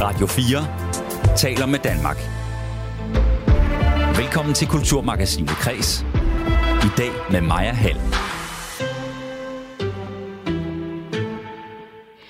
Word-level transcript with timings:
Radio 0.00 0.26
4 0.26 1.36
taler 1.36 1.66
med 1.66 1.78
Danmark. 1.78 2.16
Velkommen 4.16 4.54
til 4.54 4.68
Kulturmagasinet 4.68 5.50
Kres. 5.50 6.06
I 6.84 6.90
dag 6.96 7.10
med 7.30 7.40
Maja 7.40 7.72
Hall. 7.72 8.00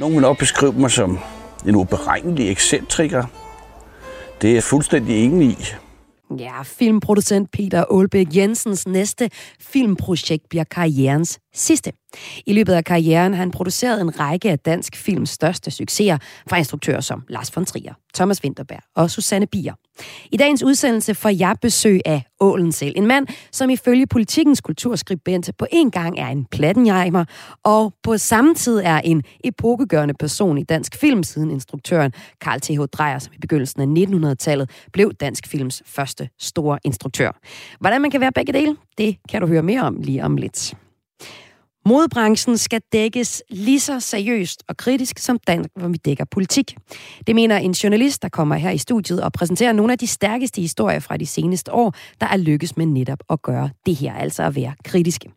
Nogle 0.00 0.14
vil 0.14 0.22
nok 0.22 0.38
beskrive 0.38 0.72
mig 0.72 0.90
som 0.90 1.18
en 1.66 1.76
uberegnelig 1.76 2.50
ekscentriker. 2.50 3.24
Det 4.42 4.50
er 4.50 4.54
jeg 4.54 4.62
fuldstændig 4.62 5.24
enig 5.24 5.48
i. 5.48 5.64
Ja, 6.38 6.62
filmproducent 6.62 7.50
Peter 7.50 7.84
Aalbæk 7.90 8.26
Jensens 8.36 8.86
næste 8.86 9.30
filmprojekt 9.60 10.48
bliver 10.48 10.64
karrierens 10.64 11.38
sidste. 11.54 11.92
I 12.46 12.52
løbet 12.52 12.72
af 12.72 12.84
karrieren 12.84 13.32
har 13.32 13.38
han 13.38 13.50
produceret 13.50 14.00
en 14.00 14.20
række 14.20 14.50
af 14.50 14.58
dansk 14.58 14.96
films 14.96 15.30
største 15.30 15.70
succeser 15.70 16.18
fra 16.48 16.56
instruktører 16.56 17.00
som 17.00 17.22
Lars 17.28 17.56
von 17.56 17.64
Trier, 17.64 17.94
Thomas 18.14 18.44
Winterberg 18.44 18.82
og 18.96 19.10
Susanne 19.10 19.46
Bier. 19.46 19.74
I 20.32 20.36
dagens 20.36 20.62
udsendelse 20.62 21.14
får 21.14 21.28
jeg 21.28 21.56
besøg 21.62 22.00
af 22.04 22.22
Ålen 22.40 22.72
selv. 22.72 22.92
En 22.96 23.06
mand, 23.06 23.26
som 23.52 23.70
ifølge 23.70 24.06
politikens 24.06 24.60
kulturskribent 24.60 25.50
på 25.58 25.66
en 25.72 25.90
gang 25.90 26.18
er 26.18 26.26
en 26.26 26.44
plattenjejmer, 26.44 27.24
og 27.64 27.94
på 28.02 28.18
samme 28.18 28.54
tid 28.54 28.80
er 28.84 28.98
en 28.98 29.22
epokegørende 29.44 30.14
person 30.14 30.58
i 30.58 30.62
dansk 30.62 30.96
film, 30.96 31.22
siden 31.22 31.50
instruktøren 31.50 32.12
Carl 32.40 32.60
T.H. 32.60 32.80
Dreyer, 32.92 33.18
som 33.18 33.32
i 33.32 33.38
begyndelsen 33.40 33.98
af 33.98 34.06
1900-tallet 34.06 34.70
blev 34.92 35.12
dansk 35.12 35.46
films 35.46 35.82
første 35.86 36.28
store 36.38 36.78
instruktør. 36.84 37.38
Hvordan 37.80 38.00
man 38.00 38.10
kan 38.10 38.20
være 38.20 38.32
begge 38.32 38.52
dele, 38.52 38.76
det 38.98 39.16
kan 39.28 39.40
du 39.40 39.46
høre 39.46 39.62
mere 39.62 39.82
om 39.82 39.96
lige 40.00 40.24
om 40.24 40.36
lidt. 40.36 40.74
Modebranchen 41.86 42.58
skal 42.58 42.80
dækkes 42.92 43.42
lige 43.50 43.80
så 43.80 44.00
seriøst 44.00 44.62
og 44.68 44.76
kritisk 44.76 45.18
som 45.18 45.38
den, 45.46 45.66
hvor 45.76 45.88
vi 45.88 45.96
dækker 45.96 46.24
politik. 46.24 46.76
Det 47.26 47.34
mener 47.34 47.56
en 47.56 47.72
journalist, 47.72 48.22
der 48.22 48.28
kommer 48.28 48.56
her 48.56 48.70
i 48.70 48.78
studiet 48.78 49.22
og 49.22 49.32
præsenterer 49.32 49.72
nogle 49.72 49.92
af 49.92 49.98
de 49.98 50.06
stærkeste 50.06 50.60
historier 50.60 50.98
fra 50.98 51.16
de 51.16 51.26
seneste 51.26 51.72
år, 51.72 51.94
der 52.20 52.26
er 52.26 52.36
lykkes 52.36 52.76
med 52.76 52.86
netop 52.86 53.18
at 53.30 53.42
gøre 53.42 53.70
det 53.86 53.96
her, 53.96 54.14
altså 54.14 54.42
at 54.42 54.56
være 54.56 54.74
kritiske. 54.84 55.30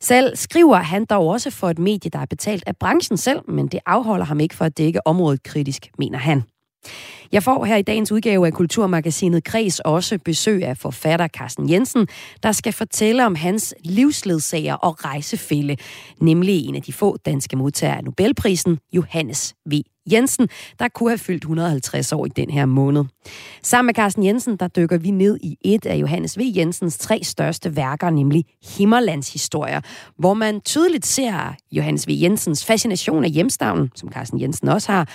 Selv 0.00 0.36
skriver 0.36 0.76
han 0.76 1.04
dog 1.04 1.26
også 1.28 1.50
for 1.50 1.70
et 1.70 1.78
medie, 1.78 2.10
der 2.10 2.18
er 2.18 2.26
betalt 2.26 2.62
af 2.66 2.76
branchen 2.76 3.16
selv, 3.16 3.40
men 3.48 3.66
det 3.66 3.80
afholder 3.86 4.24
ham 4.24 4.40
ikke 4.40 4.54
for 4.54 4.64
at 4.64 4.78
dække 4.78 5.06
området 5.06 5.42
kritisk, 5.42 5.90
mener 5.98 6.18
han. 6.18 6.42
Jeg 7.32 7.42
får 7.42 7.64
her 7.64 7.76
i 7.76 7.82
dagens 7.82 8.12
udgave 8.12 8.46
af 8.46 8.52
Kulturmagasinet 8.52 9.44
Kres 9.44 9.80
også 9.80 10.18
besøg 10.24 10.64
af 10.64 10.76
forfatter 10.78 11.28
Carsten 11.28 11.70
Jensen, 11.70 12.08
der 12.42 12.52
skal 12.52 12.72
fortælle 12.72 13.26
om 13.26 13.34
hans 13.34 13.74
livsledsager 13.84 14.74
og 14.74 15.04
rejsefælde, 15.04 15.76
nemlig 16.20 16.66
en 16.66 16.74
af 16.74 16.82
de 16.82 16.92
få 16.92 17.16
danske 17.16 17.56
modtagere 17.56 17.96
af 17.96 18.04
Nobelprisen, 18.04 18.78
Johannes 18.92 19.54
V. 19.66 19.72
Jensen, 20.06 20.48
der 20.78 20.88
kunne 20.88 21.10
have 21.10 21.18
fyldt 21.18 21.44
150 21.44 22.12
år 22.12 22.26
i 22.26 22.28
den 22.28 22.50
her 22.50 22.66
måned. 22.66 23.04
Sammen 23.62 23.86
med 23.86 23.94
Carsten 23.94 24.24
Jensen, 24.24 24.56
der 24.56 24.68
dykker 24.68 24.98
vi 24.98 25.10
ned 25.10 25.38
i 25.42 25.56
et 25.64 25.86
af 25.86 25.96
Johannes 25.96 26.38
V. 26.38 26.42
Jensens 26.56 26.98
tre 26.98 27.20
største 27.22 27.76
værker, 27.76 28.10
nemlig 28.10 28.44
Himmerlands 28.78 29.32
historier, 29.32 29.80
hvor 30.18 30.34
man 30.34 30.60
tydeligt 30.60 31.06
ser 31.06 31.54
Johannes 31.72 32.08
V. 32.08 32.10
Jensens 32.10 32.64
fascination 32.64 33.24
af 33.24 33.30
hjemstavnen, 33.30 33.90
som 33.94 34.12
Carsten 34.12 34.40
Jensen 34.40 34.68
også 34.68 34.92
har, 34.92 35.08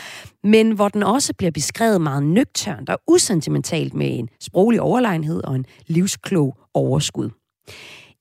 men 0.43 0.71
hvor 0.71 0.87
den 0.87 1.03
også 1.03 1.33
bliver 1.37 1.51
beskrevet 1.51 2.01
meget 2.01 2.23
nøgternt 2.23 2.89
og 2.89 2.99
usentimentalt 3.07 3.93
med 3.93 4.19
en 4.19 4.29
sproglig 4.41 4.81
overlegenhed 4.81 5.43
og 5.43 5.55
en 5.55 5.65
livsklog 5.87 6.57
overskud. 6.73 7.29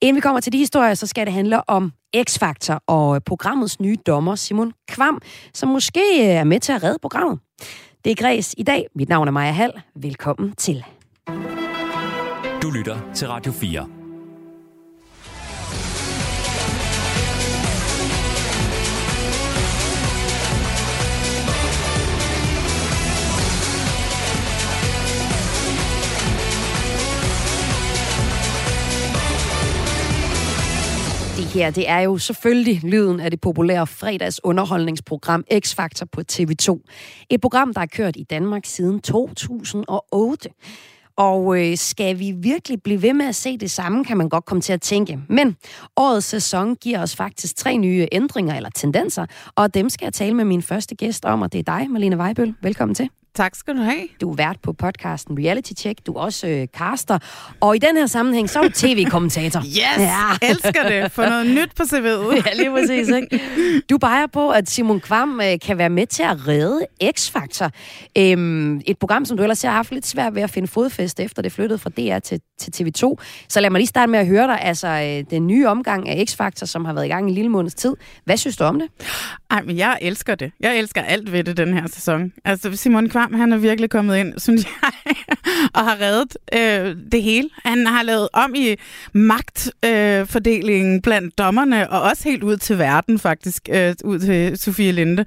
Inden 0.02 0.16
vi 0.16 0.20
kommer 0.20 0.40
til 0.40 0.52
de 0.52 0.58
historier, 0.58 0.94
så 0.94 1.06
skal 1.06 1.26
det 1.26 1.34
handle 1.34 1.70
om 1.70 1.92
X-Factor 2.16 2.78
og 2.86 3.14
øh, 3.14 3.20
programmets 3.26 3.80
nye 3.80 3.96
dommer 4.06 4.34
Simon 4.34 4.72
Kvam, 4.88 5.22
som 5.54 5.68
måske 5.68 6.00
øh, 6.18 6.26
er 6.26 6.44
med 6.44 6.60
til 6.60 6.72
at 6.72 6.82
redde 6.82 6.98
programmet. 7.02 7.38
Det 8.04 8.10
er 8.10 8.14
Græs 8.14 8.54
i 8.58 8.62
dag. 8.62 8.86
Mit 8.94 9.08
navn 9.08 9.28
er 9.28 9.32
Maja 9.32 9.52
Hall. 9.52 9.72
Velkommen 9.94 10.52
til. 10.52 10.84
Du 12.62 12.70
lytter 12.70 12.98
til 13.14 13.28
Radio 13.28 13.52
4. 13.52 13.95
her, 31.56 31.70
det 31.70 31.88
er 31.88 31.98
jo 31.98 32.18
selvfølgelig 32.18 32.84
lyden 32.84 33.20
af 33.20 33.30
det 33.30 33.40
populære 33.40 33.86
fredags 33.86 34.40
underholdningsprogram 34.44 35.44
X-Factor 35.54 36.04
på 36.12 36.20
TV2. 36.32 36.80
Et 37.30 37.40
program, 37.40 37.74
der 37.74 37.80
er 37.80 37.86
kørt 37.86 38.16
i 38.16 38.22
Danmark 38.22 38.62
siden 38.66 39.00
2008. 39.00 40.48
Og 41.16 41.60
øh, 41.60 41.76
skal 41.76 42.18
vi 42.18 42.34
virkelig 42.36 42.82
blive 42.82 43.02
ved 43.02 43.12
med 43.12 43.26
at 43.26 43.34
se 43.34 43.58
det 43.58 43.70
samme, 43.70 44.04
kan 44.04 44.16
man 44.16 44.28
godt 44.28 44.44
komme 44.44 44.60
til 44.60 44.72
at 44.72 44.82
tænke. 44.82 45.18
Men 45.28 45.56
årets 45.96 46.26
sæson 46.26 46.76
giver 46.76 47.02
os 47.02 47.16
faktisk 47.16 47.56
tre 47.56 47.76
nye 47.76 48.06
ændringer 48.12 48.54
eller 48.56 48.70
tendenser, 48.70 49.26
og 49.54 49.74
dem 49.74 49.88
skal 49.88 50.06
jeg 50.06 50.12
tale 50.12 50.34
med 50.34 50.44
min 50.44 50.62
første 50.62 50.94
gæst 50.94 51.24
om, 51.24 51.42
og 51.42 51.52
det 51.52 51.58
er 51.58 51.78
dig, 51.78 51.90
Malene 51.90 52.16
Weibøl. 52.16 52.54
Velkommen 52.62 52.94
til. 52.94 53.08
Tak 53.36 53.54
skal 53.54 53.76
du 53.76 53.82
have. 53.82 54.08
Du 54.20 54.30
er 54.30 54.34
vært 54.36 54.56
på 54.62 54.72
podcasten 54.72 55.38
Reality 55.38 55.72
Check. 55.72 56.06
Du 56.06 56.12
er 56.12 56.20
også 56.20 56.48
øh, 56.48 56.66
caster. 56.66 57.18
Og 57.60 57.76
i 57.76 57.78
den 57.78 57.96
her 57.96 58.06
sammenhæng, 58.06 58.50
så 58.50 58.58
er 58.58 58.62
du 58.62 58.68
tv-kommentator. 58.68 59.60
Yes! 59.76 59.98
Ja. 59.98 60.48
Elsker 60.50 60.88
det. 60.88 61.12
Få 61.12 61.22
noget 61.22 61.46
nyt 61.46 61.70
på 61.76 61.82
CV'et. 61.82 62.34
ja, 62.46 62.54
lige 62.56 62.70
præcis. 62.70 63.08
Ikke? 63.08 63.40
Du 63.90 63.98
peger 63.98 64.26
på, 64.26 64.50
at 64.50 64.70
Simon 64.70 65.00
Kvam 65.00 65.40
øh, 65.40 65.58
kan 65.62 65.78
være 65.78 65.90
med 65.90 66.06
til 66.06 66.22
at 66.22 66.48
redde 66.48 66.86
X-Factor. 67.04 67.70
Øhm, 68.18 68.80
et 68.86 68.98
program, 68.98 69.24
som 69.24 69.36
du 69.36 69.42
ellers 69.42 69.62
har 69.62 69.70
haft 69.70 69.92
lidt 69.92 70.06
svært 70.06 70.34
ved 70.34 70.42
at 70.42 70.50
finde 70.50 70.68
fodfæste 70.68 71.22
efter 71.24 71.42
det 71.42 71.52
flyttede 71.52 71.78
fra 71.78 71.90
DR 71.90 72.18
til, 72.18 72.40
til 72.58 72.70
TV2. 72.76 73.14
Så 73.48 73.60
lad 73.60 73.70
mig 73.70 73.78
lige 73.78 73.86
starte 73.86 74.10
med 74.10 74.18
at 74.18 74.26
høre 74.26 74.46
dig. 74.46 74.60
Altså, 74.62 74.88
øh, 74.88 75.30
den 75.30 75.46
nye 75.46 75.68
omgang 75.68 76.08
af 76.08 76.24
X-Factor, 76.30 76.66
som 76.66 76.84
har 76.84 76.92
været 76.92 77.04
i 77.06 77.08
gang 77.08 77.26
en 77.26 77.34
lille 77.34 77.50
måneds 77.50 77.74
tid. 77.74 77.94
Hvad 78.24 78.36
synes 78.36 78.56
du 78.56 78.64
om 78.64 78.78
det? 78.78 78.88
Ej, 79.50 79.62
men 79.62 79.76
jeg 79.76 79.98
elsker 80.00 80.34
det. 80.34 80.52
Jeg 80.60 80.78
elsker 80.78 81.02
alt 81.02 81.32
ved 81.32 81.44
det 81.44 81.56
den 81.56 81.74
her 81.74 81.86
sæson. 81.86 82.32
Altså, 82.44 82.76
Simon 82.76 83.08
Kvam, 83.08 83.25
han 83.34 83.52
er 83.52 83.56
virkelig 83.56 83.90
kommet 83.90 84.16
ind, 84.16 84.38
synes 84.46 84.64
jeg, 84.64 84.90
og 85.74 85.84
har 85.84 86.00
reddet 86.00 86.36
øh, 86.54 86.96
det 87.12 87.22
hele. 87.22 87.48
Han 87.64 87.86
har 87.86 88.02
lavet 88.02 88.28
om 88.32 88.54
i 88.54 88.74
magtfordelingen 89.12 90.96
øh, 90.96 91.02
blandt 91.02 91.38
dommerne, 91.38 91.90
og 91.90 92.02
også 92.02 92.24
helt 92.24 92.42
ud 92.42 92.56
til 92.56 92.78
verden, 92.78 93.18
faktisk, 93.18 93.68
øh, 93.72 93.94
ud 94.04 94.18
til 94.18 94.58
Sofie 94.58 94.92
Linde. 94.92 95.24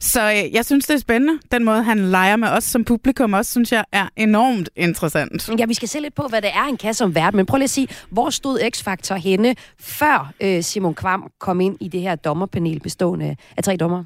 Så 0.00 0.30
øh, 0.30 0.54
jeg 0.54 0.64
synes, 0.64 0.86
det 0.86 0.94
er 0.94 0.98
spændende. 0.98 1.38
Den 1.52 1.64
måde, 1.64 1.82
han 1.82 1.98
leger 1.98 2.36
med 2.36 2.48
os 2.48 2.64
som 2.64 2.84
publikum 2.84 3.32
også, 3.32 3.50
synes 3.50 3.72
jeg, 3.72 3.84
er 3.92 4.08
enormt 4.16 4.70
interessant. 4.76 5.50
Ja, 5.58 5.66
vi 5.66 5.74
skal 5.74 5.88
se 5.88 6.00
lidt 6.00 6.14
på, 6.14 6.26
hvad 6.28 6.42
det 6.42 6.50
er, 6.54 6.64
en 6.64 6.76
kasse 6.76 6.98
som 6.98 7.14
verden. 7.14 7.36
Men 7.36 7.46
prøv 7.46 7.56
lige 7.56 7.64
at 7.64 7.70
sige, 7.70 7.88
hvor 8.10 8.30
stod 8.30 8.60
X-Factor 8.60 9.14
henne, 9.14 9.54
før 9.80 10.32
øh, 10.40 10.62
Simon 10.62 10.94
Kvam 10.94 11.30
kom 11.38 11.60
ind 11.60 11.76
i 11.80 11.88
det 11.88 12.00
her 12.00 12.14
dommerpanel 12.14 12.80
bestående 12.80 13.36
af 13.56 13.64
tre 13.64 13.76
dommer? 13.76 14.04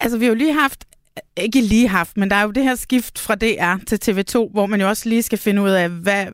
Altså, 0.00 0.18
vi 0.18 0.24
har 0.24 0.32
jo 0.32 0.38
lige 0.38 0.52
haft 0.52 0.84
ikke 1.36 1.60
lige 1.60 1.88
haft, 1.88 2.16
men 2.16 2.30
der 2.30 2.36
er 2.36 2.42
jo 2.42 2.50
det 2.50 2.62
her 2.62 2.74
skift 2.74 3.18
fra 3.18 3.34
DR 3.34 3.84
til 3.86 3.98
TV2, 4.10 4.52
hvor 4.52 4.66
man 4.66 4.80
jo 4.80 4.88
også 4.88 5.08
lige 5.08 5.22
skal 5.22 5.38
finde 5.38 5.62
ud 5.62 5.70
af, 5.70 5.88
hvad, 5.88 6.26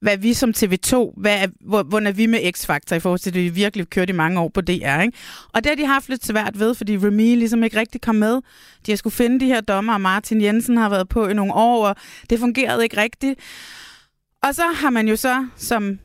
hvad 0.00 0.16
vi 0.16 0.34
som 0.34 0.50
TV2, 0.56 1.12
hvad, 1.16 1.48
hvor, 1.60 1.82
hvordan 1.82 2.06
er 2.06 2.12
vi 2.12 2.26
med 2.26 2.40
X-Factor 2.56 2.94
i 2.94 3.00
forhold 3.00 3.20
til 3.20 3.34
det, 3.34 3.42
vi 3.42 3.48
virkelig 3.48 3.90
kørte 3.90 4.12
i 4.12 4.16
mange 4.16 4.40
år 4.40 4.48
på 4.48 4.60
DR. 4.60 5.00
Ikke? 5.00 5.18
Og 5.52 5.64
det 5.64 5.66
har 5.66 5.76
de 5.76 5.86
haft 5.86 6.08
lidt 6.08 6.26
svært 6.26 6.58
ved, 6.58 6.74
fordi 6.74 6.96
Remy 6.96 7.36
ligesom 7.36 7.64
ikke 7.64 7.80
rigtig 7.80 8.00
kom 8.00 8.14
med. 8.14 8.40
De 8.86 8.92
har 8.92 8.96
skulle 8.96 9.14
finde 9.14 9.40
de 9.40 9.46
her 9.46 9.60
dommer, 9.60 9.94
og 9.94 10.00
Martin 10.00 10.42
Jensen 10.42 10.76
har 10.76 10.88
været 10.88 11.08
på 11.08 11.28
i 11.28 11.34
nogle 11.34 11.54
år, 11.54 11.86
og 11.86 11.96
det 12.30 12.38
fungerede 12.38 12.82
ikke 12.82 12.96
rigtigt. 12.96 13.40
Og 14.42 14.54
så 14.54 14.62
har 14.62 14.90
man 14.90 15.08
jo 15.08 15.16
så, 15.16 15.46
som 15.56 15.98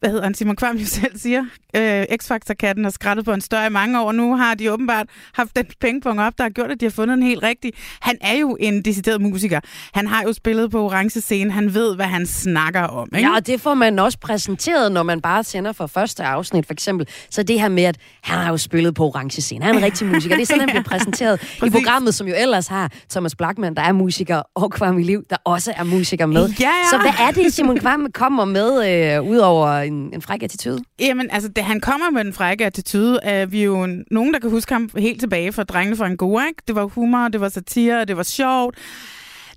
hvad 0.00 0.10
hedder 0.10 0.24
han, 0.24 0.34
Simon 0.34 0.56
Kvam 0.56 0.76
jo 0.76 0.86
selv 1.00 1.18
siger, 1.18 1.44
øh, 1.76 2.04
X-Factor-katten 2.16 2.84
har 2.84 2.90
skrattet 2.90 3.24
på 3.24 3.32
en 3.32 3.40
større 3.40 3.66
i 3.66 3.70
mange 3.70 4.02
år. 4.02 4.12
Nu 4.12 4.36
har 4.36 4.54
de 4.54 4.72
åbenbart 4.72 5.06
haft 5.34 5.56
den 5.56 5.66
pengepung 5.80 6.20
op, 6.20 6.32
der 6.38 6.44
har 6.44 6.50
gjort, 6.50 6.70
at 6.70 6.80
de 6.80 6.84
har 6.84 6.90
fundet 6.90 7.14
en 7.14 7.22
helt 7.22 7.42
rigtig. 7.42 7.72
Han 8.00 8.16
er 8.20 8.38
jo 8.38 8.56
en 8.60 8.82
decideret 8.82 9.20
musiker. 9.20 9.60
Han 9.94 10.06
har 10.06 10.22
jo 10.22 10.32
spillet 10.32 10.70
på 10.70 10.84
orange 10.84 11.20
scene. 11.20 11.52
Han 11.52 11.74
ved, 11.74 11.96
hvad 11.96 12.06
han 12.06 12.26
snakker 12.26 12.82
om. 12.82 13.08
Ikke? 13.16 13.28
Ja, 13.28 13.34
og 13.34 13.46
det 13.46 13.60
får 13.60 13.74
man 13.74 13.98
også 13.98 14.18
præsenteret, 14.18 14.92
når 14.92 15.02
man 15.02 15.20
bare 15.20 15.44
sender 15.44 15.72
for 15.72 15.86
første 15.86 16.24
afsnit, 16.24 16.66
for 16.66 16.72
eksempel. 16.72 17.08
Så 17.30 17.42
det 17.42 17.60
her 17.60 17.68
med, 17.68 17.82
at 17.82 17.96
han 18.22 18.38
har 18.38 18.50
jo 18.50 18.56
spillet 18.56 18.94
på 18.94 19.04
orange 19.04 19.42
scene. 19.42 19.64
Han 19.64 19.74
er 19.74 19.78
en 19.78 19.84
rigtig 19.84 20.06
musiker. 20.12 20.36
Det 20.36 20.42
er 20.42 20.46
sådan, 20.46 20.60
han 20.60 20.68
bliver 20.68 20.82
præsenteret 20.82 21.58
i 21.66 21.70
programmet, 21.70 22.14
som 22.14 22.28
jo 22.28 22.34
ellers 22.38 22.66
har 22.66 22.90
Thomas 23.10 23.34
Blackman, 23.36 23.74
der 23.74 23.82
er 23.82 23.92
musiker, 23.92 24.42
og 24.54 24.72
Kvam 24.72 24.98
i 24.98 25.02
Liv, 25.02 25.22
der 25.30 25.36
også 25.44 25.72
er 25.76 25.84
musiker 25.84 26.26
med. 26.26 26.48
Ja, 26.60 26.64
ja. 26.64 26.70
Så 26.90 26.98
hvad 26.98 27.12
er 27.28 27.30
det, 27.30 27.54
Simon 27.54 27.78
Kvam 27.78 28.06
kommer 28.14 28.44
med, 28.44 28.88
øh, 29.16 29.22
ud 29.30 29.36
over 29.36 29.89
en, 29.90 30.14
en 30.14 30.22
fræk 30.22 30.42
attitude? 30.42 30.84
Jamen, 31.00 31.30
altså, 31.30 31.48
det, 31.48 31.64
han 31.64 31.80
kommer 31.80 32.10
med 32.10 32.24
den 32.24 32.32
frække 32.32 32.66
attitude. 32.66 33.20
Uh, 33.24 33.52
vi 33.52 33.60
er 33.60 33.64
jo 33.64 33.86
nogen, 34.10 34.34
der 34.34 34.40
kan 34.40 34.50
huske 34.50 34.72
ham 34.72 34.90
helt 34.96 35.20
tilbage 35.20 35.52
fra 35.52 35.64
Drengene 35.64 35.96
fra 35.96 36.06
Angora, 36.06 36.46
ikke? 36.46 36.62
Det 36.68 36.74
var 36.74 36.84
humor, 36.84 37.28
det 37.28 37.40
var 37.40 37.48
satire, 37.48 38.04
det 38.04 38.16
var 38.16 38.22
sjovt. 38.22 38.78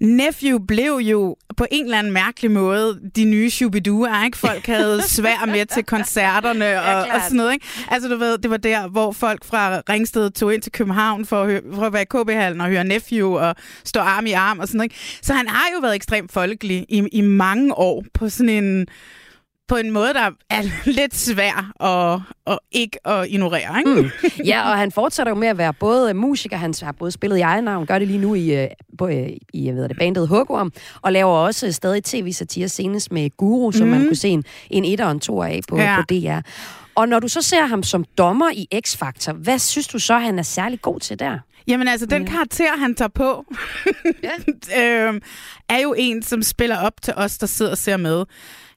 Nephew 0.01 0.59
blev 0.59 0.99
jo 1.01 1.35
på 1.57 1.65
en 1.71 1.85
eller 1.85 1.99
anden 1.99 2.13
mærkelig 2.13 2.51
måde 2.51 2.99
de 3.15 3.25
nye 3.25 3.49
Shubidua, 3.49 4.25
ikke? 4.25 4.37
Folk 4.37 4.65
havde 4.65 5.01
svær 5.17 5.45
med 5.45 5.65
til 5.65 5.83
koncerterne 5.83 6.81
og, 6.81 7.01
og 7.01 7.21
sådan 7.23 7.37
noget, 7.37 7.53
ikke? 7.53 7.65
Altså, 7.87 8.09
du 8.09 8.17
ved, 8.17 8.37
det 8.37 8.51
var 8.51 8.57
der, 8.57 8.87
hvor 8.87 9.11
folk 9.11 9.45
fra 9.45 9.81
Ringsted 9.89 10.29
tog 10.29 10.53
ind 10.53 10.61
til 10.61 10.71
København 10.71 11.25
for 11.25 11.41
at, 11.41 11.47
høre, 11.47 11.61
for 11.73 11.81
at 11.81 11.93
være 11.93 12.01
i 12.01 12.05
KB-hallen 12.05 12.61
og 12.61 12.67
høre 12.67 12.83
Nephew 12.83 13.37
og 13.37 13.55
stå 13.83 13.99
arm 13.99 14.25
i 14.25 14.31
arm 14.31 14.59
og 14.59 14.67
sådan 14.67 14.77
noget, 14.77 14.85
ikke? 14.91 15.19
Så 15.21 15.33
han 15.33 15.47
har 15.47 15.65
jo 15.75 15.79
været 15.79 15.95
ekstremt 15.95 16.31
folkelig 16.31 16.85
i, 16.89 17.07
i 17.11 17.21
mange 17.21 17.77
år 17.77 18.03
på 18.13 18.29
sådan 18.29 18.63
en 18.63 18.87
på 19.73 19.77
en 19.77 19.91
måde, 19.91 20.13
der 20.13 20.29
er 20.49 20.61
lidt 20.99 21.15
svær 21.15 21.83
at, 21.83 22.21
at 22.47 22.59
ikke 22.71 23.07
at 23.07 23.27
ignorere. 23.29 23.79
Ikke? 23.79 24.01
Mm. 24.01 24.09
Ja, 24.45 24.69
og 24.71 24.77
han 24.77 24.91
fortsætter 24.91 25.31
jo 25.31 25.35
med 25.35 25.47
at 25.47 25.57
være 25.57 25.73
både 25.73 26.13
musiker, 26.13 26.57
han 26.57 26.73
har 26.81 26.91
både 26.91 27.11
spillet 27.11 27.37
i 27.37 27.41
egen 27.41 27.63
navn, 27.63 27.85
gør 27.85 27.99
det 27.99 28.07
lige 28.07 28.19
nu 28.19 28.35
i, 28.35 28.67
på, 28.97 29.07
øh, 29.07 29.29
i 29.53 29.65
jeg 29.65 29.75
ved 29.75 29.89
det, 29.89 29.97
bandet 29.97 30.27
Hugorm, 30.27 30.71
og 31.01 31.11
laver 31.13 31.31
også 31.31 31.71
stadig 31.71 32.03
tv-satire 32.03 32.69
senest 32.69 33.11
med 33.11 33.29
Guru, 33.37 33.71
som 33.71 33.87
mm. 33.87 33.91
man 33.91 34.01
kunne 34.01 34.15
se 34.15 34.27
en, 34.27 34.43
en 34.69 34.85
etter 34.85 35.05
og 35.05 35.11
en 35.11 35.19
toer 35.19 35.45
af 35.45 35.59
på, 35.69 35.77
ja. 35.77 35.95
på 35.95 36.01
DR. 36.09 36.39
Og 36.95 37.09
når 37.09 37.19
du 37.19 37.27
så 37.27 37.41
ser 37.41 37.65
ham 37.65 37.83
som 37.83 38.05
dommer 38.17 38.51
i 38.51 38.67
X-Factor, 38.87 39.33
hvad 39.33 39.59
synes 39.59 39.87
du 39.87 39.99
så, 39.99 40.17
han 40.17 40.39
er 40.39 40.43
særlig 40.43 40.81
god 40.81 40.99
til 40.99 41.19
der? 41.19 41.39
Jamen 41.67 41.87
altså, 41.87 42.05
den 42.05 42.25
karakter, 42.25 42.77
han 42.77 42.95
tager 42.95 43.09
på, 43.09 43.45
ja. 44.23 44.31
øhm, 45.07 45.21
er 45.69 45.79
jo 45.79 45.95
en, 45.97 46.23
som 46.23 46.43
spiller 46.43 46.77
op 46.77 47.01
til 47.01 47.13
os, 47.17 47.37
der 47.37 47.47
sidder 47.47 47.71
og 47.71 47.77
ser 47.77 47.97
med. 47.97 48.25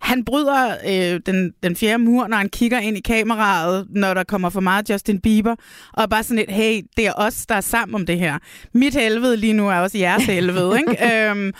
Han 0.00 0.24
bryder 0.24 0.76
øh, 0.86 1.20
den, 1.26 1.52
den 1.62 1.76
fjerde 1.76 1.98
mur, 1.98 2.26
når 2.26 2.36
han 2.36 2.48
kigger 2.48 2.78
ind 2.78 2.96
i 2.96 3.00
kameraet, 3.00 3.86
når 3.90 4.14
der 4.14 4.24
kommer 4.24 4.50
for 4.50 4.60
meget 4.60 4.90
Justin 4.90 5.20
Bieber, 5.20 5.54
og 5.92 6.10
bare 6.10 6.22
sådan 6.22 6.38
et, 6.38 6.50
hey, 6.50 6.80
det 6.96 7.06
er 7.06 7.12
os, 7.16 7.46
der 7.46 7.54
er 7.54 7.60
sammen 7.60 7.94
om 7.94 8.06
det 8.06 8.18
her. 8.18 8.38
Mit 8.72 8.94
helvede 8.94 9.36
lige 9.36 9.52
nu 9.52 9.68
er 9.68 9.74
også 9.74 9.98
jeres 9.98 10.24
helvede, 10.24 10.78
ikke? 10.78 11.04
øhm, 11.30 11.52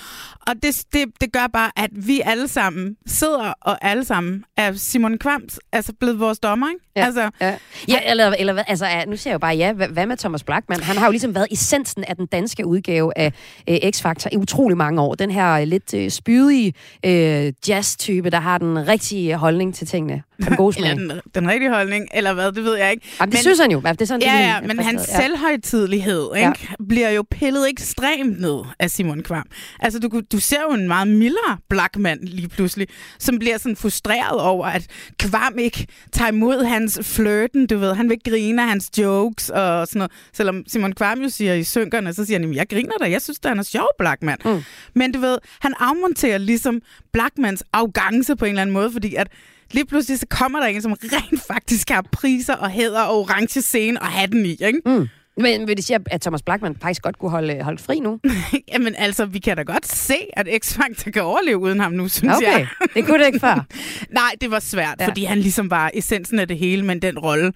og 0.46 0.54
det, 0.62 0.84
det, 0.92 1.04
det 1.20 1.32
gør 1.32 1.46
bare, 1.52 1.70
at 1.76 1.90
vi 1.92 2.20
alle 2.24 2.48
sammen 2.48 2.96
sidder, 3.06 3.54
og 3.60 3.78
alle 3.84 4.04
sammen 4.04 4.44
er 4.56 4.72
Simon 4.72 5.18
Kvams 5.18 5.58
altså 5.72 5.92
blevet 6.00 6.20
vores 6.20 6.38
dommer, 6.38 6.68
ikke? 6.68 6.80
Ja, 6.96 7.04
altså, 7.04 7.30
ja. 7.40 7.56
ja 7.88 7.98
eller, 8.10 8.34
eller 8.38 8.52
hvad, 8.52 8.64
altså, 8.66 9.04
nu 9.06 9.16
siger 9.16 9.30
jeg 9.30 9.34
jo 9.34 9.38
bare 9.38 9.54
ja, 9.56 9.72
hvad, 9.72 10.06
med 10.06 10.16
Thomas 10.16 10.44
Blackman? 10.44 10.80
Han 10.80 10.96
har 10.96 11.06
jo 11.06 11.10
ligesom 11.10 11.34
været 11.34 11.46
essensen 11.50 12.04
af 12.04 12.16
den 12.16 12.26
danske 12.26 12.66
udgave 12.66 13.18
af 13.18 13.32
øh, 13.68 13.76
X-Factor 13.76 14.28
i 14.32 14.36
utrolig 14.36 14.76
mange 14.76 15.00
år. 15.00 15.14
Den 15.14 15.30
her 15.30 15.64
lidt 15.64 15.94
øh, 15.94 16.10
spydige 16.10 16.74
øh, 17.04 17.52
jazz-type, 17.68 18.25
der 18.30 18.40
har 18.40 18.58
den 18.58 18.88
rigtige 18.88 19.36
holdning 19.36 19.74
til 19.74 19.86
tingene. 19.86 20.22
Den 20.38 20.56
gode 20.62 20.72
smag. 20.72 20.90
eller 20.90 21.14
den, 21.14 21.20
den 21.34 21.48
rigtige 21.48 21.70
holdning, 21.70 22.08
eller 22.14 22.32
hvad, 22.34 22.52
det 22.52 22.64
ved 22.64 22.76
jeg 22.76 22.90
ikke. 22.90 23.06
Jamen, 23.20 23.30
det 23.32 23.36
men, 23.36 23.42
synes 23.42 23.60
han 23.60 23.70
jo. 23.70 23.80
Det 23.80 24.00
er 24.00 24.04
sådan, 24.04 24.22
ja, 24.22 24.32
det 24.32 24.68
ja, 24.68 24.74
men 24.74 24.78
hans 24.78 25.08
ja. 25.08 25.20
selvhøjtidlighed 25.20 26.28
ikke, 26.36 26.46
ja. 26.46 26.84
bliver 26.88 27.10
jo 27.10 27.24
pillet 27.30 27.70
ekstremt 27.70 28.40
ned 28.40 28.58
af 28.78 28.90
Simon 28.90 29.22
Kvam. 29.22 29.46
Altså, 29.80 29.98
du, 29.98 30.20
du 30.32 30.40
ser 30.40 30.60
jo 30.68 30.74
en 30.74 30.88
meget 30.88 31.08
mildere 31.08 31.58
Blackman 31.70 32.18
lige 32.22 32.48
pludselig, 32.48 32.88
som 33.18 33.38
bliver 33.38 33.58
sådan 33.58 33.76
frustreret 33.76 34.40
over, 34.40 34.66
at 34.66 34.86
Kvam 35.18 35.58
ikke 35.58 35.86
tager 36.12 36.28
imod 36.28 36.64
hans 36.64 36.98
flirten, 37.02 37.66
du 37.66 37.78
ved. 37.78 37.94
Han 37.94 38.08
vil 38.08 38.18
grine 38.24 38.62
af 38.62 38.68
hans 38.68 38.90
jokes 38.98 39.50
og 39.50 39.86
sådan 39.86 39.98
noget. 39.98 40.12
Selvom 40.32 40.62
Simon 40.66 40.92
Kvam 40.92 41.20
jo 41.20 41.28
siger 41.28 41.54
i 41.54 41.64
synkerne, 41.64 42.14
så 42.14 42.24
siger 42.24 42.38
han, 42.38 42.54
jeg 42.54 42.68
griner 42.68 42.92
da, 43.00 43.10
jeg 43.10 43.22
synes, 43.22 43.38
han 43.44 43.58
er 43.58 43.62
sjov, 43.62 43.88
Blackman. 43.98 44.38
Mm. 44.44 44.62
Men 44.94 45.12
du 45.12 45.20
ved, 45.20 45.38
han 45.60 45.74
afmonterer 45.78 46.38
ligesom 46.38 46.80
Blackmans 47.12 47.62
arrogance 47.72 48.36
på 48.36 48.44
en 48.44 48.48
eller 48.48 48.62
anden 48.62 48.74
måde, 48.74 48.92
fordi 48.92 49.14
at 49.14 49.28
lige 49.70 49.86
pludselig 49.86 50.18
så 50.18 50.26
kommer 50.30 50.60
der 50.60 50.66
en, 50.66 50.82
som 50.82 50.92
rent 50.92 51.42
faktisk 51.46 51.90
har 51.90 52.04
priser 52.12 52.54
og 52.54 52.70
hæder 52.70 53.00
og 53.00 53.18
orange 53.18 53.62
scene 53.62 54.00
og 54.00 54.06
hatten 54.06 54.46
i, 54.46 54.56
ikke? 54.60 54.80
Mm. 54.86 55.08
Men 55.38 55.68
vil 55.68 55.76
det 55.76 55.84
sige, 55.84 55.98
at 56.06 56.20
Thomas 56.20 56.42
Blackman 56.42 56.76
faktisk 56.82 57.02
godt 57.02 57.18
kunne 57.18 57.30
holde, 57.30 57.62
holde 57.62 57.82
fri 57.82 58.00
nu? 58.00 58.20
Jamen 58.72 58.94
altså, 58.94 59.26
vi 59.26 59.38
kan 59.38 59.56
da 59.56 59.62
godt 59.62 59.86
se, 59.86 60.16
at 60.32 60.48
X-Factor 60.48 61.10
kan 61.10 61.22
overleve 61.22 61.58
uden 61.58 61.80
ham 61.80 61.92
nu, 61.92 62.08
synes 62.08 62.36
okay. 62.36 62.58
jeg. 62.58 62.68
det 62.94 63.06
kunne 63.06 63.18
det 63.18 63.26
ikke 63.26 63.40
før. 63.40 63.66
Nej, 64.20 64.34
det 64.40 64.50
var 64.50 64.58
svært, 64.58 64.94
ja. 65.00 65.08
fordi 65.08 65.24
han 65.24 65.38
ligesom 65.38 65.70
var 65.70 65.90
essensen 65.94 66.38
af 66.38 66.48
det 66.48 66.58
hele, 66.58 66.84
men 66.84 67.02
den 67.02 67.18
rolle 67.18 67.52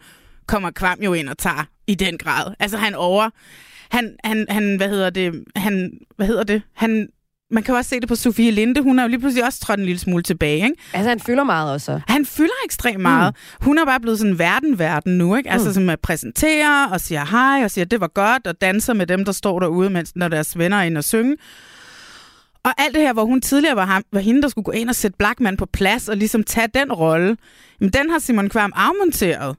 kommer 0.47 0.71
Kvam 0.71 0.99
jo 1.03 1.13
ind 1.13 1.29
og 1.29 1.39
tager 1.39 1.65
i 1.87 1.95
den 1.95 2.19
grad. 2.19 2.55
Altså 2.59 2.77
han 2.77 2.95
over... 2.95 3.31
Han, 3.91 4.17
han, 4.25 4.47
han, 4.49 4.77
hvad 4.77 4.89
hedder 4.89 5.11
det? 5.11 5.45
Han, 5.57 5.91
hvad 6.17 6.27
hedder 6.27 6.45
det? 6.45 6.63
Han 6.75 7.09
man 7.51 7.63
kan 7.63 7.75
også 7.75 7.89
se 7.89 8.01
det 8.01 8.09
på 8.09 8.15
Sofie 8.15 8.51
Linde. 8.51 8.81
Hun 8.81 8.99
har 8.99 9.05
jo 9.05 9.09
lige 9.09 9.21
pludselig 9.21 9.45
også 9.45 9.61
trådt 9.61 9.79
en 9.81 9.87
lille 9.87 9.99
smule 9.99 10.23
tilbage, 10.23 10.65
ikke? 10.65 10.77
Altså, 10.93 11.09
han 11.09 11.21
fylder 11.21 11.45
meget 11.45 11.73
også. 11.73 12.01
Han 12.09 12.27
fylder 12.27 12.55
ekstremt 12.65 13.01
meget. 13.01 13.35
Mm. 13.35 13.65
Hun 13.65 13.79
er 13.79 13.85
bare 13.85 14.01
blevet 14.01 14.19
sådan 14.19 14.39
verden-verden 14.39 15.19
nu, 15.19 15.37
ikke? 15.37 15.51
Altså, 15.51 15.69
mm. 15.69 15.75
som 15.75 15.91
at 15.91 16.01
præsentere 16.01 16.89
og 16.93 17.01
siger 17.01 17.25
hej 17.25 17.65
og 17.65 17.71
siger, 17.71 17.85
det 17.85 18.01
var 18.01 18.09
godt, 18.09 18.47
og 18.47 18.61
danser 18.61 18.95
med 18.95 19.07
dem, 19.07 19.25
der 19.25 19.33
står 19.33 19.61
derude, 19.61 19.91
mens, 19.91 20.17
når 20.17 20.29
deres 20.29 20.59
venner 20.59 20.77
er 20.77 20.83
inde 20.83 20.99
og 20.99 21.05
synge. 21.05 21.37
Og 22.65 22.71
alt 22.79 22.95
det 22.95 23.03
her, 23.03 23.13
hvor 23.13 23.25
hun 23.25 23.41
tidligere 23.41 23.77
var, 23.77 23.87
ham, 23.87 24.03
var 24.13 24.21
hende, 24.21 24.43
der 24.43 24.49
skulle 24.49 24.65
gå 24.65 24.73
ind 24.73 24.89
og 24.89 24.95
sætte 24.95 25.17
Blackman 25.19 25.57
på 25.57 25.67
plads 25.67 26.09
og 26.09 26.17
ligesom 26.17 26.45
tage 26.45 26.69
den 26.75 26.93
rolle, 26.93 27.37
men 27.81 27.91
den 27.91 28.11
har 28.11 28.19
Simon 28.19 28.49
Kvam 28.49 28.73
afmonteret. 28.77 29.57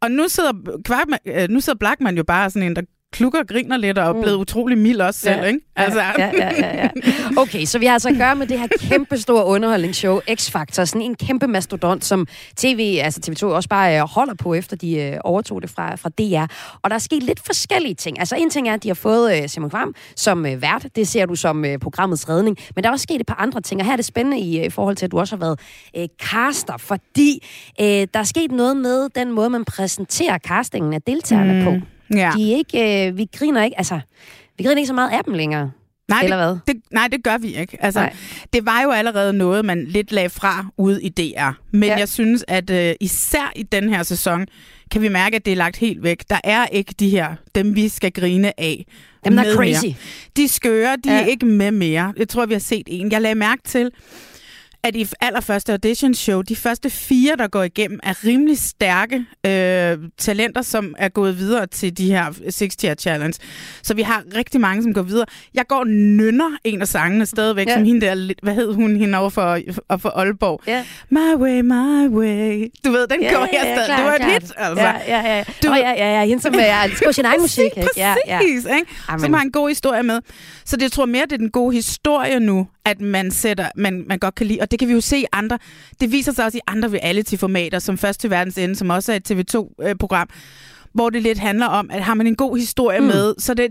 Og 0.00 0.10
nu 0.10 0.28
sidder, 0.28 0.52
Kvam, 0.84 1.12
øh, 1.26 1.48
nu 1.48 1.60
sidder 1.60 1.78
Blackman 1.78 2.16
jo 2.16 2.24
bare 2.24 2.50
sådan 2.50 2.68
en, 2.68 2.76
der 2.76 2.82
klukker 3.14 3.38
og 3.38 3.48
griner 3.48 3.76
lidt 3.76 3.98
og 3.98 4.08
er 4.08 4.12
blevet 4.22 4.38
mm. 4.38 4.40
utrolig 4.40 4.78
mild 4.78 5.00
også 5.00 5.20
selv, 5.20 5.40
ja, 5.40 5.44
ikke? 5.44 5.60
Altså. 5.76 6.00
Ja, 6.00 6.30
ja, 6.38 6.50
ja, 6.58 6.76
ja. 6.76 6.88
Okay, 7.36 7.64
så 7.64 7.78
vi 7.78 7.86
har 7.86 7.92
altså 7.92 8.08
at 8.08 8.16
gøre 8.16 8.36
med 8.36 8.46
det 8.46 8.58
her 8.58 8.66
kæmpe 8.80 9.18
store 9.18 9.44
underholdningsshow, 9.44 10.20
X-Factor, 10.30 10.84
sådan 10.84 11.02
en 11.02 11.14
kæmpe 11.14 11.46
mastodont, 11.46 12.04
som 12.04 12.26
TV, 12.56 12.98
altså 13.02 13.20
TV2 13.26 13.46
også 13.46 13.68
bare 13.68 13.98
øh, 13.98 14.08
holder 14.08 14.34
på, 14.34 14.54
efter 14.54 14.76
de 14.76 14.96
øh, 14.96 15.16
overtog 15.24 15.62
det 15.62 15.70
fra, 15.70 15.94
fra 15.94 16.08
DR. 16.08 16.54
Og 16.82 16.90
der 16.90 16.94
er 16.94 16.98
sket 16.98 17.22
lidt 17.22 17.40
forskellige 17.46 17.94
ting. 17.94 18.18
Altså 18.18 18.36
en 18.36 18.50
ting 18.50 18.68
er, 18.68 18.74
at 18.74 18.82
de 18.82 18.88
har 18.88 18.94
fået 18.94 19.42
øh, 19.42 19.48
Simon 19.48 19.70
Kvam 19.70 19.94
som 20.16 20.44
vært. 20.44 20.86
Det 20.96 21.08
ser 21.08 21.26
du 21.26 21.34
som 21.34 21.64
programmets 21.80 22.28
redning. 22.28 22.58
Men 22.74 22.84
der 22.84 22.90
er 22.90 22.92
også 22.92 23.02
sket 23.02 23.20
et 23.20 23.26
par 23.26 23.34
andre 23.38 23.60
ting, 23.60 23.80
og 23.80 23.86
her 23.86 23.92
er 23.92 23.96
det 23.96 24.04
spændende 24.04 24.38
i 24.38 24.70
forhold 24.70 24.96
til, 24.96 25.04
at 25.04 25.12
du 25.12 25.18
også 25.18 25.36
har 25.36 25.40
været 25.40 25.60
øh, 25.96 26.08
caster, 26.22 26.76
fordi 26.76 27.46
øh, 27.80 27.86
der 27.86 28.20
er 28.20 28.24
sket 28.24 28.52
noget 28.52 28.76
med 28.76 29.08
den 29.14 29.32
måde, 29.32 29.50
man 29.50 29.64
præsenterer 29.64 30.38
castingen 30.38 30.92
af 30.92 31.02
deltagerne 31.02 31.54
mm. 31.58 31.64
på. 31.64 31.86
Ja. 32.16 32.32
De 32.36 32.52
er 32.52 32.56
ikke, 32.56 33.08
øh, 33.08 33.16
vi 33.16 33.28
griner 33.36 33.64
ikke, 33.64 33.78
altså, 33.78 34.00
vi 34.58 34.64
griner 34.64 34.76
ikke 34.76 34.86
så 34.86 34.94
meget 34.94 35.10
af 35.10 35.24
dem 35.24 35.34
længere. 35.34 35.70
Nej, 36.08 36.20
Eller 36.22 36.36
hvad? 36.36 36.58
Det, 36.66 36.82
nej, 36.90 37.08
det 37.08 37.24
gør 37.24 37.38
vi 37.38 37.56
ikke. 37.56 37.76
Altså, 37.80 38.00
nej. 38.00 38.14
det 38.52 38.66
var 38.66 38.82
jo 38.82 38.90
allerede 38.90 39.32
noget, 39.32 39.64
man 39.64 39.84
lidt 39.84 40.12
lagde 40.12 40.30
fra 40.30 40.66
ude 40.78 41.02
i 41.02 41.08
DR. 41.08 41.50
Men 41.70 41.88
ja. 41.88 41.98
jeg 41.98 42.08
synes, 42.08 42.44
at 42.48 42.70
øh, 42.70 42.94
især 43.00 43.52
i 43.56 43.62
den 43.62 43.88
her 43.88 44.02
sæson, 44.02 44.46
kan 44.90 45.02
vi 45.02 45.08
mærke, 45.08 45.36
at 45.36 45.44
det 45.44 45.52
er 45.52 45.56
lagt 45.56 45.76
helt 45.76 46.02
væk. 46.02 46.24
Der 46.30 46.40
er 46.44 46.66
ikke 46.66 46.94
de 46.98 47.08
her, 47.08 47.34
dem 47.54 47.74
vi 47.74 47.88
skal 47.88 48.12
grine 48.12 48.60
af. 48.60 48.86
Dem, 49.24 49.36
der 49.36 49.42
er 49.42 49.54
crazy. 49.56 49.86
Mere. 49.86 49.94
De 50.36 50.48
skøre, 50.48 50.96
de 51.04 51.12
ja. 51.12 51.22
er 51.22 51.26
ikke 51.26 51.46
med 51.46 51.70
mere. 51.70 52.12
Jeg 52.16 52.28
tror, 52.28 52.46
vi 52.46 52.54
har 52.54 52.60
set 52.60 52.82
en. 52.86 53.12
Jeg 53.12 53.20
lagde 53.22 53.34
mærke 53.34 53.62
til, 53.64 53.90
at 54.84 54.96
i 54.96 55.06
allerførste 55.20 55.72
audition 55.72 56.14
show, 56.14 56.42
de 56.42 56.56
første 56.56 56.90
fire, 56.90 57.36
der 57.36 57.48
går 57.48 57.62
igennem, 57.62 58.00
er 58.02 58.24
rimelig 58.24 58.58
stærke 58.58 59.24
øh, 59.46 59.98
talenter, 60.18 60.62
som 60.62 60.94
er 60.98 61.08
gået 61.08 61.38
videre 61.38 61.66
til 61.66 61.98
de 61.98 62.06
her 62.06 62.32
60 62.52 63.00
Challenge. 63.00 63.38
Så 63.82 63.94
vi 63.94 64.02
har 64.02 64.22
rigtig 64.36 64.60
mange, 64.60 64.82
som 64.82 64.94
går 64.94 65.02
videre. 65.02 65.26
Jeg 65.54 65.66
går 65.68 65.84
nynner 65.84 66.50
en 66.64 66.80
af 66.80 66.88
sangene 66.88 67.26
stadigvæk, 67.26 67.66
ja. 67.66 67.74
som 67.74 67.84
hende 67.84 68.00
der, 68.00 68.34
hvad 68.42 68.54
hed 68.54 68.72
hun 68.72 68.96
hende 68.96 69.18
over 69.18 69.30
for, 69.30 69.58
for 69.98 70.08
Aalborg? 70.08 70.60
Ja. 70.66 70.84
My 71.10 71.34
way, 71.34 71.60
my 71.60 72.08
way. 72.08 72.72
Du 72.84 72.90
ved, 72.90 73.06
den 73.06 73.22
ja, 73.22 73.32
går 73.32 73.48
ja, 73.52 73.64
her 73.64 73.74
stadig. 73.74 73.98
det 73.98 74.04
var 74.04 74.14
et 74.14 74.32
hit, 74.32 74.52
altså. 74.56 74.84
Ja, 74.84 74.92
ja, 75.08 75.36
ja. 75.36 75.44
Du, 75.62 75.70
oh, 75.70 75.76
ja, 75.78 75.90
ja, 75.90 76.20
ja. 76.20 76.26
Hende, 76.26 76.42
som 76.42 76.54
er, 76.58 76.96
skriver 76.96 77.12
sin 77.12 77.24
egen 77.30 77.40
musik. 77.40 77.72
Præcis, 77.74 77.96
ja, 77.96 78.14
ja. 78.26 78.40
ikke? 78.40 78.86
Som 79.18 79.32
har 79.32 79.42
en 79.42 79.52
god 79.52 79.68
historie 79.68 80.02
med. 80.02 80.20
Så 80.64 80.76
det 80.76 80.82
jeg 80.82 80.92
tror 80.92 81.06
mere, 81.06 81.22
det 81.22 81.32
er 81.32 81.36
den 81.36 81.50
gode 81.50 81.74
historie 81.74 82.40
nu, 82.40 82.66
at 82.84 83.00
man 83.00 83.30
sætter, 83.30 83.68
man, 83.76 84.04
man 84.08 84.18
godt 84.18 84.34
kan 84.34 84.46
lide. 84.46 84.60
Og 84.60 84.70
det 84.70 84.78
kan 84.78 84.88
vi 84.88 84.92
jo 84.92 85.00
se 85.00 85.18
i 85.18 85.26
andre. 85.32 85.58
Det 86.00 86.12
viser 86.12 86.32
sig 86.32 86.44
også 86.44 86.58
i 86.58 86.60
andre 86.66 86.88
reality-formater, 86.88 87.78
som 87.78 87.98
Først 87.98 88.20
til 88.20 88.30
Verdens 88.30 88.58
Ende, 88.58 88.76
som 88.76 88.90
også 88.90 89.12
er 89.12 89.16
et 89.16 89.30
TV2-program, 89.30 90.28
hvor 90.94 91.10
det 91.10 91.22
lidt 91.22 91.38
handler 91.38 91.66
om, 91.66 91.90
at 91.92 92.04
har 92.04 92.14
man 92.14 92.26
en 92.26 92.36
god 92.36 92.58
historie 92.58 93.00
mm. 93.00 93.06
med, 93.06 93.34
så 93.38 93.54
det 93.54 93.64
er 93.64 93.68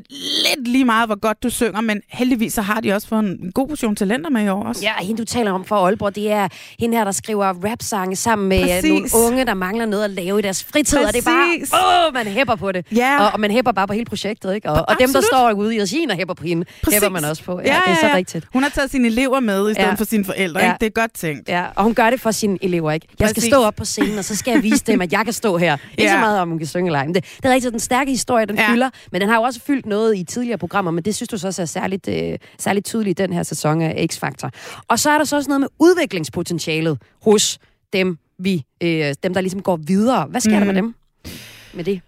lidt 0.57 0.67
lige 0.67 0.85
meget, 0.85 1.07
hvor 1.07 1.19
godt 1.19 1.43
du 1.43 1.49
synger, 1.49 1.81
men 1.81 2.01
heldigvis 2.09 2.53
så 2.53 2.61
har 2.61 2.81
de 2.81 2.93
også 2.93 3.07
fået 3.07 3.19
en 3.19 3.51
god 3.53 3.67
portion 3.67 3.95
talenter 3.95 4.29
med 4.29 4.45
i 4.45 4.47
år 4.47 4.63
også. 4.63 4.81
Ja, 4.81 4.93
hende 5.05 5.21
du 5.21 5.25
taler 5.25 5.51
om 5.51 5.65
for 5.65 5.75
Aalborg, 5.75 6.15
det 6.15 6.31
er 6.31 6.47
hende 6.79 6.97
her, 6.97 7.03
der 7.03 7.11
skriver 7.11 7.45
rap-sange 7.45 8.15
sammen 8.15 8.49
med 8.49 8.61
Præcis. 8.61 9.13
nogle 9.13 9.27
unge, 9.27 9.45
der 9.45 9.53
mangler 9.53 9.85
noget 9.85 10.03
at 10.03 10.09
lave 10.09 10.39
i 10.39 10.41
deres 10.41 10.63
fritid, 10.63 10.97
Præcis. 10.97 11.07
og 11.07 11.13
det 11.13 11.19
er 11.19 11.71
bare, 11.71 12.07
åh, 12.07 12.13
man 12.13 12.27
hæpper 12.27 12.55
på 12.55 12.71
det. 12.71 12.85
Ja. 12.95 13.25
Og, 13.25 13.31
og 13.33 13.39
man 13.39 13.51
hæpper 13.51 13.71
bare 13.71 13.87
på 13.87 13.93
hele 13.93 14.05
projektet, 14.05 14.55
ikke? 14.55 14.69
Og, 14.69 14.85
og 14.87 14.95
dem, 14.99 15.13
der 15.13 15.21
står 15.21 15.51
ude 15.51 15.75
i 15.75 15.81
regien 15.81 16.11
og 16.11 16.17
hæpper 16.17 16.33
på 16.33 16.43
hende, 16.43 16.65
Præcis. 16.83 16.93
hæpper 16.93 17.09
man 17.09 17.29
også 17.29 17.43
på. 17.43 17.59
Ja, 17.59 17.73
ja, 17.73 17.79
det 17.85 17.91
er 17.91 17.95
så 18.01 18.07
ja. 18.07 18.15
rigtigt. 18.15 18.45
Hun 18.53 18.63
har 18.63 18.69
taget 18.69 18.91
sine 18.91 19.07
elever 19.07 19.39
med, 19.39 19.69
i 19.69 19.73
stedet 19.73 19.87
ja. 19.87 19.93
for 19.93 20.05
sine 20.05 20.25
forældre, 20.25 20.59
ja. 20.59 20.65
ikke? 20.65 20.77
Det 20.79 20.85
er 20.85 21.01
godt 21.01 21.13
tænkt. 21.13 21.49
Ja, 21.49 21.65
og 21.75 21.83
hun 21.83 21.93
gør 21.93 22.09
det 22.09 22.21
for 22.21 22.31
sine 22.31 22.57
elever, 22.61 22.91
ikke? 22.91 23.07
Jeg 23.19 23.25
Præcis. 23.27 23.43
skal 23.43 23.51
stå 23.51 23.63
op 23.63 23.75
på 23.75 23.85
scenen, 23.85 24.17
og 24.17 24.25
så 24.25 24.35
skal 24.35 24.51
jeg 24.51 24.63
vise 24.63 24.83
dem, 24.87 25.01
at 25.01 25.13
jeg 25.13 25.21
kan 25.23 25.33
stå 25.33 25.57
her. 25.57 25.77
Ikke 25.97 26.03
ja. 26.03 26.15
så 26.15 26.19
meget 26.19 26.39
om, 26.39 26.49
hun 26.49 26.57
kan 26.57 26.67
synge 26.67 26.87
eller 26.87 26.99
det, 27.13 27.23
det 27.37 27.45
er 27.45 27.53
rigtigt, 27.53 27.71
den 27.71 27.79
stærke 27.79 28.11
historie, 28.11 28.45
den 28.45 28.55
ja. 28.55 28.71
fylder, 28.71 28.89
men 29.11 29.21
den 29.21 29.29
har 29.29 29.35
jo 29.35 29.41
også 29.41 29.59
fyldt 29.59 29.85
noget 29.85 30.17
i 30.17 30.23
tidligere 30.23 30.57
programmer, 30.57 30.91
men 30.91 31.03
det 31.03 31.15
synes 31.15 31.29
du 31.29 31.37
så 31.37 31.47
også 31.47 31.61
er 31.61 31.65
særligt, 31.65 32.07
øh, 32.07 32.37
særligt 32.59 32.85
tydeligt 32.85 33.19
i 33.19 33.23
den 33.23 33.33
her 33.33 33.43
sæson 33.43 33.81
af 33.81 34.07
X-Factor. 34.13 34.49
Og 34.87 34.99
så 34.99 35.09
er 35.09 35.17
der 35.17 35.25
så 35.25 35.35
også 35.35 35.49
noget 35.49 35.61
med 35.61 35.69
udviklingspotentialet 35.79 36.97
hos 37.21 37.59
dem, 37.93 38.17
vi, 38.39 38.65
øh, 38.83 39.13
dem 39.23 39.33
der 39.33 39.41
ligesom 39.41 39.61
går 39.61 39.75
videre. 39.75 40.25
Hvad 40.25 40.41
sker 40.41 40.59
mm. 40.59 40.65
der 40.65 40.73
med 40.73 40.81
mhm. 40.81 40.93
dem? 41.23 41.33
Med 41.73 41.83
det? 41.83 42.01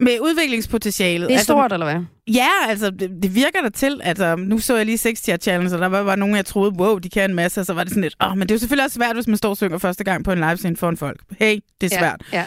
Med 0.00 0.20
udviklingspotentialet. 0.20 1.28
Det 1.28 1.36
er 1.36 1.40
stort, 1.40 1.72
eller 1.72 1.86
hvad? 1.86 2.04
Ja, 2.34 2.48
altså, 2.68 2.90
det, 2.90 3.10
det 3.22 3.34
virker 3.34 3.60
der 3.62 3.68
til. 3.68 4.00
Altså, 4.04 4.36
nu 4.36 4.58
så 4.58 4.76
jeg 4.76 4.86
lige 4.86 4.98
6 4.98 5.20
tier 5.20 5.36
challenge, 5.36 5.74
og 5.74 5.80
der 5.80 5.86
var, 5.86 6.02
var 6.02 6.16
nogen, 6.16 6.36
jeg 6.36 6.46
troede, 6.46 6.72
wow, 6.72 6.98
de 6.98 7.08
kan 7.08 7.30
en 7.30 7.36
masse, 7.36 7.60
og 7.60 7.66
så 7.66 7.72
var 7.72 7.84
det 7.84 7.90
sådan 7.90 8.02
lidt, 8.02 8.14
åh, 8.22 8.30
oh, 8.30 8.38
men 8.38 8.48
det 8.48 8.50
er 8.50 8.54
jo 8.54 8.58
selvfølgelig 8.58 8.84
også 8.84 8.94
svært, 8.94 9.16
hvis 9.16 9.26
man 9.26 9.36
står 9.36 9.50
og 9.50 9.56
synger 9.56 9.78
første 9.78 10.04
gang 10.04 10.24
på 10.24 10.32
en 10.32 10.38
livescene 10.38 10.76
foran 10.76 10.96
folk. 10.96 11.20
Hey, 11.38 11.58
det 11.80 11.92
er 11.92 11.98
svært. 11.98 12.22
Ja, 12.32 12.38
ja. 12.38 12.44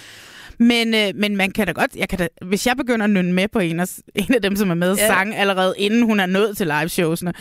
Men, 0.61 0.93
øh, 0.93 1.11
men 1.15 1.35
man 1.35 1.51
kan 1.51 1.67
da 1.67 1.71
godt, 1.71 1.95
jeg 1.95 2.09
kan 2.09 2.19
da, 2.19 2.27
hvis 2.41 2.67
jeg 2.67 2.77
begynder 2.77 3.03
at 3.03 3.09
nynne 3.09 3.33
med 3.33 3.47
på 3.47 3.59
en 3.59 3.79
af, 3.79 3.87
en 4.15 4.33
af 4.33 4.41
dem, 4.41 4.55
som 4.55 4.69
er 4.69 4.75
med 4.75 4.95
ja. 4.95 5.07
sang 5.07 5.35
allerede 5.35 5.73
inden 5.77 6.03
hun 6.03 6.19
er 6.19 6.25
nået 6.25 6.57
til 6.57 6.67
liveshowsene, 6.67 7.33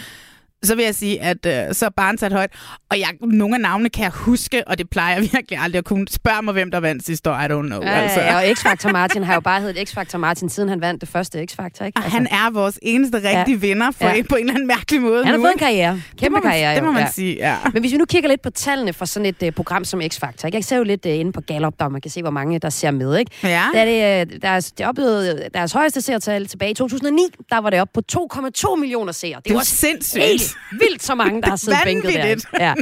så 0.63 0.75
vil 0.75 0.85
jeg 0.85 0.95
sige, 0.95 1.23
at 1.23 1.47
øh, 1.47 1.75
så 1.75 1.87
er 1.87 1.91
barn 1.91 2.19
sat 2.19 2.33
højt. 2.33 2.51
Og 2.91 2.99
jeg, 2.99 3.09
nogle 3.21 3.55
af 3.55 3.61
navnene 3.61 3.91
kan 3.91 4.03
jeg 4.03 4.11
huske, 4.11 4.69
og 4.69 4.79
det 4.79 4.91
plejer 4.91 5.15
jeg 5.15 5.23
virkelig 5.33 5.59
aldrig 5.59 5.79
at 5.79 5.85
kunne. 5.85 6.09
spørge 6.09 6.43
mig, 6.43 6.53
hvem 6.53 6.71
der 6.71 6.81
vandt 6.81 7.07
sidste 7.07 7.31
år. 7.31 7.35
I 7.35 7.45
don't 7.45 7.67
know. 7.67 7.83
Ja, 7.83 7.91
altså. 7.91 8.21
ja, 8.21 8.37
og 8.37 8.45
X-Factor 8.45 8.93
Martin 8.93 9.25
har 9.25 9.35
jo 9.35 9.41
bare 9.41 9.61
heddet 9.61 9.89
X-Factor 9.89 10.19
Martin, 10.19 10.49
siden 10.49 10.69
han 10.69 10.81
vandt 10.81 11.01
det 11.01 11.09
første 11.09 11.39
X-Factor. 11.51 11.85
Ikke? 11.85 11.99
Altså. 11.99 12.11
Han 12.11 12.27
er 12.27 12.51
vores 12.51 12.79
eneste 12.83 13.17
rigtige 13.17 13.55
ja. 13.55 13.61
vinder 13.61 13.91
for 13.91 14.09
ja. 14.09 14.23
på 14.29 14.35
en 14.35 14.41
eller 14.41 14.55
anden 14.55 14.67
mærkelig 14.67 15.01
måde. 15.01 15.25
Han 15.25 15.35
har 15.35 15.41
fået 15.41 15.53
en 15.53 15.59
karriere. 15.59 16.03
Kæmpe 16.19 16.25
det 16.25 16.33
man, 16.33 16.43
karriere. 16.43 16.75
Det 16.75 16.85
må 16.85 16.93
man 16.93 17.03
ja. 17.03 17.11
sige, 17.11 17.37
ja. 17.37 17.57
Men 17.73 17.83
hvis 17.83 17.93
vi 17.93 17.97
nu 17.97 18.05
kigger 18.05 18.29
lidt 18.29 18.43
på 18.43 18.51
tallene 18.51 18.93
for 18.93 19.05
sådan 19.05 19.27
et 19.27 19.43
uh, 19.43 19.51
program 19.51 19.85
som 19.85 20.01
X-Factor. 20.01 20.47
Ikke? 20.47 20.57
Jeg 20.57 20.65
ser 20.65 20.77
jo 20.77 20.83
lidt 20.83 21.07
uh, 21.07 21.13
inde 21.13 21.33
på 21.33 21.41
Gallup, 21.41 21.75
der 21.81 21.89
man 21.89 22.01
kan 22.01 22.11
se, 22.11 22.23
hvor 22.23 22.31
mange 22.31 22.59
der 22.59 22.71
ser 22.71 22.91
med. 22.91 23.19
Ikke? 23.19 23.31
Ja. 23.43 23.65
Da 23.75 23.87
det, 23.87 24.27
uh, 24.27 24.41
deres, 24.43 24.73
det 24.73 24.87
oplevede 24.87 25.49
deres 25.55 25.73
højeste 25.73 26.01
seertal 26.01 26.47
tilbage 26.47 26.71
i 26.71 26.75
2009, 26.75 27.23
der 27.51 27.59
var 27.59 27.71
det 27.71 27.81
op 27.81 27.89
på 27.95 28.03
2,2 28.13 28.77
millioner 28.77 29.13
seere. 29.13 29.37
Det, 29.37 29.45
det 29.45 29.55
var 29.55 29.63
sindssygt. 29.63 30.50
Vildt 30.73 31.03
så 31.03 31.15
mange, 31.15 31.43
der 31.43 31.49
har 31.49 31.57
siddet 31.57 31.79
bænket 31.85 32.15
der. 32.15 32.37
Ja. 32.61 32.75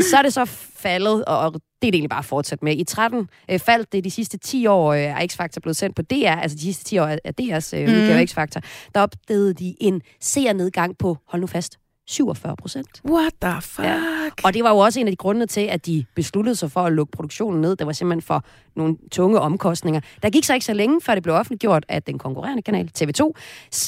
Så 0.00 0.16
er 0.16 0.22
det 0.22 0.32
så 0.32 0.44
faldet, 0.76 1.24
og 1.24 1.52
det 1.52 1.60
er 1.60 1.62
det 1.80 1.94
egentlig 1.94 2.10
bare 2.10 2.22
fortsat 2.22 2.62
med. 2.62 2.76
I 2.76 2.84
13 2.84 3.28
øh, 3.50 3.58
faldt 3.58 3.92
det 3.92 4.04
de 4.04 4.10
sidste 4.10 4.38
10 4.38 4.66
år, 4.66 4.92
øh, 4.92 5.00
er 5.00 5.26
X-Factor 5.32 5.60
blevet 5.62 5.76
sendt 5.76 5.96
på 5.96 6.02
DR, 6.02 6.30
altså 6.30 6.56
de 6.56 6.62
sidste 6.62 6.84
10 6.84 6.98
år 6.98 7.06
af 7.06 7.32
DR's 7.40 7.76
øh, 7.76 7.88
mm. 7.88 7.94
udgave 7.94 8.26
X-Factor, 8.26 8.60
der 8.94 9.00
opdagede 9.00 9.54
de 9.54 9.74
en 9.80 10.02
seernedgang 10.20 10.98
på, 10.98 11.16
hold 11.28 11.40
nu 11.40 11.46
fast, 11.46 11.78
47 12.06 12.56
procent. 12.56 13.02
What 13.04 13.32
the 13.42 13.62
fuck? 13.62 13.86
Ja. 13.86 14.00
Og 14.44 14.54
det 14.54 14.64
var 14.64 14.70
jo 14.70 14.78
også 14.78 15.00
en 15.00 15.06
af 15.06 15.12
de 15.12 15.16
grunde 15.16 15.46
til, 15.46 15.60
at 15.60 15.86
de 15.86 16.04
besluttede 16.14 16.56
sig 16.56 16.70
for 16.70 16.80
at 16.80 16.92
lukke 16.92 17.10
produktionen 17.10 17.60
ned. 17.60 17.76
Det 17.76 17.86
var 17.86 17.92
simpelthen 17.92 18.22
for 18.22 18.44
nogle 18.76 18.96
tunge 19.12 19.40
omkostninger. 19.40 20.00
Der 20.22 20.30
gik 20.30 20.44
så 20.44 20.54
ikke 20.54 20.66
så 20.66 20.74
længe, 20.74 21.00
før 21.00 21.14
det 21.14 21.22
blev 21.22 21.34
offentliggjort, 21.34 21.86
at 21.88 22.06
den 22.06 22.18
konkurrerende 22.18 22.62
kanal, 22.62 22.90
TV2, 22.98 23.32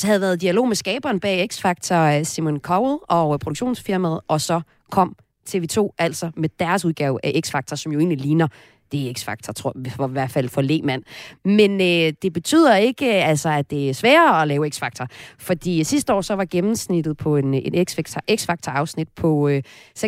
havde 0.04 0.20
været 0.20 0.37
i 0.37 0.38
dialog 0.38 0.68
med 0.68 0.76
skaberen 0.76 1.20
bag 1.20 1.48
X-Factor, 1.52 2.22
Simon 2.22 2.58
Cowell 2.58 2.98
og 3.08 3.40
produktionsfirmaet, 3.40 4.20
og 4.28 4.40
så 4.40 4.60
kom 4.90 5.16
TV2 5.50 5.88
altså 5.98 6.30
med 6.37 6.48
deres 6.58 6.84
udgave 6.84 7.18
af 7.22 7.40
X-Factor, 7.46 7.76
som 7.76 7.92
jo 7.92 7.98
egentlig 7.98 8.18
ligner 8.18 8.48
det 8.92 9.09
er 9.09 9.12
X-Factor, 9.18 9.52
tror 9.52 9.73
jeg, 9.85 10.11
i 10.11 10.12
hvert 10.12 10.30
fald 10.30 10.49
for 10.49 10.62
lægmand. 10.62 11.02
Men 11.45 11.80
øh, 11.80 12.12
det 12.23 12.33
betyder 12.33 12.76
ikke, 12.76 13.07
altså, 13.07 13.49
at 13.49 13.71
det 13.71 13.88
er 13.88 13.95
sværere 13.95 14.42
at 14.42 14.49
lave 14.49 14.71
X-Factor. 14.75 15.07
Fordi 15.38 15.85
sidste 15.85 16.12
år 16.12 16.21
så 16.21 16.35
var 16.35 16.45
gennemsnittet 16.45 17.16
på 17.16 17.37
en, 17.37 17.54
en 17.54 17.87
X-Factor-afsnit 17.87 19.09
på 19.16 19.49
øh, 19.49 19.62
647.000 19.99 20.04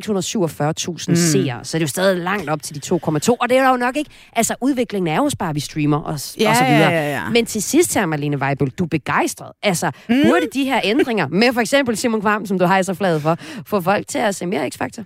mm. 1.09 1.17
seere. 1.17 1.65
Så 1.65 1.79
det 1.79 1.83
er 1.83 1.85
jo 1.85 1.87
stadig 1.87 2.19
langt 2.19 2.51
op 2.51 2.63
til 2.63 2.75
de 2.75 2.95
2,2. 2.95 3.37
Og 3.41 3.49
det 3.49 3.57
er 3.59 3.71
jo 3.71 3.77
nok 3.77 3.97
ikke... 3.97 4.11
Altså, 4.33 4.55
udviklingen 4.61 5.15
er 5.15 5.17
jo 5.17 5.31
bare, 5.39 5.55
vi 5.55 5.61
streamer 5.61 5.97
og, 5.97 6.21
ja, 6.41 6.51
og 6.51 6.57
så 6.57 6.65
videre. 6.65 6.91
Ja, 6.91 6.91
ja, 6.91 7.11
ja. 7.11 7.31
Men 7.31 7.47
til 7.47 7.63
sidst 7.63 7.95
her, 7.95 8.07
Marlene 8.07 8.39
Weibel, 8.39 8.71
du 8.71 8.85
er 8.85 8.89
begejstret. 8.89 9.53
Altså, 9.63 9.91
mm. 10.09 10.23
burde 10.25 10.47
de 10.55 10.65
her 10.65 10.81
ændringer, 10.85 11.29
med 11.29 11.53
for 11.53 11.61
eksempel 11.61 11.97
Simon 11.97 12.21
Kvam, 12.21 12.47
som 12.47 12.59
du 12.59 12.65
har 12.65 12.83
så 12.83 12.95
fladet 12.95 13.23
for, 13.23 13.37
få 13.67 13.81
folk 13.81 14.09
til 14.09 14.19
at 14.19 14.35
se 14.35 14.47
mere 14.47 14.71
X-Factor? 14.75 15.03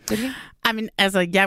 I 0.71 0.75
mean, 0.75 0.89
altså, 0.99 1.21
ja, 1.21 1.47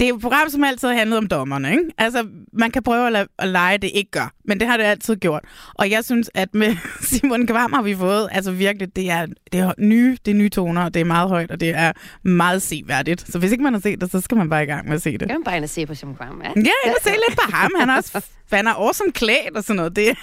det 0.00 0.04
er 0.04 0.08
jo 0.08 0.14
et 0.16 0.22
program, 0.22 0.48
som 0.48 0.64
altid 0.64 0.88
har 0.88 0.94
handlet 0.94 1.18
om 1.18 1.26
dommerne, 1.26 1.70
ikke? 1.70 1.82
Altså, 1.98 2.26
man 2.52 2.70
kan 2.70 2.82
prøve 2.82 3.06
at, 3.06 3.12
lade, 3.12 3.28
at 3.38 3.48
lege, 3.48 3.78
det 3.78 3.90
ikke 3.94 4.10
gør, 4.10 4.32
men 4.44 4.60
det 4.60 4.68
har 4.68 4.76
det 4.76 4.84
altid 4.84 5.16
gjort. 5.16 5.44
Og 5.74 5.90
jeg 5.90 6.04
synes, 6.04 6.30
at 6.34 6.54
med 6.54 6.76
Simon 7.10 7.46
Kvam 7.46 7.72
har 7.72 7.82
vi 7.82 7.94
fået, 7.94 8.28
altså 8.32 8.52
virkelig, 8.52 8.96
det 8.96 9.10
er, 9.10 9.26
det 9.52 9.60
er 9.60 9.72
nye, 9.78 10.18
det 10.24 10.30
er 10.30 10.34
nye 10.34 10.48
toner, 10.48 10.84
og 10.84 10.94
det 10.94 11.00
er 11.00 11.04
meget 11.04 11.28
højt, 11.28 11.50
og 11.50 11.60
det 11.60 11.68
er 11.68 11.92
meget 12.22 12.62
seværdigt. 12.62 13.32
Så 13.32 13.38
hvis 13.38 13.52
ikke 13.52 13.64
man 13.64 13.72
har 13.72 13.80
set 13.80 14.00
det, 14.00 14.10
så 14.10 14.20
skal 14.20 14.36
man 14.36 14.50
bare 14.50 14.62
i 14.62 14.66
gang 14.66 14.86
med 14.88 14.94
at 14.94 15.02
se 15.02 15.12
det. 15.12 15.28
Kan 15.28 15.38
man 15.38 15.44
bare 15.44 15.56
ind 15.56 15.64
og 15.64 15.70
se 15.70 15.86
på 15.86 15.94
Simon 15.94 16.16
Kvam, 16.16 16.42
ja? 16.44 16.48
Ja, 16.56 16.60
ind 16.60 16.94
og 16.96 17.02
se 17.02 17.10
lidt 17.10 17.38
på 17.38 17.50
ham. 17.52 17.70
Han 17.78 17.90
er 17.90 17.96
også 17.96 18.24
han 18.52 18.66
er 18.66 18.72
awesome 18.72 19.12
klædt 19.12 19.56
og 19.56 19.64
sådan 19.64 19.76
noget. 19.76 19.96
Det, 19.96 20.06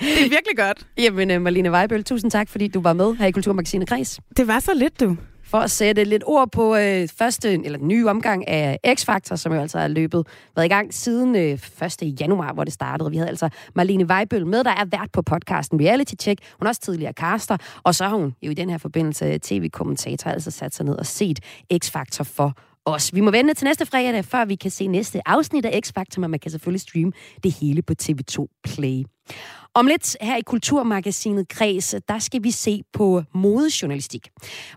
det 0.00 0.24
er 0.24 0.28
virkelig 0.28 0.56
godt. 0.56 0.86
Jamen, 0.98 1.42
Marlene 1.42 1.72
Weibøl, 1.72 2.04
tusind 2.04 2.30
tak, 2.30 2.48
fordi 2.48 2.68
du 2.68 2.80
var 2.80 2.92
med 2.92 3.14
her 3.14 3.26
i 3.26 3.30
Kulturmagasinet 3.30 3.88
Kreds. 3.88 4.20
Det 4.36 4.46
var 4.46 4.60
så 4.60 4.74
lidt, 4.74 5.00
du 5.00 5.16
for 5.50 5.58
at 5.58 5.70
sætte 5.70 6.04
lidt 6.04 6.22
ord 6.26 6.52
på 6.52 6.76
øh, 6.76 7.08
første, 7.08 7.64
eller 7.64 7.78
den 7.78 7.88
nye 7.88 8.08
omgang 8.08 8.48
af 8.48 8.78
X-Factor, 8.86 9.36
som 9.36 9.52
jo 9.52 9.60
altså 9.60 9.78
er 9.78 9.88
løbet, 9.88 10.26
været 10.56 10.66
i 10.66 10.68
gang 10.68 10.94
siden 10.94 11.36
øh, 11.36 11.58
1. 12.02 12.20
januar, 12.20 12.52
hvor 12.52 12.64
det 12.64 12.72
startede. 12.72 13.10
Vi 13.10 13.16
havde 13.16 13.28
altså 13.28 13.48
Marlene 13.74 14.04
Weibøl 14.04 14.46
med, 14.46 14.64
der 14.64 14.70
er 14.70 14.84
vært 14.84 15.10
på 15.12 15.22
podcasten 15.22 15.80
Reality 15.80 16.14
Check. 16.20 16.40
Hun 16.58 16.66
er 16.66 16.68
også 16.68 16.80
tidligere 16.80 17.12
caster, 17.12 17.56
og 17.82 17.94
så 17.94 18.04
har 18.04 18.16
hun 18.16 18.34
jo 18.42 18.50
i 18.50 18.54
den 18.54 18.70
her 18.70 18.78
forbindelse 18.78 19.24
øh, 19.24 19.38
tv-kommentator 19.38 20.30
altså 20.30 20.50
sat 20.50 20.74
sig 20.74 20.86
ned 20.86 20.94
og 20.94 21.06
set 21.06 21.40
X-Factor 21.74 22.24
for 22.24 22.56
os. 22.84 23.14
Vi 23.14 23.20
må 23.20 23.30
vente 23.30 23.54
til 23.54 23.64
næste 23.64 23.86
fredag, 23.86 24.24
før 24.24 24.44
vi 24.44 24.54
kan 24.54 24.70
se 24.70 24.86
næste 24.86 25.28
afsnit 25.28 25.64
af 25.64 25.80
X-Factor, 25.86 26.20
men 26.20 26.30
man 26.30 26.40
kan 26.40 26.50
selvfølgelig 26.50 26.80
streame 26.80 27.12
det 27.42 27.52
hele 27.52 27.82
på 27.82 27.94
TV2 28.02 28.60
Play. 28.64 29.04
Om 29.74 29.86
lidt 29.86 30.16
her 30.20 30.36
i 30.36 30.40
Kulturmagasinet 30.40 31.48
Kreds, 31.48 31.94
der 32.08 32.18
skal 32.18 32.42
vi 32.42 32.50
se 32.50 32.82
på 32.92 33.22
modejournalistik. 33.34 34.28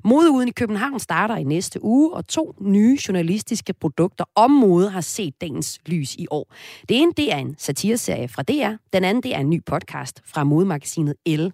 Modeuden 0.03 0.47
i 0.47 0.51
København 0.51 0.99
starter 0.99 1.35
i 1.35 1.43
næste 1.43 1.83
uge, 1.83 2.13
og 2.13 2.27
to 2.27 2.55
nye 2.61 2.97
journalistiske 3.07 3.73
produkter 3.73 4.25
om 4.35 4.51
mode 4.51 4.89
har 4.89 5.01
set 5.01 5.41
dagens 5.41 5.79
lys 5.85 6.15
i 6.15 6.27
år. 6.31 6.53
Det 6.89 6.97
ene 7.01 7.11
det 7.17 7.33
er 7.33 7.37
en 7.37 7.55
satireserie 7.57 8.27
fra 8.27 8.43
DR, 8.43 8.75
den 8.93 9.03
anden 9.03 9.23
det 9.23 9.35
er 9.35 9.39
en 9.39 9.49
ny 9.49 9.65
podcast 9.65 10.21
fra 10.25 10.43
modemagasinet 10.43 11.15
L. 11.25 11.47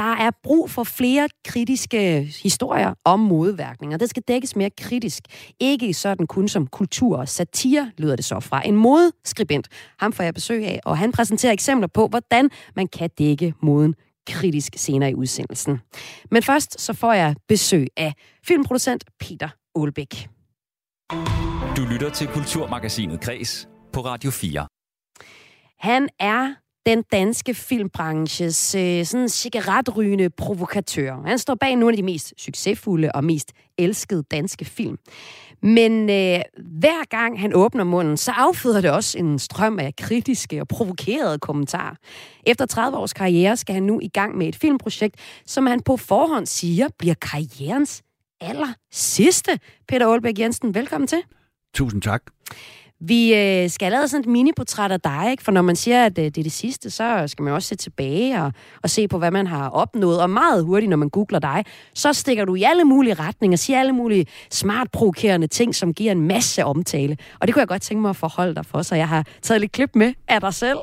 Der 0.00 0.12
er 0.16 0.30
brug 0.42 0.70
for 0.70 0.84
flere 0.84 1.28
kritiske 1.44 2.22
historier 2.42 2.94
om 3.04 3.20
modeværkninger. 3.20 3.96
Det 3.98 4.10
skal 4.10 4.22
dækkes 4.28 4.56
mere 4.56 4.70
kritisk. 4.70 5.22
Ikke 5.60 5.94
sådan 5.94 6.26
kun 6.26 6.48
som 6.48 6.66
kultur 6.66 7.16
og 7.16 7.28
satire, 7.28 7.92
lyder 7.98 8.16
det 8.16 8.24
så 8.24 8.40
fra 8.40 8.66
en 8.66 8.76
modeskribent. 8.76 9.68
Ham 9.98 10.12
får 10.12 10.24
jeg 10.24 10.34
besøg 10.34 10.66
af, 10.66 10.80
og 10.84 10.98
han 10.98 11.12
præsenterer 11.12 11.52
eksempler 11.52 11.88
på, 11.88 12.06
hvordan 12.06 12.50
man 12.76 12.86
kan 12.86 13.10
dække 13.18 13.54
moden 13.62 13.94
kritisk 14.26 14.72
senere 14.76 15.10
i 15.10 15.14
udsendelsen. 15.14 15.80
Men 16.30 16.42
først 16.42 16.80
så 16.80 16.92
får 16.92 17.12
jeg 17.12 17.36
besøg 17.48 17.86
af 17.96 18.14
filmproducent 18.46 19.04
Peter 19.20 19.48
Aalbæk. 19.76 20.28
Du 21.76 21.82
lytter 21.92 22.10
til 22.14 22.26
Kulturmagasinet 22.26 23.20
Kres 23.20 23.68
på 23.92 24.00
Radio 24.00 24.30
4. 24.30 24.66
Han 25.78 26.08
er 26.18 26.54
den 26.86 27.02
danske 27.12 27.54
filmbranches 27.54 28.74
øh, 28.74 29.04
sådan 29.04 29.28
cigaretrygende 29.28 30.30
provokatør. 30.30 31.22
Han 31.26 31.38
står 31.38 31.54
bag 31.54 31.76
nogle 31.76 31.92
af 31.92 31.96
de 31.96 32.02
mest 32.02 32.34
succesfulde 32.36 33.12
og 33.14 33.24
mest 33.24 33.52
elskede 33.78 34.22
danske 34.30 34.64
film. 34.64 34.98
Men 35.62 36.10
øh, 36.10 36.40
hver 36.58 37.08
gang 37.08 37.40
han 37.40 37.54
åbner 37.54 37.84
munden, 37.84 38.16
så 38.16 38.32
afføder 38.36 38.80
det 38.80 38.90
også 38.90 39.18
en 39.18 39.38
strøm 39.38 39.78
af 39.78 39.96
kritiske 39.96 40.60
og 40.60 40.68
provokerede 40.68 41.38
kommentarer. 41.38 41.94
Efter 42.46 42.66
30 42.66 42.98
års 42.98 43.12
karriere 43.12 43.56
skal 43.56 43.74
han 43.74 43.82
nu 43.82 44.00
i 44.02 44.08
gang 44.08 44.38
med 44.38 44.46
et 44.48 44.56
filmprojekt, 44.56 45.16
som 45.46 45.66
han 45.66 45.80
på 45.80 45.96
forhånd 45.96 46.46
siger 46.46 46.88
bliver 46.98 47.14
karrierens 47.14 48.02
aller 48.40 48.72
sidste. 48.92 49.58
Peter 49.88 50.06
Aalbæk 50.06 50.38
Jensen, 50.38 50.74
velkommen 50.74 51.06
til. 51.06 51.22
Tusind 51.74 52.02
tak. 52.02 52.22
Vi 53.02 53.34
øh, 53.34 53.70
skal 53.70 53.92
lavet 53.92 54.10
sådan 54.10 54.20
et 54.20 54.26
mini-portræt 54.26 54.92
af 54.92 55.00
dig, 55.00 55.28
ikke? 55.30 55.42
for 55.42 55.52
når 55.52 55.62
man 55.62 55.76
siger, 55.76 56.04
at 56.06 56.18
øh, 56.18 56.24
det 56.24 56.38
er 56.38 56.42
det 56.42 56.52
sidste, 56.52 56.90
så 56.90 57.24
skal 57.26 57.42
man 57.42 57.52
også 57.52 57.68
se 57.68 57.76
tilbage 57.76 58.42
og, 58.42 58.52
og 58.82 58.90
se 58.90 59.08
på, 59.08 59.18
hvad 59.18 59.30
man 59.30 59.46
har 59.46 59.68
opnået. 59.68 60.20
Og 60.20 60.30
meget 60.30 60.64
hurtigt, 60.64 60.90
når 60.90 60.96
man 60.96 61.08
googler 61.08 61.38
dig, 61.38 61.64
så 61.94 62.12
stikker 62.12 62.44
du 62.44 62.54
i 62.54 62.62
alle 62.62 62.84
mulige 62.84 63.14
retninger, 63.14 63.56
siger 63.56 63.80
alle 63.80 63.92
mulige 63.92 64.26
smart 64.50 64.90
provokerende 64.92 65.46
ting, 65.46 65.74
som 65.74 65.94
giver 65.94 66.12
en 66.12 66.20
masse 66.20 66.64
omtale. 66.64 67.16
Og 67.40 67.46
det 67.46 67.54
kunne 67.54 67.60
jeg 67.60 67.68
godt 67.68 67.82
tænke 67.82 68.00
mig 68.00 68.08
at 68.08 68.16
forholde 68.16 68.54
dig 68.54 68.66
for, 68.66 68.82
så 68.82 68.94
jeg 68.94 69.08
har 69.08 69.26
taget 69.42 69.60
lidt 69.60 69.72
klip 69.72 69.90
med 69.94 70.12
af 70.28 70.40
dig 70.40 70.54
selv. 70.54 70.78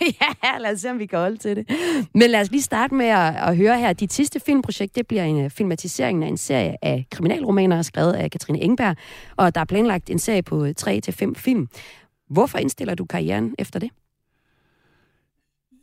ja, 0.44 0.58
lad 0.58 0.72
os 0.72 0.80
se, 0.80 0.90
om 0.90 0.98
vi 0.98 1.06
kan 1.06 1.18
holde 1.18 1.36
til 1.36 1.56
det. 1.56 1.70
Men 2.14 2.30
lad 2.30 2.40
os 2.40 2.50
lige 2.50 2.62
starte 2.62 2.94
med 2.94 3.06
at, 3.06 3.34
at 3.36 3.56
høre 3.56 3.78
her. 3.78 3.92
Dit 3.92 4.12
sidste 4.12 4.40
filmprojekt, 4.40 4.96
det 4.96 5.06
bliver 5.06 5.24
en 5.24 5.44
uh, 5.44 5.50
filmatisering 5.50 6.24
af 6.24 6.28
en 6.28 6.36
serie 6.36 6.76
af 6.82 7.06
kriminalromaner, 7.10 7.82
skrevet 7.82 8.12
af 8.12 8.30
Katrine 8.30 8.60
Engberg. 8.60 8.96
Og 9.36 9.54
der 9.54 9.60
er 9.60 9.64
planlagt 9.64 10.10
en 10.10 10.18
serie 10.18 10.42
på 10.42 10.55
3 10.76 11.00
til 11.00 11.12
fem 11.12 11.34
film. 11.34 11.68
Hvorfor 12.30 12.58
indstiller 12.58 12.94
du 12.94 13.04
karrieren 13.04 13.54
efter 13.58 13.78
det? 13.78 13.90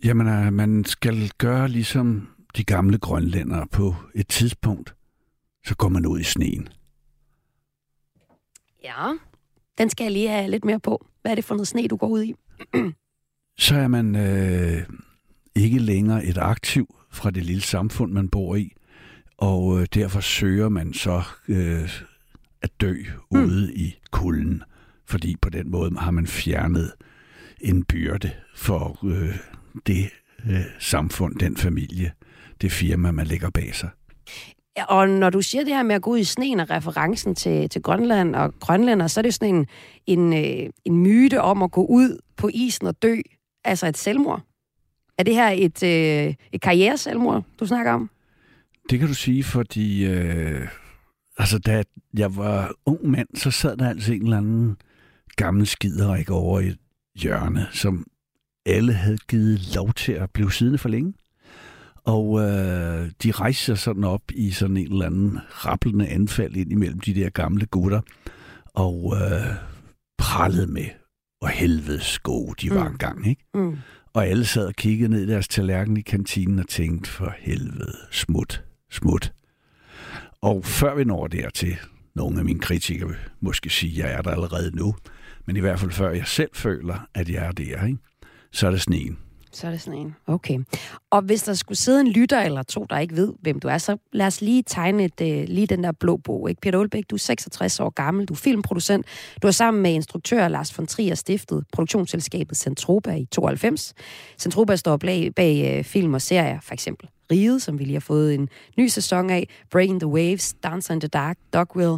Jamen, 0.03 0.27
øh, 0.27 0.53
man 0.53 0.85
skal 0.85 1.31
gøre 1.37 1.67
ligesom 1.67 2.27
de 2.57 2.63
gamle 2.63 2.97
grønlændere 2.97 3.67
på 3.71 3.95
et 4.15 4.27
tidspunkt. 4.27 4.95
Så 5.65 5.75
går 5.75 5.89
man 5.89 6.05
ud 6.05 6.19
i 6.19 6.23
sneen. 6.23 6.69
Ja, 8.83 9.13
den 9.77 9.89
skal 9.89 10.03
jeg 10.03 10.11
lige 10.11 10.29
have 10.29 10.51
lidt 10.51 10.65
mere 10.65 10.79
på. 10.79 11.05
Hvad 11.21 11.31
er 11.31 11.35
det 11.35 11.43
for 11.43 11.55
noget 11.55 11.67
sne, 11.67 11.87
du 11.87 11.95
går 11.95 12.07
ud 12.07 12.23
i? 12.23 12.35
så 13.65 13.75
er 13.75 13.87
man 13.87 14.15
øh, 14.15 14.87
ikke 15.55 15.79
længere 15.79 16.25
et 16.25 16.37
aktiv 16.37 16.95
fra 17.11 17.31
det 17.31 17.43
lille 17.43 17.61
samfund, 17.61 18.11
man 18.11 18.29
bor 18.29 18.55
i. 18.55 18.73
Og 19.37 19.79
øh, 19.79 19.87
derfor 19.93 20.19
søger 20.19 20.69
man 20.69 20.93
så 20.93 21.23
øh, 21.47 21.89
at 22.63 22.69
dø 22.81 22.95
mm. 23.31 23.39
ude 23.39 23.73
i 23.73 23.95
kulden 24.11 24.63
fordi 25.05 25.35
på 25.41 25.49
den 25.49 25.71
måde 25.71 25.91
har 25.97 26.11
man 26.11 26.27
fjernet 26.27 26.91
en 27.61 27.83
byrde 27.83 28.31
for 28.55 29.05
øh, 29.05 29.35
det 29.87 30.09
øh, 30.49 30.61
samfund, 30.79 31.35
den 31.35 31.57
familie, 31.57 32.11
det 32.61 32.71
firma, 32.71 33.11
man 33.11 33.27
lægger 33.27 33.49
bag 33.49 33.75
sig. 33.75 33.89
Og 34.87 35.09
når 35.09 35.29
du 35.29 35.41
siger 35.41 35.63
det 35.63 35.73
her 35.73 35.83
med 35.83 35.95
at 35.95 36.01
gå 36.01 36.11
ud 36.11 36.17
i 36.17 36.23
sneen 36.23 36.59
og 36.59 36.69
referencen 36.69 37.35
til, 37.35 37.69
til 37.69 37.81
Grønland 37.81 38.35
og 38.35 38.53
grønlænder, 38.59 39.07
så 39.07 39.19
er 39.19 39.21
det 39.21 39.33
sådan 39.33 39.55
en, 39.55 39.67
en, 40.07 40.33
øh, 40.33 40.69
en 40.85 40.97
myte 40.97 41.41
om 41.41 41.61
at 41.61 41.71
gå 41.71 41.85
ud 41.85 42.17
på 42.37 42.49
isen 42.53 42.87
og 42.87 43.01
dø, 43.01 43.15
altså 43.63 43.87
et 43.87 43.97
selvmord. 43.97 44.41
Er 45.17 45.23
det 45.23 45.35
her 45.35 45.49
et, 45.49 45.83
øh, 45.83 46.33
et 46.51 46.61
karriereselvmord, 46.61 47.43
du 47.59 47.65
snakker 47.65 47.91
om? 47.91 48.09
Det 48.89 48.99
kan 48.99 49.07
du 49.07 49.13
sige, 49.13 49.43
fordi 49.43 50.05
øh, 50.05 50.67
altså, 51.37 51.59
da 51.59 51.83
jeg 52.13 52.35
var 52.35 52.73
ung 52.85 53.09
mand, 53.09 53.27
så 53.35 53.51
sad 53.51 53.77
der 53.77 53.89
altså 53.89 54.13
en 54.13 54.23
eller 54.23 54.37
anden 54.37 54.77
gammel 55.35 55.67
skiderik 55.67 56.29
over 56.29 56.59
i 56.59 56.67
et 56.67 56.77
hjørne, 57.15 57.67
som 57.71 58.07
alle 58.65 58.93
havde 58.93 59.17
givet 59.17 59.75
lov 59.75 59.93
til 59.93 60.11
at 60.11 60.31
blive 60.31 60.51
siddende 60.51 60.77
for 60.77 60.89
længe. 60.89 61.13
Og 62.05 62.39
øh, 62.39 63.11
de 63.23 63.31
rejste 63.31 63.63
sig 63.65 63.77
sådan 63.77 64.03
op 64.03 64.21
i 64.33 64.51
sådan 64.51 64.77
en 64.77 64.91
eller 64.91 65.05
anden 65.05 65.39
rappelende 65.49 66.07
anfald 66.07 66.55
ind 66.55 66.71
imellem 66.71 66.99
de 66.99 67.13
der 67.13 67.29
gamle 67.29 67.65
gutter, 67.65 68.01
og 68.73 69.13
øh, 69.15 69.55
prallede 70.17 70.67
med, 70.67 70.85
hvor 71.39 71.47
helvedes 71.47 72.19
gode 72.19 72.55
de 72.61 72.69
var 72.69 72.87
mm. 72.87 72.91
engang, 72.91 73.27
ikke? 73.27 73.43
Mm. 73.53 73.77
Og 74.13 74.27
alle 74.27 74.45
sad 74.45 74.67
og 74.67 74.73
kiggede 74.73 75.09
ned 75.09 75.23
i 75.23 75.27
deres 75.27 75.47
tallerken 75.47 75.97
i 75.97 76.01
kantinen 76.01 76.59
og 76.59 76.67
tænkte, 76.67 77.09
for 77.09 77.35
helvede, 77.39 77.97
smut, 78.11 78.63
smut. 78.91 79.33
Og 80.43 80.65
før 80.65 80.95
vi 80.95 81.03
når 81.03 81.27
dertil, 81.27 81.77
nogle 82.15 82.39
af 82.39 82.45
mine 82.45 82.59
kritikere 82.59 83.09
vil 83.09 83.17
måske 83.39 83.69
sige, 83.69 84.03
at 84.03 84.09
jeg 84.09 84.17
er 84.17 84.21
der 84.21 84.31
allerede 84.31 84.75
nu, 84.75 84.95
men 85.45 85.57
i 85.57 85.59
hvert 85.59 85.79
fald 85.79 85.91
før 85.91 86.11
jeg 86.11 86.27
selv 86.27 86.49
føler, 86.53 87.07
at 87.13 87.29
jeg 87.29 87.45
er 87.45 87.51
der, 87.51 87.85
ikke? 87.85 87.97
så 88.51 88.67
er 88.67 88.71
det 88.71 88.81
sneen. 88.81 89.17
Så 89.51 89.67
er 89.67 89.71
det 89.71 89.81
sådan 89.81 89.99
en. 89.99 90.15
Okay. 90.27 90.59
Og 91.11 91.21
hvis 91.21 91.43
der 91.43 91.53
skulle 91.53 91.77
sidde 91.77 92.01
en 92.01 92.07
lytter 92.07 92.41
eller 92.41 92.63
to, 92.63 92.85
der 92.89 92.99
ikke 92.99 93.15
ved, 93.15 93.33
hvem 93.41 93.59
du 93.59 93.67
er, 93.67 93.77
så 93.77 93.97
lad 94.13 94.27
os 94.27 94.41
lige 94.41 94.63
tegne 94.67 95.03
et, 95.03 95.21
øh, 95.21 95.47
lige 95.47 95.67
den 95.67 95.83
der 95.83 95.91
blå 95.91 96.17
bog. 96.17 96.49
Ikke? 96.49 96.61
Peter 96.61 96.79
Olbæk, 96.79 97.03
du 97.09 97.15
er 97.15 97.19
66 97.19 97.79
år 97.79 97.89
gammel, 97.89 98.25
du 98.25 98.33
er 98.33 98.37
filmproducent. 98.37 99.05
Du 99.41 99.47
har 99.47 99.51
sammen 99.51 99.83
med 99.83 99.93
instruktør 99.93 100.47
Lars 100.47 100.77
von 100.77 100.87
Trier 100.87 101.15
stiftet 101.15 101.65
produktionsselskabet 101.73 102.57
Centropa 102.57 103.15
i 103.15 103.25
92. 103.25 103.93
Centropa 104.39 104.75
står 104.75 104.97
bag, 104.97 105.35
bag 105.35 105.77
øh, 105.77 105.83
film 105.83 106.13
og 106.13 106.21
serier, 106.21 106.59
for 106.59 106.73
eksempel 106.73 107.09
Riget, 107.31 107.61
som 107.61 107.79
vi 107.79 107.83
lige 107.83 107.95
har 107.95 107.99
fået 107.99 108.33
en 108.33 108.49
ny 108.77 108.87
sæson 108.87 109.29
af, 109.29 109.47
Breaking 109.71 109.99
the 109.99 110.07
Waves, 110.07 110.53
Dancer 110.63 110.93
in 110.93 110.99
the 110.99 111.07
Dark, 111.07 111.37
Dogwill, 111.53 111.97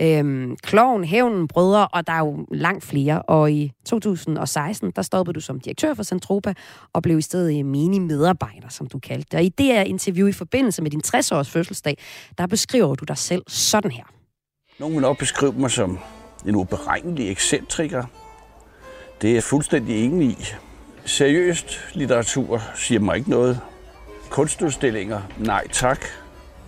øhm, 0.00 0.56
Kloven, 0.62 1.04
Hævnen, 1.04 1.48
Brødre, 1.48 1.88
og 1.88 2.06
der 2.06 2.12
er 2.12 2.18
jo 2.18 2.46
langt 2.50 2.84
flere. 2.84 3.22
Og 3.22 3.52
i 3.52 3.72
2016, 3.84 4.92
der 4.96 5.02
stoppede 5.02 5.34
du 5.34 5.40
som 5.40 5.60
direktør 5.60 5.94
for 5.94 6.02
Centropa, 6.02 6.54
og 6.92 7.02
blev 7.02 7.18
i 7.18 7.22
stedet 7.22 7.66
mini-medarbejder, 7.66 8.68
som 8.68 8.86
du 8.86 8.98
kaldte 8.98 9.26
det. 9.30 9.34
Og 9.34 9.44
i 9.44 9.48
det 9.48 9.66
her 9.66 9.82
interview 9.82 10.26
i 10.26 10.32
forbindelse 10.32 10.82
med 10.82 10.90
din 10.90 11.02
60-års 11.06 11.50
fødselsdag, 11.50 11.98
der 12.38 12.46
beskriver 12.46 12.94
du 12.94 13.04
dig 13.04 13.18
selv 13.18 13.42
sådan 13.48 13.90
her. 13.90 14.04
Nogle 14.78 14.94
vil 14.94 15.02
nok 15.02 15.18
beskrive 15.18 15.52
mig 15.52 15.70
som 15.70 15.98
en 16.46 16.54
uberegnelig 16.54 17.30
ekscentriker. 17.30 18.04
Det 19.22 19.30
er 19.30 19.34
jeg 19.34 19.42
fuldstændig 19.42 20.04
enig 20.04 20.28
i. 20.28 20.44
Seriøst 21.04 21.80
litteratur 21.94 22.62
siger 22.74 23.00
mig 23.00 23.16
ikke 23.16 23.30
noget. 23.30 23.60
Kunstudstillinger, 24.32 25.20
nej 25.38 25.68
tak. 25.68 26.04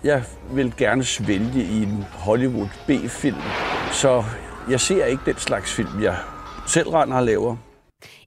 Jeg 0.03 0.23
vil 0.53 0.73
gerne 0.77 1.03
svælge 1.03 1.63
i 1.63 1.83
en 1.83 2.03
Hollywood 2.11 2.67
B-film, 2.87 3.37
så 3.91 4.23
jeg 4.69 4.79
ser 4.79 5.05
ikke 5.05 5.23
den 5.25 5.35
slags 5.35 5.73
film, 5.73 6.01
jeg 6.01 6.17
selv 6.67 6.89
render 6.89 7.17
og 7.17 7.23
laver. 7.23 7.55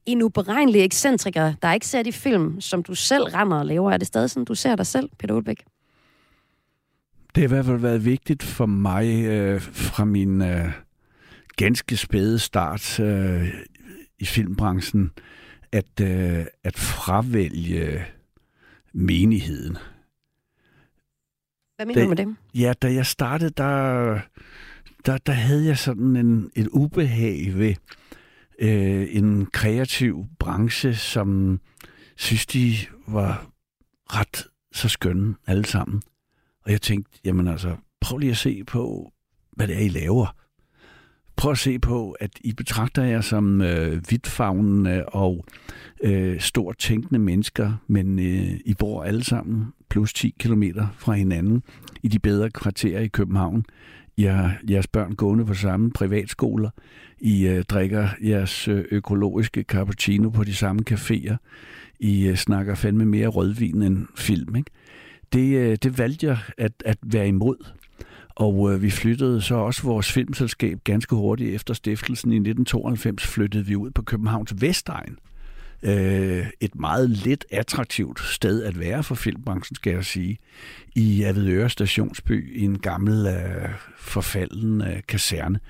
En 0.06 0.22
uberegnelig 0.22 0.84
ekscentriker, 0.84 1.54
der 1.62 1.72
ikke 1.72 1.86
ser 1.86 2.02
de 2.02 2.12
film, 2.12 2.60
som 2.60 2.82
du 2.82 2.94
selv 2.94 3.24
render 3.24 3.58
og 3.58 3.66
laver. 3.66 3.92
Er 3.92 3.96
det 3.96 4.06
stadig 4.06 4.30
sådan, 4.30 4.44
du 4.44 4.54
ser 4.54 4.76
dig 4.76 4.86
selv, 4.86 5.08
Peter 5.18 5.34
Ulbæk? 5.34 5.64
Det 7.34 7.40
har 7.40 7.44
i 7.44 7.48
hvert 7.48 7.64
fald 7.64 7.78
været 7.78 8.04
vigtigt 8.04 8.42
for 8.42 8.66
mig 8.66 9.24
øh, 9.24 9.60
fra 9.60 10.04
min 10.04 10.42
øh, 10.42 10.72
ganske 11.56 11.96
spæde 11.96 12.38
start 12.38 13.00
øh, 13.00 13.48
i 14.18 14.24
filmbranchen, 14.24 15.10
at, 15.72 16.00
øh, 16.00 16.44
at 16.64 16.78
fravælge 16.78 18.04
menigheden. 18.98 19.76
Hvad 21.76 21.86
mener 21.86 22.00
da, 22.00 22.04
du 22.04 22.08
med 22.08 22.16
det? 22.16 22.36
Ja, 22.54 22.72
da 22.82 22.92
jeg 22.92 23.06
startede, 23.06 23.50
der, 23.56 24.20
der, 25.06 25.18
der 25.18 25.32
havde 25.32 25.66
jeg 25.66 25.78
sådan 25.78 26.16
en, 26.16 26.50
et 26.56 26.68
ubehag 26.68 27.58
ved 27.58 27.74
øh, 28.58 29.06
en 29.10 29.46
kreativ 29.46 30.26
branche, 30.38 30.94
som 30.94 31.60
synes, 32.16 32.46
de 32.46 32.74
var 33.06 33.50
ret 34.06 34.46
så 34.72 34.88
skønne 34.88 35.34
alle 35.46 35.66
sammen. 35.66 36.02
Og 36.64 36.72
jeg 36.72 36.82
tænkte, 36.82 37.20
jamen 37.24 37.48
altså, 37.48 37.76
prøv 38.00 38.18
lige 38.18 38.30
at 38.30 38.36
se 38.36 38.64
på, 38.64 39.12
hvad 39.52 39.68
det 39.68 39.76
er, 39.76 39.80
I 39.80 39.88
laver. 39.88 40.36
Prøv 41.38 41.52
at 41.52 41.58
se 41.58 41.78
på, 41.78 42.10
at 42.10 42.30
I 42.40 42.52
betragter 42.52 43.02
jer 43.02 43.20
som 43.20 43.62
øh, 43.62 43.92
vidtfavnende 44.10 45.04
og 45.04 45.44
øh, 46.02 46.40
stort 46.40 46.78
tænkende 46.78 47.18
mennesker, 47.18 47.72
men 47.86 48.18
øh, 48.18 48.60
I 48.64 48.74
bor 48.78 49.04
alle 49.04 49.24
sammen 49.24 49.66
plus 49.90 50.12
10 50.12 50.34
km 50.40 50.62
fra 50.96 51.12
hinanden 51.12 51.62
i 52.02 52.08
de 52.08 52.18
bedre 52.18 52.50
kvarterer 52.50 53.00
i 53.00 53.08
København. 53.08 53.64
I 54.16 54.22
har 54.22 54.58
jeres 54.70 54.86
børn 54.86 55.14
gående 55.14 55.44
på 55.46 55.54
samme 55.54 55.90
privatskoler. 55.90 56.70
I 57.20 57.46
øh, 57.46 57.64
drikker 57.64 58.08
jeres 58.22 58.68
øh, 58.68 58.84
økologiske 58.90 59.62
cappuccino 59.62 60.30
på 60.30 60.44
de 60.44 60.54
samme 60.54 60.82
caféer. 60.90 61.36
I 62.00 62.26
øh, 62.26 62.36
snakker 62.36 62.74
fandme 62.74 63.04
mere 63.04 63.28
rødvin 63.28 63.82
end 63.82 64.06
film. 64.16 64.56
Ikke? 64.56 64.70
Det, 65.32 65.56
øh, 65.56 65.76
det 65.82 65.98
valgte 65.98 66.26
jeg 66.26 66.38
at, 66.58 66.72
at 66.84 66.98
være 67.02 67.28
imod. 67.28 67.77
Og 68.38 68.72
øh, 68.72 68.82
vi 68.82 68.90
flyttede 68.90 69.42
så 69.42 69.54
også 69.54 69.82
vores 69.82 70.12
filmselskab 70.12 70.78
ganske 70.84 71.16
hurtigt 71.16 71.54
efter 71.54 71.74
stiftelsen. 71.74 72.32
I 72.32 72.36
1992 72.36 73.26
flyttede 73.26 73.66
vi 73.66 73.76
ud 73.76 73.90
på 73.90 74.02
Københavns 74.02 74.54
Vestegn 74.60 75.16
øh, 75.82 76.46
et 76.60 76.74
meget 76.74 77.10
lidt 77.10 77.44
attraktivt 77.50 78.20
sted 78.20 78.62
at 78.62 78.80
være 78.80 79.02
for 79.02 79.14
filmbranchen, 79.14 79.74
skal 79.74 79.92
jeg 79.92 80.04
sige, 80.04 80.38
i 80.94 81.22
Avedøre 81.22 81.70
Stationsby, 81.70 82.56
i 82.58 82.64
en 82.64 82.78
gammel, 82.78 83.26
øh, 83.26 83.68
forfalden 83.98 84.80
øh, 84.80 85.02
kaserne. 85.08 85.60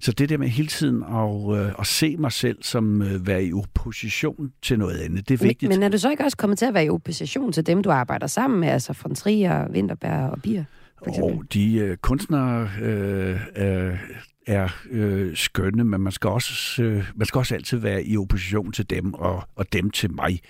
Så 0.00 0.12
det 0.12 0.28
der 0.28 0.38
med 0.38 0.48
hele 0.48 0.68
tiden 0.68 1.02
at, 1.02 1.58
øh, 1.58 1.72
at 1.78 1.86
se 1.86 2.16
mig 2.16 2.32
selv 2.32 2.58
som 2.62 3.02
øh, 3.02 3.26
være 3.26 3.44
i 3.44 3.52
opposition 3.52 4.52
til 4.62 4.78
noget 4.78 4.98
andet, 4.98 5.28
det 5.28 5.40
er 5.40 5.46
vigtigt. 5.46 5.68
Men, 5.68 5.78
men 5.78 5.82
er 5.84 5.88
du 5.88 5.98
så 5.98 6.10
ikke 6.10 6.24
også 6.24 6.36
kommet 6.36 6.58
til 6.58 6.66
at 6.66 6.74
være 6.74 6.84
i 6.84 6.90
opposition 6.90 7.52
til 7.52 7.66
dem, 7.66 7.82
du 7.82 7.90
arbejder 7.90 8.26
sammen 8.26 8.60
med, 8.60 8.68
altså 8.68 8.94
von 9.02 9.14
Trier, 9.14 9.68
Winterberg 9.68 10.30
og 10.30 10.42
Bier? 10.42 10.64
Og 11.00 11.44
de 11.52 11.74
øh, 11.74 11.96
kunstnere 11.96 12.70
øh, 12.82 13.40
øh, 13.56 13.98
er 14.46 14.68
øh, 14.90 15.36
skønne, 15.36 15.84
men 15.84 16.00
man 16.00 16.12
skal, 16.12 16.30
også, 16.30 16.82
øh, 16.82 17.04
man 17.14 17.26
skal 17.26 17.38
også 17.38 17.54
altid 17.54 17.78
være 17.78 18.04
i 18.04 18.16
opposition 18.16 18.72
til 18.72 18.90
dem, 18.90 19.14
og, 19.14 19.48
og 19.56 19.72
dem 19.72 19.90
til 19.90 20.14
mig. 20.14 20.40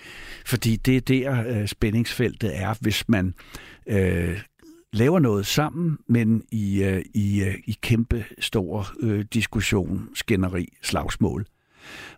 Fordi 0.45 0.75
det 0.75 0.95
er 0.95 1.01
der, 1.01 1.61
øh, 1.61 1.67
spændingsfeltet 1.67 2.59
er, 2.61 2.73
hvis 2.81 3.09
man 3.09 3.33
øh, 3.87 4.41
laver 4.93 5.19
noget 5.19 5.45
sammen, 5.45 5.97
men 6.07 6.43
i, 6.51 6.83
øh, 6.83 7.01
i, 7.13 7.43
øh, 7.43 7.55
i 7.67 7.77
kæmpe 7.81 8.25
stor 8.39 8.87
øh, 8.99 9.25
diskussion, 9.33 10.09
skænderi, 10.15 10.67
slagsmål. 10.81 11.45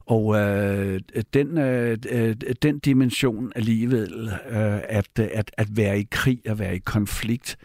Og 0.06 0.36
øh, 0.36 1.00
den, 1.34 1.58
øh, 1.58 1.98
øh 2.12 2.36
den 2.62 2.80
dimension 2.80 3.52
alligevel, 3.56 4.30
øh, 4.50 4.80
at, 4.90 5.20
at, 5.20 5.52
at 5.58 5.68
være 5.78 6.00
i 6.00 6.08
krig 6.12 6.40
og 6.50 6.60
være 6.60 6.76
i 6.76 6.80
konflikt, 6.80 7.58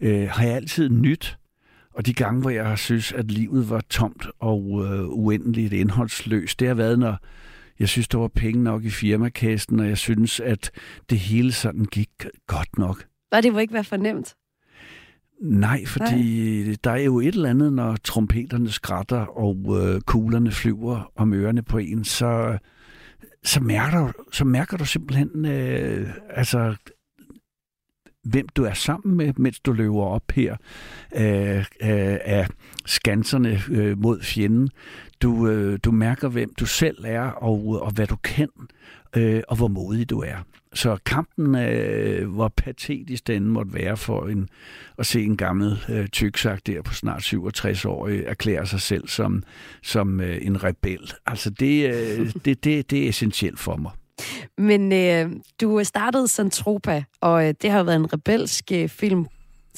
øh, 0.00 0.28
har 0.28 0.44
jeg 0.44 0.54
altid 0.54 0.88
nyt. 0.88 1.38
Og 1.94 2.06
de 2.06 2.14
gange, 2.14 2.40
hvor 2.40 2.50
jeg 2.50 2.66
har 2.66 2.76
synes, 2.76 3.12
at 3.12 3.30
livet 3.30 3.70
var 3.70 3.80
tomt 3.90 4.26
og 4.38 4.84
øh, 4.84 5.08
uendeligt 5.08 5.72
indholdsløst, 5.72 6.60
det 6.60 6.68
har 6.68 6.74
været, 6.74 6.98
når 6.98 7.16
jeg 7.78 7.88
synes, 7.88 8.08
der 8.08 8.18
var 8.18 8.28
penge 8.28 8.62
nok 8.62 8.84
i 8.84 8.90
firmakassen, 8.90 9.80
og 9.80 9.88
jeg 9.88 9.98
synes, 9.98 10.40
at 10.40 10.70
det 11.10 11.18
hele 11.18 11.52
sådan 11.52 11.84
gik 11.84 12.10
godt 12.46 12.78
nok. 12.78 13.04
Og 13.32 13.42
det 13.42 13.52
må 13.52 13.58
ikke 13.58 13.74
være 13.74 13.84
fornemt? 13.84 14.34
Nej, 15.40 15.86
fordi 15.86 16.62
Nej. 16.66 16.76
der 16.84 16.90
er 16.90 17.02
jo 17.02 17.20
et 17.20 17.34
eller 17.34 17.50
andet, 17.50 17.72
når 17.72 17.96
trompeterne 17.96 18.70
skrætter 18.70 19.20
og 19.20 19.56
øh, 19.82 20.00
kuglerne 20.00 20.50
flyver 20.50 21.12
om 21.16 21.32
ørerne 21.32 21.62
på 21.62 21.78
en, 21.78 22.04
så, 22.04 22.58
så, 23.44 23.60
mærker, 23.60 24.12
så 24.32 24.44
mærker 24.44 24.76
du 24.76 24.84
simpelthen 24.84 25.46
øh, 25.46 26.10
altså, 26.30 26.74
hvem 28.24 28.48
du 28.48 28.64
er 28.64 28.72
sammen 28.72 29.16
med, 29.16 29.32
mens 29.36 29.60
du 29.60 29.72
løber 29.72 30.02
op 30.02 30.32
her 30.34 30.56
øh, 31.16 31.58
øh, 31.58 32.18
af 32.24 32.48
skanserne 32.86 33.60
øh, 33.70 33.98
mod 33.98 34.22
fjenden. 34.22 34.70
Du, 35.22 35.48
øh, 35.48 35.78
du 35.84 35.90
mærker, 35.90 36.28
hvem 36.28 36.54
du 36.60 36.66
selv 36.66 37.04
er, 37.04 37.22
og, 37.22 37.80
og 37.82 37.90
hvad 37.92 38.06
du 38.06 38.16
kan. 38.16 38.48
øh, 39.16 39.42
og 39.48 39.56
hvor 39.56 39.68
modig 39.68 40.10
du 40.10 40.20
er. 40.20 40.36
Så 40.76 40.98
kampen, 41.06 41.54
øh, 41.54 42.28
hvor 42.28 42.48
patetisk 42.48 43.26
den 43.26 43.48
måtte 43.48 43.74
være 43.74 43.96
for 43.96 44.26
en, 44.26 44.48
at 44.98 45.06
se 45.06 45.22
en 45.24 45.36
gammel 45.36 45.78
øh, 45.88 46.08
tyksak 46.08 46.66
der 46.66 46.82
på 46.82 46.94
snart 46.94 47.22
67 47.22 47.84
år 47.84 48.06
øh, 48.06 48.22
erklære 48.26 48.66
sig 48.66 48.80
selv 48.80 49.08
som, 49.08 49.42
som 49.82 50.20
øh, 50.20 50.38
en 50.42 50.64
rebel. 50.64 51.12
Altså 51.26 51.50
det, 51.50 51.94
øh, 51.94 52.32
det, 52.44 52.64
det, 52.64 52.90
det 52.90 53.04
er 53.04 53.08
essentielt 53.08 53.58
for 53.58 53.76
mig. 53.76 53.90
Men 54.58 54.92
øh, 54.92 55.30
du 55.60 55.84
startede 55.84 56.28
Santropa, 56.28 57.04
og 57.20 57.48
øh, 57.48 57.54
det 57.62 57.70
har 57.70 57.82
været 57.82 57.96
en 57.96 58.12
rebelsk 58.12 58.72
øh, 58.72 58.88
film 58.88 59.26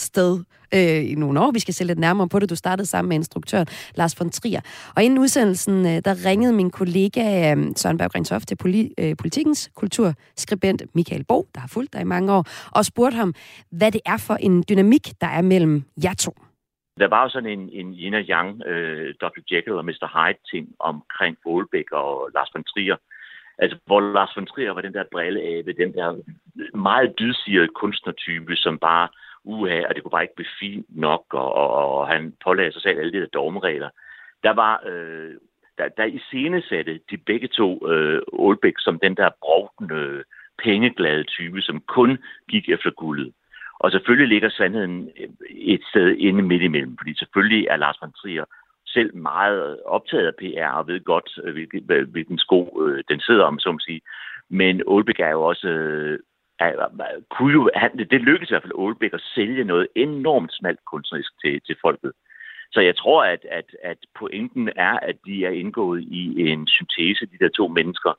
sted 0.00 0.44
øh, 0.74 1.10
i 1.10 1.14
nogle 1.14 1.40
år. 1.40 1.50
Vi 1.50 1.58
skal 1.58 1.74
se 1.74 1.84
lidt 1.84 1.98
nærmere 1.98 2.28
på 2.28 2.38
det. 2.38 2.50
Du 2.50 2.56
startede 2.56 2.86
sammen 2.86 3.08
med 3.08 3.16
instruktøren 3.16 3.66
Lars 3.94 4.20
von 4.20 4.30
Trier. 4.30 4.60
Og 4.96 5.02
inden 5.02 5.18
udsendelsen, 5.18 5.86
øh, 5.86 6.02
der 6.04 6.30
ringede 6.30 6.52
min 6.52 6.70
kollega 6.70 7.54
øh, 7.54 7.56
Søren 7.76 7.98
Berggren 7.98 8.24
til 8.24 8.56
poli, 8.56 8.94
øh, 8.98 9.16
politikens 9.20 9.70
kulturskribent 9.76 10.82
Michael 10.94 11.24
Bo, 11.24 11.48
der 11.54 11.60
har 11.60 11.68
fulgt 11.68 11.92
dig 11.92 12.00
i 12.00 12.04
mange 12.04 12.32
år, 12.32 12.44
og 12.78 12.84
spurgte 12.84 13.16
ham, 13.16 13.34
hvad 13.70 13.92
det 13.92 14.00
er 14.06 14.16
for 14.26 14.34
en 14.34 14.64
dynamik, 14.68 15.06
der 15.20 15.26
er 15.26 15.42
mellem 15.42 15.84
jer 16.04 16.14
to. 16.14 16.32
Der 17.00 17.08
var 17.08 17.22
jo 17.22 17.28
sådan 17.28 17.50
en, 17.58 17.68
en 17.72 17.94
yin 17.94 18.14
og 18.14 18.24
yang, 18.28 18.66
øh, 18.66 19.14
Dr. 19.20 19.40
Jekyll 19.50 19.76
og 19.76 19.84
Mr. 19.84 20.06
Hyde-ting 20.14 20.68
omkring 20.78 21.36
Aalbæk 21.46 21.92
og 21.92 22.30
Lars 22.34 22.50
von 22.54 22.64
Trier. 22.64 22.96
Altså, 23.58 23.78
hvor 23.86 24.00
Lars 24.00 24.36
von 24.36 24.46
Trier 24.46 24.72
var 24.72 24.80
den 24.80 24.94
der 24.94 25.04
brilleabe, 25.12 25.72
den 25.72 25.92
der 25.92 26.08
meget 26.76 27.18
dydsigede 27.18 27.68
kunstnertype, 27.80 28.56
som 28.56 28.78
bare 28.78 29.08
uha, 29.48 29.78
og 29.88 29.94
det 29.94 30.02
kunne 30.02 30.16
bare 30.16 30.26
ikke 30.26 30.38
blive 30.40 30.56
fint 30.60 30.86
nok, 30.96 31.24
og, 31.30 31.52
og, 31.54 31.70
og 31.98 32.08
han 32.08 32.34
pålagde 32.44 32.72
sig 32.72 32.82
selv 32.82 32.98
alle 32.98 33.12
de 33.12 33.20
der 33.20 33.26
dogmeregler. 33.26 33.90
Der 34.42 34.50
var, 34.50 34.82
øh, 34.86 35.34
der, 35.78 35.88
der 35.96 36.04
i 36.04 36.18
scenesatte 36.18 37.00
de 37.10 37.16
begge 37.16 37.48
to 37.48 37.88
øh, 37.92 38.22
Aalbæk 38.42 38.74
som 38.78 38.98
den 38.98 39.14
der 39.16 39.30
brugtende, 39.42 40.24
pengeglade 40.64 41.24
type, 41.24 41.60
som 41.62 41.80
kun 41.80 42.18
gik 42.50 42.68
efter 42.68 42.90
guldet. 42.90 43.32
Og 43.78 43.90
selvfølgelig 43.90 44.28
ligger 44.28 44.50
sandheden 44.50 45.10
øh, 45.20 45.28
et 45.50 45.82
sted 45.90 46.16
inde 46.16 46.42
midt 46.42 46.62
imellem, 46.62 46.96
fordi 46.98 47.14
selvfølgelig 47.18 47.66
er 47.70 47.76
Lars 47.76 47.98
von 48.02 48.12
Trier 48.12 48.44
selv 48.86 49.16
meget 49.16 49.70
øh, 49.70 49.76
optaget 49.84 50.26
af 50.26 50.34
PR 50.40 50.70
og 50.78 50.86
ved 50.86 51.04
godt, 51.04 51.38
øh, 51.44 51.52
hvilken, 51.52 51.82
hvilken 52.08 52.38
sko 52.38 52.82
øh, 52.86 53.04
den 53.08 53.20
sidder 53.20 53.44
om, 53.44 53.58
som 53.58 53.80
sige. 53.80 54.00
Men 54.50 54.82
Aalbæk 54.90 55.20
er 55.20 55.30
jo 55.30 55.42
også 55.42 55.68
øh, 55.68 56.18
kunne 57.30 57.52
jo, 57.52 57.70
han, 57.74 57.90
det 57.98 58.20
lykkedes 58.20 58.50
i 58.50 58.52
hvert 58.52 58.62
fald 58.62 58.80
Aalbæk 58.82 59.12
at 59.14 59.28
sælge 59.34 59.64
noget 59.64 59.86
enormt 59.94 60.52
smalt 60.52 60.80
kunstnerisk 60.90 61.32
til, 61.42 61.60
til 61.66 61.76
folket. 61.80 62.12
Så 62.72 62.80
jeg 62.80 62.96
tror, 62.96 63.24
at, 63.24 63.42
at, 63.50 63.68
at 63.84 63.98
pointen 64.18 64.68
er, 64.76 64.98
at 65.08 65.16
de 65.26 65.44
er 65.44 65.50
indgået 65.50 66.00
i 66.02 66.50
en 66.50 66.66
syntese, 66.66 67.26
de 67.26 67.38
der 67.40 67.48
to 67.48 67.68
mennesker, 67.68 68.12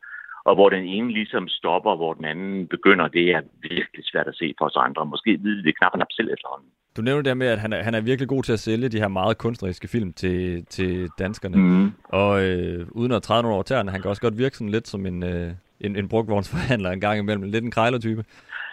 og 0.45 0.55
hvor 0.55 0.69
den 0.69 0.83
ene 0.83 1.11
ligesom 1.11 1.47
stopper, 1.47 1.95
hvor 1.95 2.13
den 2.13 2.25
anden 2.25 2.67
begynder, 2.67 3.07
det 3.07 3.31
er 3.31 3.41
virkelig 3.61 4.03
svært 4.11 4.27
at 4.27 4.35
se 4.35 4.53
for 4.57 4.65
os 4.65 4.75
andre. 4.75 5.05
Måske 5.05 5.39
ved 5.43 5.63
det 5.63 5.77
knap 5.77 5.95
nok 5.97 6.07
selv 6.11 6.29
efterhånden. 6.33 6.69
Du 6.97 7.01
nævner 7.01 7.23
det 7.23 7.37
med, 7.37 7.47
at 7.47 7.59
han 7.59 7.73
er, 7.73 7.83
han 7.83 7.95
er 7.95 8.01
virkelig 8.01 8.29
god 8.29 8.43
til 8.43 8.53
at 8.53 8.59
sælge 8.59 8.89
de 8.89 8.99
her 8.99 9.07
meget 9.07 9.37
kunstneriske 9.37 9.87
film 9.87 10.13
til, 10.13 10.65
til 10.65 11.09
danskerne. 11.19 11.57
Mm. 11.57 11.91
Og 12.03 12.43
øh, 12.43 12.87
uden 12.91 13.11
at 13.11 13.23
træde 13.23 13.41
nogle 13.41 13.55
over 13.55 13.63
tæerne, 13.63 13.91
han 13.91 14.01
kan 14.01 14.09
også 14.09 14.21
godt 14.21 14.37
virke 14.37 14.57
sådan 14.57 14.71
lidt 14.71 14.87
som 14.87 15.05
en, 15.05 15.23
øh, 15.23 15.51
en, 15.81 15.95
en 15.95 16.09
brugvognsforhandler 16.09 16.89
en 16.91 17.01
gang 17.01 17.19
imellem. 17.19 17.43
Lidt 17.43 17.63
en 17.63 17.71
krejlertype. 17.71 18.25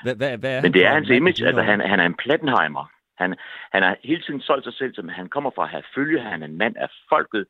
Hvad, 0.03 0.17
hvad, 0.17 0.39
hvad 0.39 0.57
er 0.57 0.63
Men 0.63 0.75
det 0.75 0.87
er 0.87 0.93
hans 0.95 1.09
image. 1.09 1.47
Altså, 1.47 1.63
han, 1.63 1.81
han 1.81 2.01
er 2.01 2.07
en 2.07 2.15
Plattenheimer. 2.15 2.91
Han, 3.19 3.37
han 3.73 3.83
har 3.83 3.97
hele 4.05 4.23
tiden 4.23 4.41
solgt 4.41 4.65
sig 4.65 4.75
selv 4.75 4.95
som, 4.95 5.09
han 5.09 5.29
kommer 5.29 5.51
fra 5.51 5.65
at 5.65 5.71
have 5.71 5.83
følge, 5.95 6.21
han 6.21 6.43
er 6.43 6.47
en 6.47 6.59
mand 6.59 6.77
af 6.77 6.89
folket. 7.09 7.47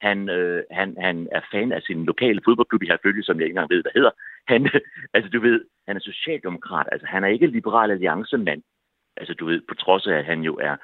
Han, 0.00 0.28
øh, 0.28 0.62
han, 0.70 0.96
han 1.00 1.28
er 1.32 1.40
fan 1.52 1.72
af 1.72 1.82
sin 1.82 2.04
lokale 2.04 2.40
fodboldklub 2.44 2.82
i 2.82 2.86
Herfølge, 2.86 3.22
som 3.22 3.36
jeg 3.36 3.44
ikke 3.44 3.52
engang 3.52 3.70
ved, 3.70 3.82
hvad 3.82 3.92
hedder. 3.94 4.10
Han, 4.48 4.70
altså, 5.14 5.30
du 5.30 5.40
ved, 5.40 5.64
han 5.88 5.96
er 5.96 6.00
socialdemokrat. 6.00 6.88
Altså, 6.92 7.06
han 7.06 7.24
er 7.24 7.28
ikke 7.28 7.46
liberal 7.46 7.90
alliance-mand. 7.90 8.62
Altså, 9.16 9.34
du 9.34 9.46
ved, 9.46 9.60
på 9.68 9.74
trods 9.74 10.06
af, 10.06 10.14
at 10.14 10.24
han 10.24 10.40
jo 10.40 10.54
er, 10.56 10.76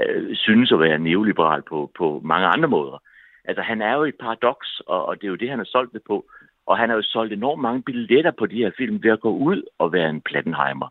øh, 0.00 0.36
synes 0.36 0.72
at 0.72 0.80
være 0.80 0.98
neoliberal 0.98 1.62
på, 1.62 1.90
på 1.98 2.20
mange 2.24 2.46
andre 2.46 2.68
måder. 2.68 3.02
Altså, 3.44 3.62
han 3.62 3.82
er 3.82 3.94
jo 3.94 4.04
et 4.04 4.18
paradoks, 4.20 4.80
og, 4.86 5.06
og 5.06 5.16
det 5.16 5.24
er 5.24 5.28
jo 5.28 5.42
det, 5.42 5.50
han 5.50 5.58
har 5.58 5.64
solgt 5.64 5.92
det 5.92 6.02
på. 6.06 6.30
Og 6.70 6.78
han 6.78 6.88
har 6.88 6.96
jo 6.96 7.02
solgt 7.02 7.32
enormt 7.32 7.62
mange 7.62 7.82
billetter 7.82 8.30
på 8.30 8.46
de 8.46 8.62
her 8.62 8.70
film 8.78 9.02
ved 9.02 9.10
at 9.10 9.20
gå 9.20 9.30
ud 9.30 9.62
og 9.78 9.92
være 9.92 10.10
en 10.10 10.20
Plattenheimer. 10.20 10.88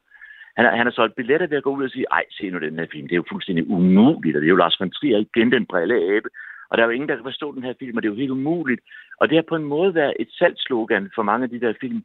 Han 0.57 0.65
har, 0.65 0.75
han 0.75 0.85
har 0.85 0.91
solgt 0.91 1.15
billetter 1.15 1.47
ved 1.47 1.57
at 1.57 1.63
gå 1.63 1.75
ud 1.75 1.83
og 1.83 1.89
sige, 1.89 2.05
ej, 2.11 2.23
se 2.31 2.49
nu 2.49 2.59
den 2.59 2.79
her 2.79 2.87
film, 2.91 3.07
det 3.07 3.15
er 3.15 3.23
jo 3.23 3.31
fuldstændig 3.31 3.69
umuligt, 3.69 4.35
og 4.35 4.41
det 4.41 4.47
er 4.47 4.55
jo 4.55 4.63
Lars 4.63 4.79
von 4.79 4.91
Trier 4.91 5.17
igen, 5.17 5.51
den 5.51 5.67
abe. 6.13 6.29
Og 6.69 6.77
der 6.77 6.83
er 6.83 6.87
jo 6.87 6.95
ingen, 6.95 7.09
der 7.09 7.15
kan 7.15 7.29
forstå 7.31 7.55
den 7.55 7.63
her 7.63 7.73
film, 7.79 7.97
og 7.97 8.03
det 8.03 8.09
er 8.09 8.13
jo 8.13 8.21
helt 8.23 8.31
umuligt. 8.31 8.81
Og 9.19 9.29
det 9.29 9.35
har 9.37 9.45
på 9.49 9.55
en 9.55 9.63
måde 9.63 9.95
været 9.95 10.13
et 10.19 10.29
salgslogan 10.31 11.11
for 11.15 11.23
mange 11.23 11.43
af 11.43 11.49
de 11.49 11.59
der 11.59 11.73
film, 11.81 12.03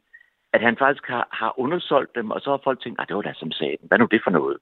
at 0.53 0.61
han 0.61 0.75
faktisk 0.77 1.07
har, 1.07 1.27
har 1.31 1.59
undersolgt 1.59 2.15
dem, 2.15 2.31
og 2.31 2.41
så 2.41 2.49
har 2.49 2.61
folk 2.63 2.79
tænkt, 2.81 3.01
at 3.01 3.07
det 3.07 3.15
var 3.15 3.21
da 3.21 3.33
som 3.35 3.51
sagde 3.51 3.77
Hvad 3.81 3.97
nu 3.97 4.07
det 4.11 4.21
for 4.23 4.31
noget? 4.31 4.57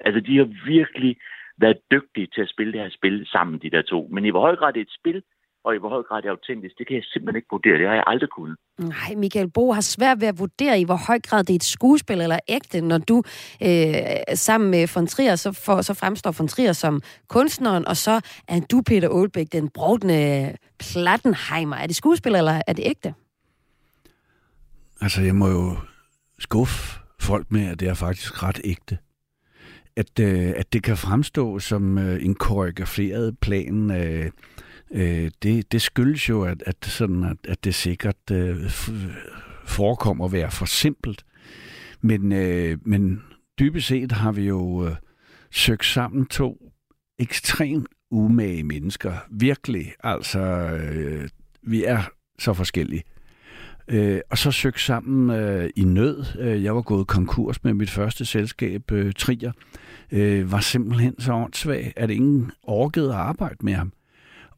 Altså, 0.00 0.20
de 0.20 0.36
har 0.36 0.48
virkelig 0.66 1.16
været 1.58 1.78
dygtige 1.90 2.28
til 2.34 2.42
at 2.42 2.48
spille 2.48 2.72
det 2.72 2.80
her 2.80 2.90
spil 2.90 3.26
sammen, 3.26 3.58
de 3.58 3.70
der 3.70 3.82
to. 3.82 4.08
Men 4.12 4.24
i 4.24 4.30
hvor 4.30 4.40
høj 4.40 4.56
grad 4.56 4.72
det 4.72 4.80
er 4.80 4.84
et 4.84 4.98
spil, 5.00 5.22
og 5.64 5.74
i 5.74 5.78
hvor 5.78 5.88
høj 5.88 6.02
grad 6.02 6.22
det 6.22 6.28
er 6.28 6.32
autentisk, 6.32 6.78
det 6.78 6.86
kan 6.86 6.96
jeg 6.96 7.04
simpelthen 7.04 7.36
ikke 7.36 7.48
vurdere. 7.50 7.78
Det 7.78 7.86
har 7.86 7.94
jeg 7.94 8.04
aldrig 8.06 8.28
kunnet. 8.30 8.56
Nej, 8.78 9.14
Michael 9.16 9.50
Bo 9.50 9.72
har 9.72 9.80
svært 9.80 10.20
ved 10.20 10.28
at 10.28 10.38
vurdere, 10.38 10.80
i 10.80 10.84
hvor 10.84 11.00
høj 11.06 11.18
grad 11.20 11.44
det 11.44 11.50
er 11.50 11.54
et 11.54 11.64
skuespil 11.64 12.20
eller 12.20 12.38
ægte, 12.48 12.80
når 12.80 12.98
du 12.98 13.22
øh, 13.62 13.96
sammen 14.34 14.70
med 14.70 14.94
von 14.94 15.06
Trier, 15.06 15.36
så, 15.36 15.52
for, 15.52 15.82
så 15.82 15.94
fremstår 15.94 16.30
von 16.38 16.48
Trier 16.48 16.72
som 16.72 17.02
kunstneren, 17.28 17.88
og 17.88 17.96
så 17.96 18.20
er 18.48 18.60
du, 18.70 18.82
Peter 18.86 19.08
Aalbæk, 19.08 19.52
den 19.52 19.68
brugende 19.68 20.56
Plattenheimer. 20.78 21.76
Er 21.76 21.86
det 21.86 21.96
skuespil, 21.96 22.34
eller 22.34 22.62
er 22.66 22.72
det 22.72 22.84
ægte? 22.86 23.14
Altså, 25.00 25.22
jeg 25.22 25.34
må 25.34 25.48
jo 25.48 25.76
skuffe 26.38 27.00
folk 27.20 27.46
med, 27.50 27.68
at 27.68 27.80
det 27.80 27.88
er 27.88 27.94
faktisk 27.94 28.42
ret 28.42 28.60
ægte. 28.64 28.98
At, 29.96 30.20
øh, 30.20 30.52
at 30.56 30.72
det 30.72 30.82
kan 30.82 30.96
fremstå 30.96 31.58
som 31.58 31.98
øh, 31.98 32.24
en 32.24 32.34
koreograferet 32.34 33.38
plan 33.38 33.90
øh, 33.90 34.30
øh, 34.90 35.30
det, 35.42 35.72
det 35.72 35.82
skyldes 35.82 36.28
jo, 36.28 36.42
at, 36.42 36.62
at, 36.66 36.76
sådan, 36.82 37.24
at, 37.24 37.36
at 37.48 37.64
det 37.64 37.74
sikkert 37.74 38.30
øh, 38.32 38.70
forekommer 39.64 40.24
at 40.24 40.32
være 40.32 40.50
for 40.50 40.64
simpelt. 40.64 41.24
Men, 42.00 42.32
øh, 42.32 42.78
men 42.82 43.22
dybest 43.58 43.86
set 43.86 44.12
har 44.12 44.32
vi 44.32 44.42
jo 44.42 44.86
øh, 44.86 44.96
søgt 45.50 45.84
sammen 45.84 46.26
to 46.26 46.72
ekstremt 47.18 47.88
umage 48.10 48.64
mennesker. 48.64 49.12
Virkelig. 49.30 49.92
Altså, 50.04 50.40
øh, 50.40 51.28
vi 51.62 51.84
er 51.84 52.02
så 52.38 52.52
forskellige. 52.52 53.04
Øh, 53.88 54.20
og 54.30 54.38
så 54.38 54.50
søgt 54.50 54.80
sammen 54.80 55.40
øh, 55.40 55.70
i 55.76 55.84
nød. 55.84 56.24
Øh, 56.38 56.64
jeg 56.64 56.74
var 56.74 56.82
gået 56.82 57.06
konkurs 57.06 57.64
med 57.64 57.74
mit 57.74 57.90
første 57.90 58.24
selskab, 58.24 58.92
øh, 58.92 59.12
Trier. 59.12 59.52
Øh, 60.12 60.52
var 60.52 60.60
simpelthen 60.60 61.20
så 61.20 61.32
åndssvag, 61.32 61.92
at 61.96 62.10
ingen 62.10 62.52
orkede 62.62 63.08
at 63.08 63.20
arbejde 63.20 63.56
med 63.60 63.72
ham. 63.72 63.92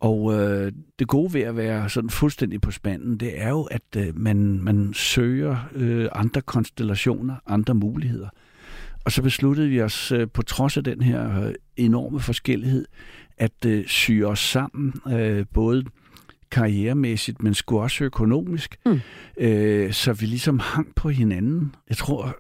Og 0.01 0.35
øh, 0.35 0.73
det 0.99 1.09
gode 1.09 1.35
ved 1.35 1.41
at 1.41 1.57
være 1.57 1.89
sådan 1.89 2.11
fuldstændig 2.11 2.61
på 2.61 2.71
spanden, 2.71 3.17
det 3.17 3.41
er 3.41 3.49
jo, 3.49 3.63
at 3.63 3.97
øh, 3.97 4.19
man, 4.19 4.61
man 4.63 4.95
søger 4.95 5.57
øh, 5.75 6.09
andre 6.13 6.41
konstellationer, 6.41 7.35
andre 7.47 7.75
muligheder. 7.75 8.29
Og 9.05 9.13
så 9.13 9.23
besluttede 9.23 9.69
vi 9.69 9.83
os, 9.83 10.13
øh, 10.13 10.29
på 10.35 10.43
trods 10.43 10.77
af 10.77 10.85
den 10.85 11.03
her 11.03 11.47
øh, 11.47 11.55
enorme 11.77 12.21
forskellighed, 12.21 12.85
at 13.39 13.65
øh, 13.67 13.87
syge 13.87 14.27
os 14.27 14.39
sammen, 14.39 14.95
øh, 15.13 15.47
både 15.55 15.85
karrieremæssigt, 16.51 17.43
men 17.43 17.55
sgu 17.55 17.81
også 17.81 18.05
økonomisk, 18.05 18.77
mm. 18.87 19.01
øh, 19.37 19.93
så 19.93 20.13
vi 20.13 20.27
ligesom 20.27 20.59
hang 20.59 20.95
på 20.97 21.09
hinanden. 21.09 21.75
Jeg 21.89 21.97
tror, 21.97 22.37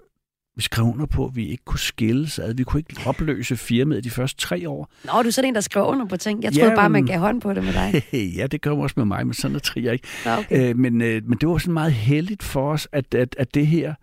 vi 0.60 0.64
skrev 0.64 0.84
under 0.84 1.06
på, 1.06 1.26
at 1.26 1.36
vi 1.36 1.48
ikke 1.48 1.64
kunne 1.64 1.80
skilles 1.80 2.38
ad. 2.38 2.54
Vi 2.54 2.64
kunne 2.64 2.80
ikke 2.80 3.02
opløse 3.06 3.56
firmaet 3.56 4.04
de 4.04 4.10
første 4.10 4.40
tre 4.40 4.68
år. 4.68 4.92
Nå, 5.04 5.22
du 5.22 5.28
er 5.28 5.30
sådan 5.30 5.48
en, 5.48 5.54
der 5.54 5.60
skrev 5.60 5.84
under 5.84 6.06
på 6.06 6.16
ting. 6.16 6.42
Jeg 6.42 6.52
troede 6.52 6.70
ja, 6.70 6.76
bare, 6.76 6.90
man 6.90 7.06
gav 7.06 7.18
hånd 7.18 7.40
på 7.40 7.54
det 7.54 7.64
med 7.64 7.72
dig. 7.72 8.02
ja, 8.38 8.46
det 8.46 8.60
gør 8.60 8.70
også 8.70 8.94
med 8.96 9.04
mig, 9.04 9.26
men 9.26 9.34
sådan 9.34 9.54
er 9.54 9.60
trier 9.60 9.92
ikke. 9.92 10.08
Nå, 10.24 10.30
okay. 10.30 10.70
øh, 10.70 10.78
men, 10.78 11.00
øh, 11.00 11.22
men 11.28 11.38
det 11.38 11.48
var 11.48 11.58
sådan 11.58 11.74
meget 11.74 11.92
heldigt 11.92 12.42
for 12.42 12.72
os, 12.72 12.88
at, 12.92 13.14
at, 13.14 13.36
at 13.38 13.54
det 13.54 13.66
her, 13.66 13.94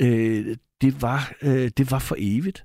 øh, 0.00 0.56
det, 0.80 1.02
var, 1.02 1.32
øh, 1.42 1.70
det 1.76 1.90
var 1.90 1.98
for 1.98 2.16
evigt. 2.18 2.64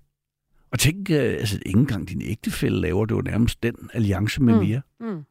Og 0.71 0.79
tænk, 0.79 1.09
øh, 1.09 1.17
altså 1.17 1.59
ikke 1.65 1.79
engang 1.79 2.09
din 2.09 2.21
ægtefælde 2.21 2.81
laver 2.81 3.05
det 3.05 3.15
jo 3.15 3.21
nærmest 3.21 3.63
den 3.63 3.75
alliance 3.93 4.41
med 4.41 4.53
mm. 4.53 4.59
mere. 4.59 4.81
Mm. 4.99 5.23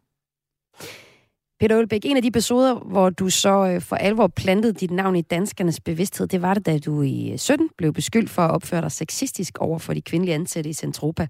Peter 1.61 1.79
Ølbæk, 1.79 2.01
en 2.05 2.17
af 2.17 2.23
de 2.23 2.29
episoder, 2.29 2.75
hvor 2.75 3.11
du 3.11 3.31
så 3.31 3.67
øh, 3.67 3.81
for 3.81 3.97
alvor 3.97 4.27
plantede 4.27 4.73
dit 4.73 4.91
navn 4.91 5.17
i 5.17 5.23
danskernes 5.23 5.81
bevidsthed, 5.81 6.27
det 6.27 6.43
var 6.43 6.55
det, 6.55 6.67
da 6.67 6.79
du 6.79 7.03
i 7.03 7.31
øh, 7.33 7.39
17 7.39 7.69
blev 7.79 7.93
beskyldt 7.93 8.31
for 8.31 8.43
at 8.43 8.51
opføre 8.51 8.81
dig 8.81 8.93
sexistisk 8.93 9.59
over 9.59 9.79
for 9.79 9.95
de 9.95 10.03
kvindelige 10.03 10.35
ansatte 10.35 10.71
i 10.71 10.73
Centropa. 10.73 11.23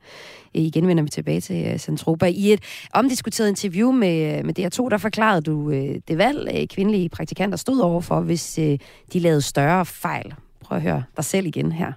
Øh, 0.57 0.63
igen 0.63 0.89
vender 0.89 1.03
vi 1.03 1.09
tilbage 1.09 1.41
til 1.41 1.81
Centropa. 1.81 2.27
I 2.27 2.53
et 2.53 2.61
omdiskuteret 2.95 3.49
interview 3.49 3.93
med, 3.93 4.43
med 4.43 4.59
DR2, 4.59 4.89
der 4.89 4.99
forklarede 4.99 5.41
du 5.43 5.73
det 6.09 6.19
valg, 6.19 6.69
kvindelige 6.71 7.09
praktikanter 7.09 7.57
stod 7.59 7.81
overfor, 7.81 8.21
hvis 8.21 8.55
de 9.13 9.19
lavede 9.19 9.43
større 9.43 9.87
fejl. 9.87 10.35
Prøv 10.61 10.77
at 10.77 10.83
høre 10.83 11.03
dig 11.17 11.25
selv 11.25 11.47
igen 11.47 11.73
her. 11.73 11.93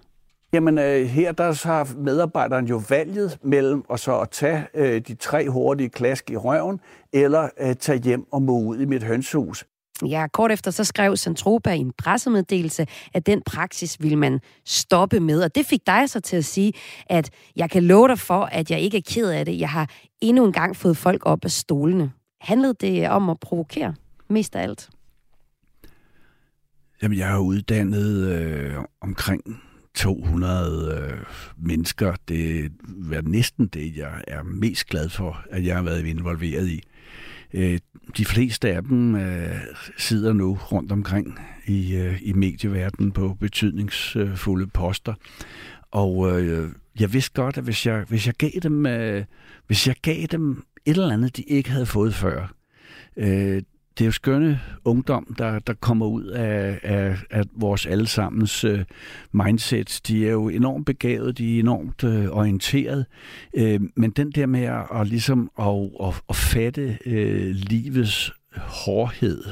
Jamen 0.58 0.78
øh, 0.78 1.06
her 1.06 1.32
der 1.32 1.67
har 1.67 1.93
medarbejderen 1.98 2.65
jo 2.65 2.82
valget 2.89 3.38
mellem 3.43 3.84
at 3.93 4.00
så 4.00 4.20
at 4.20 4.30
tage 4.30 4.67
øh, 4.74 5.02
de 5.02 5.15
tre 5.15 5.50
hurtige 5.50 5.89
klask 5.89 6.30
i 6.30 6.36
røven, 6.36 6.80
eller 7.13 7.50
øh, 7.62 7.76
tage 7.76 8.00
hjem 8.00 8.26
og 8.32 8.41
må 8.41 8.60
ud 8.60 8.78
i 8.78 8.86
mit 8.86 9.04
hønshus. 9.04 9.65
Ja, 10.06 10.28
kort 10.34 10.52
efter 10.52 10.72
så 10.72 10.84
skrev 10.84 11.15
Centropa 11.17 11.74
i 11.74 11.78
en 11.78 11.93
pressemeddelelse, 11.98 12.88
at 13.13 13.26
den 13.26 13.41
praksis 13.46 13.98
vil 14.04 14.17
man 14.17 14.39
stoppe 14.65 15.20
med. 15.20 15.43
Og 15.43 15.56
det 15.56 15.65
fik 15.65 15.82
dig 15.88 16.10
så 16.10 16.20
til 16.20 16.38
at 16.38 16.46
sige, 16.46 16.74
at 17.06 17.30
jeg 17.56 17.70
kan 17.70 17.84
love 17.84 18.08
dig 18.08 18.20
for, 18.20 18.46
at 18.46 18.72
jeg 18.72 18.80
ikke 18.80 18.98
er 18.98 19.02
ked 19.08 19.30
af 19.30 19.46
det. 19.46 19.60
Jeg 19.60 19.70
har 19.70 19.89
endnu 20.22 20.46
en 20.46 20.54
gang 20.54 20.76
fået 20.76 20.98
folk 20.98 21.22
op 21.26 21.46
af 21.46 21.52
stolene. 21.52 22.12
Handlede 22.41 22.74
det 22.82 23.10
om 23.10 23.30
at 23.30 23.39
provokere 23.39 23.96
mest 24.30 24.56
af 24.56 24.63
alt? 24.63 24.89
Jamen, 27.02 27.17
jeg 27.17 27.28
har 27.28 27.39
uddannet 27.39 28.28
øh, 28.28 28.76
omkring 29.02 29.41
200 29.97 31.01
øh, 31.01 31.17
mennesker. 31.57 32.15
Det 32.27 32.65
er 33.12 33.21
næsten 33.21 33.67
det, 33.67 33.97
jeg 33.97 34.23
er 34.27 34.43
mest 34.43 34.86
glad 34.86 35.10
for, 35.10 35.45
at 35.51 35.65
jeg 35.65 35.75
har 35.75 35.83
været 35.83 36.05
involveret 36.05 36.67
i. 36.67 36.83
Øh, 37.53 37.79
de 38.17 38.25
fleste 38.25 38.73
af 38.73 38.83
dem 38.83 39.15
øh, 39.15 39.55
sidder 39.97 40.33
nu 40.33 40.57
rundt 40.71 40.91
omkring 40.91 41.39
i, 41.65 41.95
øh, 41.95 42.19
i 42.21 42.33
medieverdenen 42.33 43.12
på 43.12 43.38
betydningsfulde 43.39 44.67
poster. 44.67 45.13
Og 45.91 46.41
øh, 46.41 46.69
jeg 46.99 47.13
vidste 47.13 47.41
godt, 47.41 47.57
at 47.57 47.63
hvis 47.63 47.86
jeg, 47.86 48.05
hvis 48.07 48.27
jeg 48.27 48.36
gav 48.36 48.51
dem, 48.63 48.86
øh, 48.86 49.25
hvis 49.67 49.88
jeg 49.88 49.95
gav 50.01 50.25
dem 50.31 50.63
et 50.86 50.91
eller 50.91 51.13
andet, 51.13 51.38
de 51.38 51.41
ikke 51.41 51.71
havde 51.71 51.86
fået 51.86 52.13
før, 52.13 52.53
øh, 53.17 53.62
det 53.97 54.01
er 54.01 54.05
jo 54.05 54.12
skønne 54.12 54.62
ungdom, 54.86 55.36
der, 55.38 55.60
der 55.60 55.73
kommer 55.73 56.05
ud 56.05 56.23
af, 56.23 56.79
af, 56.83 57.17
af 57.29 57.43
vores 57.55 57.86
allesammens 57.86 58.63
øh, 58.63 58.83
mindset. 59.31 60.01
De 60.07 60.27
er 60.27 60.31
jo 60.31 60.49
enormt 60.49 60.86
begavet, 60.86 61.38
de 61.38 61.55
er 61.55 61.60
enormt 61.60 62.03
øh, 62.03 62.29
orienteret, 62.29 63.05
øh, 63.53 63.79
men 63.95 64.12
den 64.12 64.31
der 64.31 64.45
med 64.45 64.63
at, 64.63 64.86
at, 64.93 65.07
ligesom 65.07 65.51
at, 65.60 65.89
at, 66.03 66.21
at 66.29 66.36
fatte 66.36 66.97
øh, 67.05 67.49
livets 67.49 68.33
hårdhed, 68.57 69.43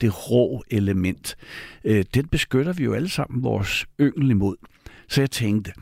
det 0.00 0.30
rå 0.30 0.62
element, 0.70 1.36
øh, 1.84 2.04
den 2.14 2.26
beskytter 2.28 2.72
vi 2.72 2.84
jo 2.84 2.92
alle 2.92 3.08
sammen 3.08 3.44
vores 3.44 3.86
yngel 4.00 4.30
imod. 4.30 4.56
Så 5.08 5.20
jeg 5.20 5.30
tænkte, 5.30 5.72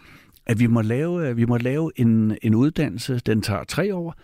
at 0.48 0.60
vi 0.60 0.66
må 0.66 0.80
lave, 0.80 1.28
øh, 1.28 1.36
vi 1.36 1.44
må 1.44 1.56
lave 1.56 1.92
en, 1.96 2.36
en 2.42 2.54
uddannelse, 2.54 3.20
den 3.26 3.42
tager 3.42 3.64
tre 3.64 3.94
år, 3.94 4.14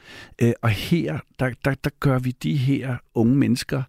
øh, 0.42 0.52
og 0.62 0.70
her, 0.70 1.18
der, 1.38 1.50
der, 1.64 1.74
der 1.84 1.90
gør 2.00 2.18
vi 2.18 2.30
de 2.30 2.56
her 2.56 2.96
unge 3.14 3.36
mennesker 3.36 3.82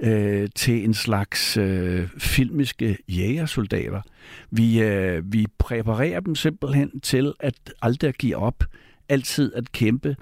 øh, 0.00 0.48
til 0.54 0.84
en 0.84 0.94
slags 0.94 1.56
øh, 1.56 2.08
filmiske 2.18 2.98
jægersoldater. 3.08 4.00
Vi, 4.50 4.82
øh, 4.82 5.32
vi 5.32 5.46
præparerer 5.58 6.20
dem 6.20 6.34
simpelthen 6.34 7.00
til 7.00 7.32
at 7.40 7.54
aldrig 7.82 8.14
give 8.14 8.36
op, 8.36 8.64
altid 9.08 9.54
at 9.54 9.72
kæmpe, 9.72 10.16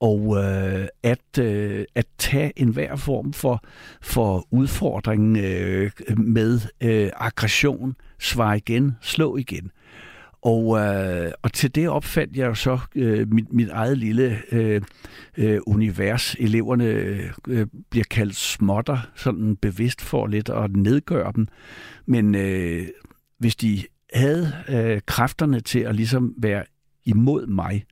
og 0.00 0.36
øh, 0.36 0.88
at, 1.02 1.38
øh, 1.40 1.84
at 1.94 2.06
tage 2.18 2.52
enhver 2.56 2.96
form 2.96 3.32
for, 3.32 3.64
for 4.02 4.46
udfordring 4.50 5.36
øh, 5.36 5.90
med 6.16 6.60
øh, 6.80 7.10
aggression, 7.16 7.96
svare 8.18 8.56
igen, 8.56 8.96
slå 9.00 9.36
igen. 9.36 9.70
Og, 10.44 10.78
øh, 10.78 11.32
og 11.42 11.52
til 11.52 11.74
det 11.74 11.88
opfandt 11.88 12.36
jeg 12.36 12.46
jo 12.46 12.54
så 12.54 12.78
øh, 12.94 13.32
mit, 13.32 13.52
mit 13.52 13.68
eget 13.68 13.98
lille 13.98 14.38
øh, 14.52 14.82
øh, 15.38 15.60
univers. 15.66 16.36
Eleverne 16.38 16.84
øh, 16.84 17.30
øh 17.48 17.66
bliver 17.90 18.04
kaldt 18.10 18.36
smotter, 18.36 18.98
sådan 19.14 19.56
bevidst 19.56 20.02
for 20.02 20.26
lidt 20.26 20.48
at 20.48 20.76
nedgøre 20.76 21.32
dem. 21.36 21.48
Men 22.06 22.34
øh, 22.34 22.86
hvis 23.38 23.56
de 23.56 23.82
havde 24.12 24.52
øh, 24.68 25.00
kræfterne 25.06 25.60
til 25.60 25.78
at 25.78 25.94
ligesom 25.94 26.34
være 26.38 26.64
imod 27.04 27.46
mig, 27.46 27.84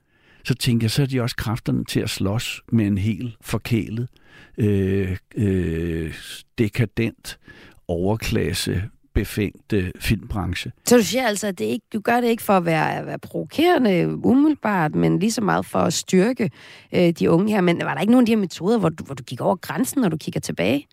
så 0.45 0.55
tænker 0.55 0.85
jeg, 0.85 0.91
så 0.91 1.03
er 1.03 1.07
de 1.07 1.21
også 1.21 1.37
kræfterne 1.37 1.85
til 1.85 2.01
at 2.01 2.11
slås 2.11 2.63
med 2.73 2.87
en 2.87 2.99
helt 2.99 3.37
forkælet, 3.41 4.09
øh, 4.59 5.17
øh, 5.37 6.15
dekadent 6.59 7.39
overklasse 7.89 8.83
befængte 9.15 9.93
filmbranche. 10.01 10.73
Så 10.87 10.97
du 10.97 11.03
siger 11.03 11.27
altså, 11.27 11.47
at 11.47 11.59
det 11.59 11.65
ikke, 11.65 11.87
du 11.93 12.01
gør 12.01 12.21
det 12.21 12.29
ikke 12.29 12.43
for 12.43 12.57
at 12.57 12.65
være, 12.65 12.97
at 12.97 13.07
være 13.07 13.19
provokerende 13.19 14.09
umiddelbart, 14.25 14.95
men 14.95 15.19
lige 15.19 15.33
så 15.33 15.41
meget 15.41 15.67
for 15.67 15.79
at 15.79 15.93
styrke 15.93 16.51
øh, 16.95 17.11
de 17.11 17.31
unge 17.31 17.53
her. 17.53 17.61
Men 17.61 17.81
var 17.85 17.95
der 17.95 18.01
ikke 18.01 18.11
nogen 18.11 18.23
af 18.23 18.27
de 18.27 18.33
her 18.33 18.41
metoder, 18.41 18.79
hvor 18.79 18.89
du, 18.89 19.05
hvor 19.05 19.15
du 19.15 19.23
gik 19.23 19.41
over 19.41 19.57
grænsen, 19.57 20.01
når 20.01 20.09
du 20.09 20.17
kigger 20.17 20.41
tilbage? 20.41 20.87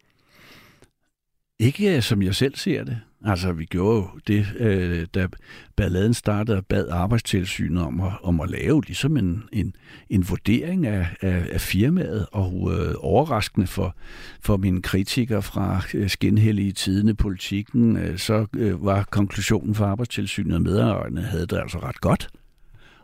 Ikke 1.59 1.95
øh, 1.95 2.01
som 2.01 2.21
jeg 2.21 2.35
selv 2.35 2.55
ser 2.55 2.83
det. 2.83 2.97
Altså, 3.25 3.51
vi 3.51 3.65
gjorde 3.65 3.97
jo 3.97 4.07
det, 4.27 4.47
øh, 4.59 5.07
da 5.13 5.27
balladen 5.75 6.13
startede 6.13 6.57
og 6.57 6.65
bad 6.65 6.87
arbejdstilsynet 6.89 7.83
om 7.83 8.01
at, 8.01 8.11
om 8.23 8.41
at 8.41 8.49
lave 8.49 8.81
ligesom 8.81 9.17
en, 9.17 9.43
en, 9.53 9.75
en 10.09 10.29
vurdering 10.29 10.87
af, 10.87 11.07
af, 11.21 11.47
af 11.51 11.61
firmaet, 11.61 12.27
og 12.31 12.71
øh, 12.73 12.95
overraskende 12.97 13.67
for, 13.67 13.95
for 14.41 14.57
mine 14.57 14.81
kritikere 14.81 15.41
fra 15.41 15.81
øh, 15.93 16.09
skinhellige 16.09 16.71
tidene 16.71 17.13
politikken, 17.13 17.97
øh, 17.97 18.17
så 18.17 18.45
øh, 18.55 18.85
var 18.85 19.03
konklusionen 19.03 19.75
for 19.75 19.85
arbejdstilsynet, 19.85 20.55
at 20.55 20.61
medarbejderne 20.61 21.21
havde 21.21 21.47
det 21.47 21.57
altså 21.57 21.79
ret 21.79 22.01
godt, 22.01 22.29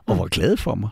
og 0.05 0.17
var 0.17 0.27
glade 0.27 0.57
for 0.57 0.75
mig. 0.75 0.89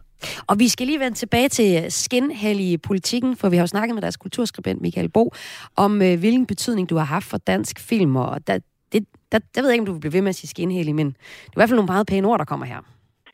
Og 0.49 0.59
vi 0.59 0.67
skal 0.67 0.87
lige 0.87 0.99
vende 0.99 1.17
tilbage 1.17 1.49
til 1.49 1.91
skinhellige 1.91 2.77
politikken, 2.77 3.37
for 3.37 3.49
vi 3.49 3.55
har 3.55 3.63
jo 3.63 3.67
snakket 3.67 3.95
med 3.95 4.01
deres 4.01 4.17
kulturskribent 4.17 4.81
Michael 4.81 5.09
Bo 5.09 5.33
om, 5.77 6.01
øh, 6.01 6.19
hvilken 6.19 6.45
betydning 6.45 6.89
du 6.89 6.95
har 6.95 7.05
haft 7.05 7.29
for 7.29 7.37
dansk 7.37 7.79
film, 7.89 8.15
og 8.15 8.47
der, 8.47 8.59
det, 8.91 9.07
der, 9.31 9.39
der 9.55 9.61
ved 9.61 9.69
jeg 9.69 9.73
ikke, 9.73 9.81
om 9.81 9.85
du 9.85 9.93
vil 9.93 9.99
blive 9.99 10.13
ved 10.13 10.21
med 10.21 10.29
at 10.29 10.35
sige 10.35 10.49
skinhal 10.49 10.95
men 10.95 11.07
det 11.07 11.15
er 11.47 11.57
i 11.57 11.59
hvert 11.59 11.69
fald 11.69 11.81
nogle 11.81 11.93
meget 11.93 12.07
pæne 12.07 12.27
ord, 12.27 12.39
der 12.39 12.45
kommer 12.45 12.65
her. 12.65 12.81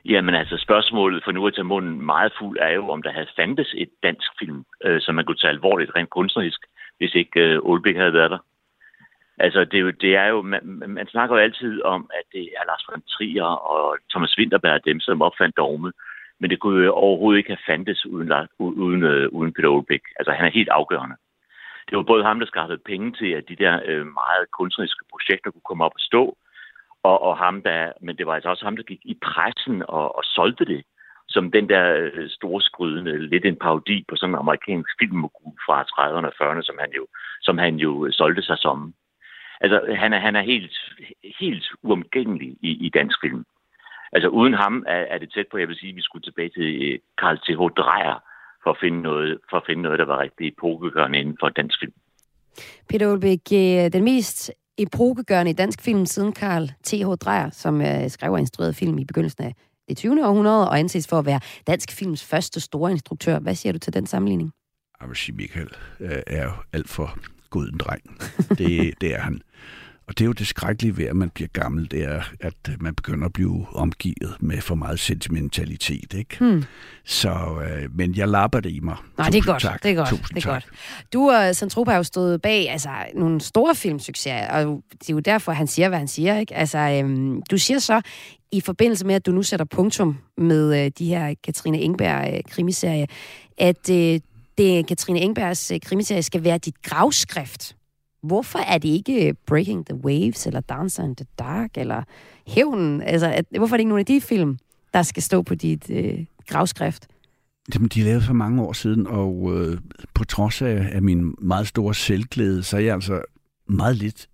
Jamen 0.06 0.36
altså, 0.36 0.58
spørgsmålet 0.58 1.24
for 1.24 1.32
nu 1.32 1.48
at 1.48 1.54
tage 1.56 1.72
munden 1.74 2.06
meget 2.06 2.34
fuld 2.40 2.58
er 2.62 2.70
jo, 2.70 2.90
om 2.90 3.02
der 3.02 3.12
havde 3.12 3.36
fandtes 3.36 3.74
et 3.78 3.90
dansk 4.04 4.30
film, 4.40 4.66
øh, 4.86 5.02
som 5.02 5.16
man 5.16 5.26
kunne 5.26 5.42
tage 5.42 5.56
alvorligt 5.58 5.92
rent 5.96 6.10
kunstnerisk, 6.10 6.62
hvis 6.98 7.14
ikke 7.16 7.40
øh, 7.40 7.60
Olbæk 7.64 7.96
havde 7.96 8.14
været 8.14 8.32
der. 8.32 8.38
Altså, 9.40 9.60
det 9.60 9.78
er 9.78 9.82
jo, 9.88 9.92
det 9.92 10.16
er 10.16 10.28
jo 10.28 10.42
man, 10.42 10.62
man 10.88 11.08
snakker 11.08 11.36
jo 11.36 11.42
altid 11.42 11.84
om, 11.84 12.10
at 12.14 12.26
det 12.34 12.44
er 12.58 12.66
Lars 12.68 12.86
von 12.90 13.02
Trier 13.02 13.52
og 13.74 13.98
Thomas 14.12 14.38
Winterberg, 14.38 14.86
dem 14.86 15.00
som 15.00 15.22
opfandt 15.22 15.58
dogme. 15.58 15.92
Men 16.40 16.50
det 16.50 16.60
kunne 16.60 16.86
jo 16.86 16.94
overhovedet 16.94 17.38
ikke 17.38 17.50
have 17.50 17.66
fandtes 17.68 18.06
uden, 18.06 18.32
uden, 18.60 19.04
øh, 19.04 19.30
uden 19.32 19.54
Peter 19.54 19.70
Olbæk. 19.70 20.02
Altså, 20.20 20.32
han 20.32 20.46
er 20.46 20.52
helt 20.52 20.70
afgørende. 20.70 21.16
Det 21.90 21.98
var 21.98 22.04
både 22.04 22.24
ham, 22.24 22.40
der 22.40 22.46
skaffede 22.46 22.82
penge 22.86 23.12
til, 23.12 23.30
at 23.32 23.50
de 23.50 23.56
der 23.56 23.82
øh, 23.86 24.06
meget 24.22 24.52
kunstneriske 24.58 25.06
projekter 25.12 25.52
kunne 25.52 25.70
komme 25.70 25.86
op 25.86 25.96
og 25.96 26.00
stå, 26.10 26.38
og, 27.04 27.22
og 27.22 27.38
ham, 27.38 27.62
der, 27.62 27.92
men 28.02 28.18
det 28.18 28.28
var 28.28 28.34
altså 28.34 28.50
også 28.50 28.66
ham, 28.66 28.76
der 28.76 28.84
gik 28.84 29.02
i 29.04 29.18
pressen 29.22 29.84
og, 29.88 30.18
og 30.18 30.24
solgte 30.24 30.66
det 30.66 30.84
som 31.30 31.52
den 31.52 31.70
der 31.70 32.10
øh, 32.14 32.30
store 32.30 32.62
skrydende, 32.62 33.28
lidt 33.28 33.46
en 33.46 33.56
parodi 33.56 34.06
på 34.08 34.16
sådan 34.16 34.36
en 34.36 34.40
amerikansk 34.40 34.90
filmmogul 35.00 35.54
fra 35.66 35.84
30'erne 35.84 36.30
og 36.30 36.36
40'erne, 36.40 36.64
som 36.64 36.78
han 36.80 36.92
jo, 36.98 37.08
som 37.42 37.58
han 37.58 37.76
jo 37.76 38.06
øh, 38.06 38.14
solgte 38.14 38.42
sig 38.42 38.58
som. 38.58 38.94
Altså, 39.62 39.96
han 39.98 40.14
er, 40.14 40.20
han 40.20 40.36
er 40.36 40.42
helt, 40.42 40.78
helt 41.40 41.66
uomgængelig 41.84 42.58
i, 42.62 42.86
i 42.86 42.90
dansk 42.90 43.18
film. 43.22 43.46
Altså, 44.12 44.28
uden 44.28 44.54
ham 44.54 44.84
er, 44.88 45.02
er 45.14 45.18
det 45.18 45.32
tæt 45.34 45.46
på, 45.52 45.58
jeg 45.58 45.68
vil 45.68 45.76
sige, 45.80 45.90
at 45.90 45.96
vi 45.96 46.02
skulle 46.02 46.24
tilbage 46.24 46.50
til 46.50 47.00
Karl 47.18 47.36
øh, 47.36 47.40
T.H. 47.46 47.62
Dreyer, 47.82 48.24
for 48.64 48.70
at 48.72 48.78
finde 48.84 49.02
noget, 49.02 49.38
for 49.50 49.58
at 49.58 49.64
finde 49.68 49.82
noget 49.82 50.00
der 50.00 50.06
var 50.06 50.20
rigtig 50.20 50.48
epokegørende 50.48 51.20
inden 51.20 51.38
for 51.40 51.50
dansk 51.50 51.80
film. 51.80 51.94
Peter 52.90 53.12
Olbæk, 53.12 53.40
øh, 53.54 53.94
den 53.96 54.04
mest 54.04 54.52
epokegørende 54.78 55.52
i 55.52 55.54
dansk 55.54 55.82
film 55.82 56.06
siden 56.06 56.34
Karl 56.34 56.68
T.H. 56.84 57.10
Dreyer, 57.24 57.50
som 57.50 57.82
øh, 57.82 58.10
skrev 58.10 58.32
og 58.32 58.40
instruerede 58.40 58.74
film 58.74 58.98
i 58.98 59.06
begyndelsen 59.06 59.44
af 59.44 59.56
det 59.90 59.98
20. 59.98 60.28
århundrede, 60.28 60.70
og 60.70 60.80
anses 60.80 61.08
for 61.08 61.20
at 61.20 61.26
være 61.26 61.40
dansk 61.68 61.92
films 61.92 62.26
første 62.26 62.60
store 62.60 62.92
instruktør. 62.92 63.40
Hvad 63.40 63.56
siger 63.56 63.74
du 63.74 63.80
til 63.80 63.94
den 63.94 64.06
sammenligning? 64.06 64.52
Jeg 65.02 65.08
vil 65.08 65.16
sige, 65.16 65.36
Michael 65.36 65.70
er 66.28 66.44
jo 66.44 66.52
alt 66.74 66.90
for 66.90 67.18
god 67.50 67.68
en 67.68 67.78
dreng. 67.78 68.02
Det, 68.60 69.02
det 69.02 69.16
er 69.16 69.20
han. 69.20 69.42
Og 70.10 70.18
det 70.18 70.24
er 70.24 70.26
jo 70.26 70.32
det 70.32 70.48
skrækkelige 70.48 70.98
ved, 70.98 71.06
at 71.06 71.16
man 71.16 71.30
bliver 71.30 71.48
gammel, 71.54 71.92
det 71.92 72.04
er, 72.04 72.22
at 72.40 72.54
man 72.80 72.96
begynder 72.96 73.26
at 73.26 73.34
blive 73.34 73.66
omgivet 73.72 74.36
med 74.40 74.62
for 74.62 74.76
meget 74.76 75.00
sentimentalitet. 75.00 76.14
Ikke? 76.14 76.38
Hmm. 76.40 76.64
Så, 77.06 77.30
øh, 77.30 77.98
men 77.98 78.16
jeg 78.16 78.28
lapper 78.28 78.60
det 78.60 78.72
i 78.72 78.80
mig. 78.80 78.96
Nej, 79.18 79.30
det 79.30 79.38
er 79.38 79.42
godt. 79.42 79.62
Tak. 79.62 79.84
Det 79.84 79.92
er 79.92 79.96
godt. 79.96 80.10
Tusind 80.10 80.36
det 80.36 80.46
er 80.46 80.52
tak. 80.52 80.64
godt. 80.64 80.74
Du 81.14 81.30
og 81.30 81.56
Santropa 81.56 81.92
har 81.92 81.98
jo 81.98 82.04
stået 82.04 82.42
bag 82.42 82.70
altså, 82.70 82.90
nogle 83.16 83.42
store 83.42 83.76
filmsucceser, 83.76 84.48
og 84.48 84.84
det 84.92 85.10
er 85.10 85.14
jo 85.14 85.20
derfor, 85.20 85.52
han 85.52 85.68
siger, 85.68 85.90
hvad 85.90 86.00
han 86.00 86.08
siger. 86.08 86.40
Ikke? 86.40 86.56
Altså, 86.56 86.78
øhm, 86.78 87.42
du 87.42 87.58
siger 87.58 87.80
så, 87.80 88.02
i 88.52 88.62
forbindelse 88.62 89.06
med, 89.06 89.16
at 89.16 89.26
du 89.26 89.32
nu 89.32 89.44
sætter 89.44 89.66
punktum 89.66 90.18
med 90.38 90.86
øh, 90.86 90.92
de 91.00 91.06
her 91.06 91.34
Katrine 91.44 91.80
Engberg-krimiserie, 91.80 93.02
øh, 93.02 93.68
at 93.68 93.90
øh, 93.90 94.20
det 94.58 94.88
Katrine 94.88 95.20
Engbergs 95.20 95.72
øh, 95.72 95.80
krimiserie 95.80 96.24
skal 96.24 96.44
være 96.44 96.58
dit 96.58 96.82
gravskrift. 96.84 97.76
Hvorfor 98.24 98.60
er 98.60 98.78
det 98.78 98.90
ikke 98.90 99.36
Breaking 99.46 99.86
the 99.86 99.96
Waves, 99.96 100.48
eller 100.48 100.60
Dancer 100.60 101.04
in 101.04 101.16
the 101.16 101.26
Dark, 101.40 101.70
eller 101.76 102.04
Hævnen? 102.48 103.02
Altså, 103.02 103.28
at, 103.28 103.46
hvorfor 103.58 103.76
er 103.76 103.78
det 103.78 103.82
ikke 103.82 103.90
nogen 103.90 104.00
af 104.00 104.06
de 104.06 104.22
film, 104.22 104.58
der 104.94 105.04
skal 105.04 105.24
stå 105.24 105.42
på 105.42 105.56
dit 105.56 105.90
øh, 105.90 106.26
gravskrift? 106.48 107.08
Jamen, 107.74 107.88
de 107.88 108.04
lavede 108.04 108.22
for 108.22 108.34
mange 108.34 108.62
år 108.62 108.74
siden, 108.74 109.08
og 109.08 109.52
øh, 109.56 109.78
på 110.14 110.24
trods 110.24 110.62
af, 110.62 110.90
af 110.92 111.02
min 111.02 111.36
meget 111.42 111.68
store 111.68 111.96
selvglæde, 111.96 112.64
så 112.64 112.78
er 112.78 112.82
jeg 112.82 112.94
altså 112.94 113.22
meget 113.68 113.96
lidt 113.96 114.30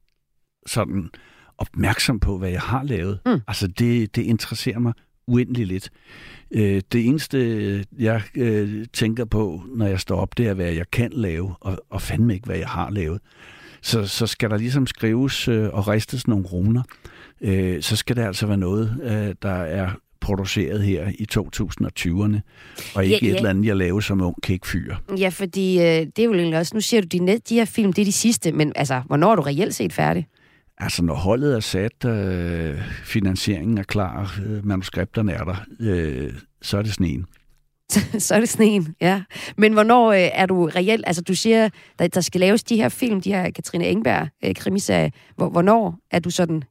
sådan 0.67 1.10
opmærksom 1.58 2.19
på, 2.19 2.38
hvad 2.38 2.50
jeg 2.50 2.62
har 2.62 2.84
lavet. 2.84 3.19
Mm. 3.26 3.41
Altså, 3.48 3.67
det, 3.67 4.15
det 4.15 4.21
interesserer 4.21 4.80
mig 4.80 4.93
uendelig 5.28 5.67
lidt. 5.67 5.89
Øh, 6.52 6.82
det 6.91 7.08
eneste, 7.08 7.86
jeg 8.00 8.21
øh, 8.36 8.86
tænker 8.93 9.26
på, 9.26 9.63
når 9.76 9.86
jeg 9.86 10.00
står 10.00 10.15
op, 10.15 10.38
det 10.38 10.48
er, 10.48 10.54
hvad 10.54 10.71
jeg 10.71 10.91
kan 10.91 11.12
lave, 11.13 11.56
og, 11.60 11.78
og 11.89 12.02
fandme 12.02 12.34
ikke, 12.34 12.45
hvad 12.45 12.58
jeg 12.58 12.67
har 12.67 12.89
lavet. 12.89 13.21
Så, 13.86 14.08
så 14.08 14.28
skal 14.28 14.50
der 14.50 14.58
ligesom 14.58 14.88
skrives 14.88 15.48
øh, 15.48 15.69
og 15.74 15.88
ristes 15.88 16.28
nogle 16.28 16.45
runer. 16.45 16.84
Øh, 17.41 17.82
så 17.82 17.95
skal 17.95 18.15
det 18.15 18.21
altså 18.21 18.48
være 18.48 18.58
noget, 18.58 18.98
øh, 19.04 19.36
der 19.41 19.54
er 19.54 19.89
produceret 20.21 20.84
her 20.84 21.12
i 21.19 21.28
2020'erne, 21.34 22.39
og 22.95 23.06
ikke 23.06 23.19
ja, 23.21 23.28
ja. 23.28 23.32
et 23.32 23.36
eller 23.36 23.50
andet, 23.50 23.65
jeg 23.65 23.76
laver 23.76 24.00
som 24.00 24.21
ung 24.21 24.36
fyre. 24.65 24.98
Ja, 25.17 25.30
fordi 25.30 25.78
øh, 25.78 25.84
det 25.84 26.19
er 26.19 26.24
jo 26.24 26.34
egentlig 26.34 26.60
også, 26.60 26.76
nu 26.76 26.82
siger 26.82 27.02
du, 27.02 27.08
de, 27.12 27.39
de 27.50 27.56
her 27.56 27.65
film, 27.65 27.93
det 27.93 28.02
er 28.02 28.06
de 28.06 28.12
sidste, 28.12 28.52
men 28.52 28.74
altså, 28.76 29.02
hvornår 29.06 29.32
er 29.32 29.36
du 29.36 29.41
reelt 29.41 29.76
set 29.76 29.93
færdig? 29.93 30.28
Altså, 30.78 31.04
når 31.04 31.15
holdet 31.15 31.56
er 31.56 31.60
sat, 31.60 32.06
øh, 32.06 32.82
finansieringen 33.04 33.78
er 33.78 33.84
klar, 33.84 34.39
øh, 34.45 34.65
manuskripterne 34.65 35.32
er 35.32 35.43
der, 35.43 35.56
øh, 35.80 36.34
så 36.62 36.78
er 36.78 36.82
det 36.82 36.93
sneen. 36.93 37.26
så 38.26 38.36
er 38.36 38.39
det 38.39 38.50
sneen, 38.50 38.95
ja. 39.02 39.24
Men 39.58 39.74
hvornår 39.74 40.12
øh, 40.12 40.30
er 40.34 40.45
du 40.45 40.65
reelt, 40.65 41.04
altså 41.08 41.21
du 41.21 41.36
siger, 41.36 41.69
der, 42.00 42.08
der 42.08 42.21
skal 42.21 42.41
laves 42.41 42.63
de 42.63 42.76
her 42.76 42.89
film, 42.89 43.21
de 43.21 43.34
her 43.34 43.52
Katrine 43.52 43.88
Engberg 43.88 44.28
øh, 44.45 44.56
krimiserie, 44.56 45.12
hvor, 45.36 45.50
hvornår 45.50 46.00
er 46.12 46.19
du 46.19 46.30
sådan 46.30 46.63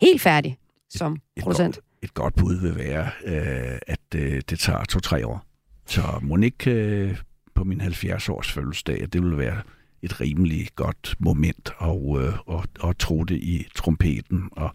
helt 0.00 0.20
færdig 0.20 0.58
som 0.90 1.12
et, 1.36 1.42
producent? 1.42 1.76
Et 1.76 1.82
godt, 1.82 2.02
et 2.02 2.14
godt 2.14 2.34
bud 2.34 2.60
vil 2.60 2.76
være, 2.76 3.10
øh, 3.24 3.78
at 3.86 4.14
øh, 4.14 4.42
det 4.50 4.58
tager 4.58 4.84
to-tre 4.84 5.26
år. 5.26 5.46
Så 5.86 6.02
må 6.22 6.36
ikke 6.36 6.70
øh, 6.70 7.16
på 7.54 7.64
min 7.64 7.80
70-års 7.80 8.52
fødselsdag, 8.52 9.02
at 9.02 9.12
det 9.12 9.22
vil 9.22 9.38
være 9.38 9.62
et 10.02 10.20
rimelig 10.20 10.68
godt 10.76 11.14
moment 11.18 11.70
at, 11.80 12.18
øh, 12.18 12.58
at, 12.58 12.88
at 12.88 12.96
tro 12.98 13.24
det 13.24 13.36
i 13.36 13.66
trompeten 13.74 14.48
og 14.52 14.70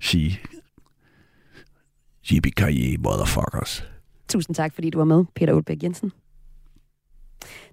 sige, 0.00 0.40
Yippie 2.30 2.98
motherfuckers. 2.98 3.84
Tusind 4.28 4.56
tak, 4.56 4.74
fordi 4.74 4.90
du 4.90 4.98
var 4.98 5.04
med, 5.04 5.24
Peter 5.34 5.52
Ulbæk 5.52 5.82
Jensen 5.82 6.12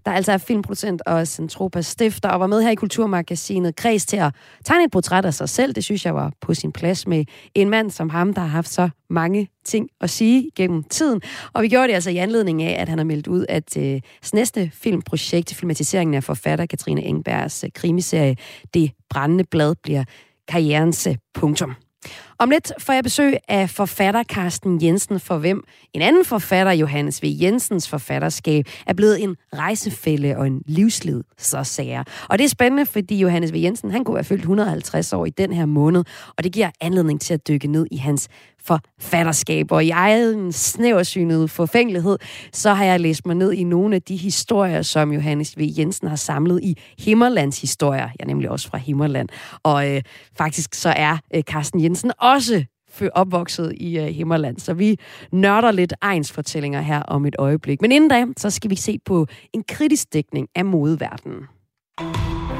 der 0.05 0.11
altså 0.11 0.31
er 0.31 0.37
filmproducent 0.37 1.01
og 1.05 1.27
Centropa 1.27 1.81
stifter, 1.81 2.29
og 2.29 2.39
var 2.39 2.47
med 2.47 2.61
her 2.61 2.69
i 2.69 2.75
Kulturmagasinet 2.75 3.75
Kreds 3.75 4.05
til 4.05 4.17
at 4.17 4.35
tegne 4.65 4.83
et 4.83 4.91
portræt 4.91 5.25
af 5.25 5.33
sig 5.33 5.49
selv. 5.49 5.73
Det 5.73 5.83
synes 5.83 6.05
jeg 6.05 6.15
var 6.15 6.33
på 6.41 6.53
sin 6.53 6.71
plads 6.71 7.07
med 7.07 7.25
en 7.55 7.69
mand 7.69 7.91
som 7.91 8.09
ham, 8.09 8.33
der 8.33 8.41
har 8.41 8.47
haft 8.47 8.69
så 8.69 8.89
mange 9.09 9.49
ting 9.65 9.89
at 10.01 10.09
sige 10.09 10.49
gennem 10.55 10.83
tiden. 10.83 11.21
Og 11.53 11.63
vi 11.63 11.67
gjorde 11.67 11.87
det 11.87 11.93
altså 11.93 12.09
i 12.09 12.17
anledning 12.17 12.63
af, 12.63 12.81
at 12.81 12.89
han 12.89 12.97
har 12.97 13.05
meldt 13.05 13.27
ud, 13.27 13.45
at 13.49 13.77
øh, 13.77 14.01
næste 14.33 14.71
filmprojekt, 14.73 15.53
filmatiseringen 15.53 16.13
af 16.13 16.23
forfatter 16.23 16.65
Katrine 16.65 17.03
Engbergs 17.03 17.63
øh, 17.63 17.69
krimiserie 17.75 18.35
Det 18.73 18.91
Brændende 19.09 19.43
Blad, 19.43 19.75
bliver 19.83 20.03
karrierens 20.47 21.07
øh, 21.07 21.15
punktum. 21.33 21.75
Om 22.41 22.49
lidt 22.49 22.71
får 22.79 22.93
jeg 22.93 23.03
besøg 23.03 23.37
af 23.47 23.69
forfatter 23.69 24.23
Carsten 24.23 24.83
Jensen, 24.83 25.19
for 25.19 25.37
hvem 25.37 25.63
en 25.93 26.01
anden 26.01 26.25
forfatter, 26.25 26.71
Johannes 26.71 27.23
V. 27.23 27.25
Jensens 27.41 27.89
forfatterskab, 27.89 28.65
er 28.87 28.93
blevet 28.93 29.23
en 29.23 29.35
rejsefælde 29.55 30.37
og 30.37 30.47
en 30.47 30.61
livsled, 30.65 31.23
så 31.37 31.63
sager. 31.63 32.03
Og 32.29 32.37
det 32.37 32.43
er 32.43 32.49
spændende, 32.49 32.85
fordi 32.85 33.19
Johannes 33.19 33.53
V. 33.53 33.55
Jensen, 33.55 33.91
han 33.91 34.03
kunne 34.03 34.15
være 34.15 34.23
fyldt 34.23 34.41
150 34.41 35.13
år 35.13 35.25
i 35.25 35.29
den 35.29 35.53
her 35.53 35.65
måned, 35.65 36.03
og 36.37 36.43
det 36.43 36.51
giver 36.51 36.71
anledning 36.81 37.21
til 37.21 37.33
at 37.33 37.47
dykke 37.47 37.67
ned 37.67 37.87
i 37.91 37.97
hans 37.97 38.27
forfatterskab. 38.69 39.71
Og 39.71 39.85
i 39.85 39.89
egen 39.89 40.51
snæversynet 40.51 41.51
forfængelighed, 41.51 42.17
så 42.53 42.73
har 42.73 42.85
jeg 42.85 42.99
læst 42.99 43.25
mig 43.25 43.35
ned 43.35 43.53
i 43.53 43.63
nogle 43.63 43.95
af 43.95 44.01
de 44.01 44.15
historier, 44.15 44.81
som 44.81 45.13
Johannes 45.13 45.57
V. 45.57 45.61
Jensen 45.77 46.07
har 46.07 46.15
samlet 46.15 46.59
i 46.63 46.77
Himmerlands 46.99 47.61
historier. 47.61 48.01
Jeg 48.01 48.15
er 48.19 48.25
nemlig 48.25 48.49
også 48.49 48.69
fra 48.69 48.77
Himmerland. 48.77 49.29
Og 49.63 49.95
øh, 49.95 50.01
faktisk 50.37 50.75
så 50.75 50.89
er 50.89 51.17
øh, 51.35 51.43
Carsten 51.43 51.83
Jensen 51.83 52.11
også 52.19 52.63
opvokset 53.13 53.73
i 53.77 53.99
øh, 53.99 54.05
Himmerland. 54.05 54.59
Så 54.59 54.73
vi 54.73 54.97
nørder 55.31 55.71
lidt 55.71 55.93
egensfortællinger 56.01 56.81
her 56.81 57.03
om 57.03 57.25
et 57.25 57.35
øjeblik. 57.39 57.81
Men 57.81 57.91
inden 57.91 58.09
da, 58.09 58.25
så 58.37 58.49
skal 58.49 58.69
vi 58.69 58.75
se 58.75 58.99
på 59.05 59.27
en 59.53 59.63
kritisk 59.67 60.13
dækning 60.13 60.47
af 60.55 60.65
modeverdenen. 60.65 61.41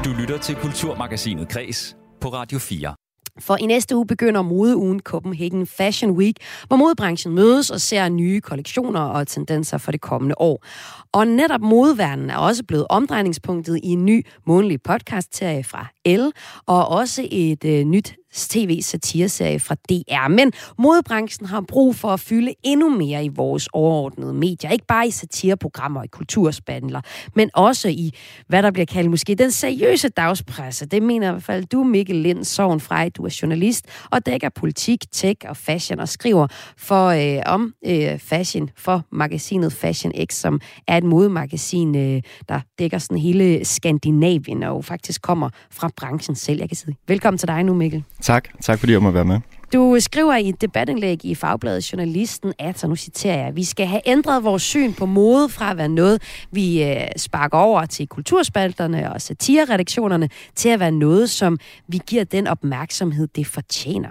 Du 0.06 0.10
lytter 0.20 0.38
til 0.38 0.56
Kulturmagasinet 0.56 1.50
Kres 1.50 1.98
på 2.22 2.30
Radio 2.30 2.60
4. 2.60 3.09
For 3.40 3.58
i 3.58 3.66
næste 3.66 3.96
uge 3.96 4.08
begynder 4.08 4.42
modeugen 4.42 5.00
Copenhagen 5.00 5.68
Fashion 5.68 6.12
Week, 6.12 6.36
hvor 6.68 6.78
modebranchen 6.78 7.36
mødes 7.36 7.70
og 7.70 7.82
ser 7.82 8.10
nye 8.10 8.42
kollektioner 8.42 9.00
og 9.00 9.28
tendenser 9.28 9.78
for 9.78 9.92
det 9.92 10.02
kommende 10.02 10.36
år. 10.38 10.66
Og 11.14 11.28
netop 11.28 11.62
modeverdenen 11.62 12.30
er 12.30 12.38
også 12.38 12.64
blevet 12.64 12.86
omdrejningspunktet 12.90 13.80
i 13.84 13.88
en 13.88 14.06
ny 14.06 14.26
månedlig 14.46 14.82
podcastserie 14.82 15.64
fra 15.64 15.88
L, 16.18 16.32
og 16.66 16.88
også 16.88 17.28
et 17.32 17.66
øh, 17.66 17.84
nyt 17.86 18.16
tv-satireserie 18.34 19.60
fra 19.60 19.76
DR. 19.76 20.28
Men 20.28 20.52
modebranchen 20.78 21.48
har 21.48 21.62
brug 21.62 21.96
for 21.96 22.08
at 22.08 22.20
fylde 22.20 22.54
endnu 22.64 22.90
mere 22.90 23.26
i 23.26 23.28
vores 23.28 23.70
overordnede 23.74 24.34
medier. 24.34 24.72
Ikke 24.72 24.86
bare 24.88 25.08
i 25.08 25.12
satireprogrammer 25.12 26.00
og 26.00 26.06
i 26.06 26.08
kulturspandler, 26.08 27.02
men 27.36 27.50
også 27.54 27.88
i, 27.90 28.12
hvad 28.48 28.64
der 28.64 28.72
bliver 28.72 28.86
kaldt 28.86 29.10
måske 29.10 29.36
den 29.36 29.52
seriøse 29.52 30.10
dagspresse. 30.10 30.86
Det 30.86 31.04
mener 31.04 31.28
i 31.30 31.32
hvert 31.32 31.44
fald 31.44 31.66
du, 31.66 31.84
Mikkel 31.84 32.16
Lind 32.16 32.44
Sovn 32.44 32.80
Frej. 32.80 33.10
Du 33.10 33.24
er 33.24 33.38
journalist 33.42 33.86
og 34.12 34.26
dækker 34.26 34.50
politik, 34.50 35.12
tech 35.12 35.40
og 35.50 35.58
fashion 35.58 36.00
og 36.00 36.10
skriver 36.10 36.48
for 36.78 37.08
øh, 37.08 37.42
om 37.46 37.74
øh, 37.86 38.20
fashion 38.20 38.70
for 38.78 39.06
magasinet 39.12 39.74
Fashion 39.74 40.14
X, 40.26 40.34
som 40.34 40.60
er 40.88 40.98
et 40.98 41.04
modemagasin, 41.04 41.96
øh, 41.96 42.22
der 42.50 42.60
dækker 42.80 42.98
sådan 42.98 43.18
hele 43.18 43.66
Skandinavien 43.66 44.64
og 44.64 44.86
faktisk 44.86 45.22
kommer 45.22 45.50
fra 45.72 45.90
branchen 46.00 46.36
selv. 46.36 46.60
Jeg 46.60 46.70
kan 46.70 46.76
sige 46.76 46.96
velkommen 47.08 47.38
til 47.38 47.48
dig 47.48 47.64
nu, 47.64 47.74
Mikkel. 47.74 48.04
Tak. 48.22 48.48
Tak 48.62 48.80
fordi 48.80 48.92
jeg 48.92 49.02
må 49.02 49.12
være 49.12 49.26
med. 49.26 49.40
Du 49.74 49.98
skriver 50.00 50.36
i 50.36 50.50
et 50.50 50.62
debatindlæg 50.62 51.26
i 51.26 51.36
Fagbladet 51.36 51.92
Journalisten, 51.94 52.54
at, 52.60 52.84
og 52.84 52.90
nu 52.90 52.96
citerer 52.96 53.44
jeg, 53.44 53.56
vi 53.56 53.64
skal 53.64 53.86
have 53.86 54.02
ændret 54.06 54.44
vores 54.44 54.64
syn 54.64 54.94
på 54.94 55.06
mode 55.06 55.50
fra 55.50 55.72
at 55.72 55.78
være 55.78 55.90
noget, 55.90 56.22
vi 56.52 56.84
øh, 56.84 57.08
sparker 57.18 57.58
over 57.58 57.86
til 57.86 58.08
kulturspalterne 58.08 59.14
og 59.14 59.22
satireredaktionerne, 59.22 60.30
til 60.56 60.70
at 60.70 60.80
være 60.80 60.92
noget, 60.92 61.30
som 61.30 61.58
vi 61.88 62.00
giver 62.08 62.24
den 62.24 62.48
opmærksomhed, 62.48 63.28
det 63.36 63.48
fortjener. 63.48 64.10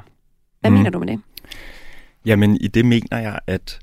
Hvad 0.61 0.71
mm. 0.71 0.77
mener 0.77 0.91
du 0.91 0.99
med 0.99 1.07
det? 1.07 1.21
Jamen, 2.27 2.57
i 2.61 2.67
det 2.67 2.85
mener 2.85 3.19
jeg, 3.19 3.39
at 3.47 3.79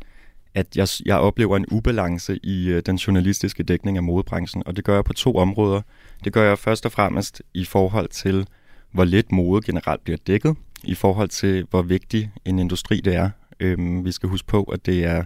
at 0.55 0.77
jeg, 0.77 0.87
jeg 1.05 1.17
oplever 1.17 1.57
en 1.57 1.65
ubalance 1.71 2.39
i 2.43 2.67
øh, 2.67 2.81
den 2.85 2.95
journalistiske 2.95 3.63
dækning 3.63 3.97
af 3.97 4.03
modebranchen, 4.03 4.63
og 4.65 4.75
det 4.75 4.83
gør 4.83 4.93
jeg 4.93 5.03
på 5.03 5.13
to 5.13 5.35
områder. 5.35 5.81
Det 6.23 6.33
gør 6.33 6.47
jeg 6.47 6.59
først 6.59 6.85
og 6.85 6.91
fremmest 6.91 7.41
i 7.53 7.65
forhold 7.65 8.09
til, 8.09 8.47
hvor 8.91 9.03
lidt 9.03 9.31
mode 9.31 9.61
generelt 9.65 10.03
bliver 10.03 10.17
dækket, 10.27 10.55
i 10.83 10.95
forhold 10.95 11.29
til, 11.29 11.65
hvor 11.69 11.81
vigtig 11.81 12.31
en 12.45 12.59
industri 12.59 13.01
det 13.01 13.15
er. 13.15 13.29
Øhm, 13.59 14.05
vi 14.05 14.11
skal 14.11 14.29
huske 14.29 14.47
på, 14.47 14.63
at 14.63 14.85
det 14.85 15.05
er, 15.05 15.23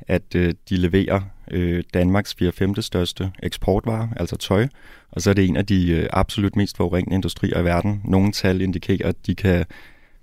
at 0.00 0.34
øh, 0.34 0.54
de 0.68 0.76
leverer 0.76 1.20
øh, 1.50 1.84
Danmarks 1.94 2.36
4-5. 2.42 2.80
største 2.80 3.32
eksportvare, 3.42 4.10
altså 4.16 4.36
tøj, 4.36 4.68
og 5.10 5.22
så 5.22 5.30
er 5.30 5.34
det 5.34 5.46
en 5.46 5.56
af 5.56 5.66
de 5.66 5.90
øh, 5.90 6.08
absolut 6.12 6.56
mest 6.56 6.76
forurenende 6.76 7.14
industrier 7.14 7.60
i 7.60 7.64
verden. 7.64 8.00
Nogle 8.04 8.32
tal 8.32 8.60
indikerer, 8.60 9.08
at 9.08 9.26
de 9.26 9.34
kan, 9.34 9.64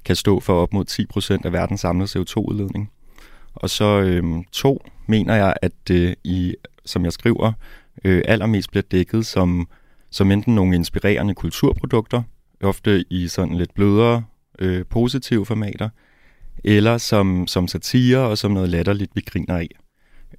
kan 0.06 0.16
stå 0.16 0.40
for 0.40 0.62
op 0.62 0.74
mod 0.74 0.86
10% 1.38 1.46
af 1.46 1.54
verdens 1.54 1.82
samlede 1.82 2.20
CO2-udledning. 2.20 2.92
Og 3.56 3.70
så 3.70 4.02
øh, 4.02 4.24
to, 4.52 4.86
mener 5.08 5.36
jeg, 5.36 5.54
at 5.62 5.72
det 5.88 6.16
i, 6.24 6.56
som 6.86 7.06
jeg 7.06 7.14
skriver, 7.14 7.52
øh, 8.04 8.22
allermest 8.26 8.72
bliver 8.72 8.84
dækket 8.92 9.26
som, 9.26 9.68
som 10.18 10.32
enten 10.32 10.56
nogle 10.56 10.76
inspirerende 10.76 11.36
kulturprodukter, 11.36 12.24
ofte 12.64 13.06
i 13.10 13.28
sådan 13.28 13.56
lidt 13.56 13.74
blødere, 13.74 14.24
øh, 14.60 14.86
positive 14.86 15.46
formater, 15.46 15.90
eller 16.64 16.98
som, 16.98 17.48
som 17.48 17.68
satire 17.68 18.18
og 18.18 18.38
som 18.38 18.52
noget 18.52 18.70
latterligt, 18.70 19.12
vi 19.16 19.22
griner 19.22 19.58
af. 19.58 19.70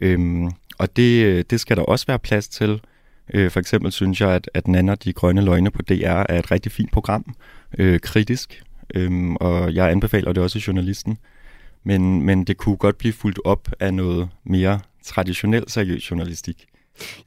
Øhm, 0.01 0.51
og 0.79 0.97
det, 0.97 1.25
øh, 1.25 1.45
det 1.51 1.61
skal 1.61 1.77
der 1.77 1.83
også 1.83 2.07
være 2.07 2.19
plads 2.19 2.49
til. 2.49 2.81
Øh, 3.35 3.51
for 3.51 3.61
eksempel 3.61 3.93
synes 3.93 4.21
jeg, 4.21 4.31
at, 4.31 4.51
at 4.55 4.69
Nanner 4.69 4.95
de 4.95 5.13
Grønne 5.13 5.45
Løgne 5.45 5.71
på 5.71 5.83
DR 5.83 6.25
er 6.29 6.39
et 6.39 6.51
rigtig 6.51 6.73
fint 6.73 6.93
program, 6.93 7.35
øh, 7.79 8.01
kritisk, 8.01 8.63
øhm, 8.95 9.37
og 9.37 9.75
jeg 9.75 9.91
anbefaler 9.91 10.33
det 10.33 10.43
også 10.43 10.59
i 10.59 10.63
journalisten. 10.67 11.19
Men, 11.85 12.23
men 12.23 12.45
det 12.45 12.57
kunne 12.57 12.77
godt 12.77 12.99
blive 12.99 13.13
fuldt 13.13 13.41
op 13.45 13.69
af 13.81 13.95
noget 13.95 14.29
mere 14.45 14.81
traditionel 15.05 15.65
seriøs 15.71 16.11
journalistik. 16.11 16.67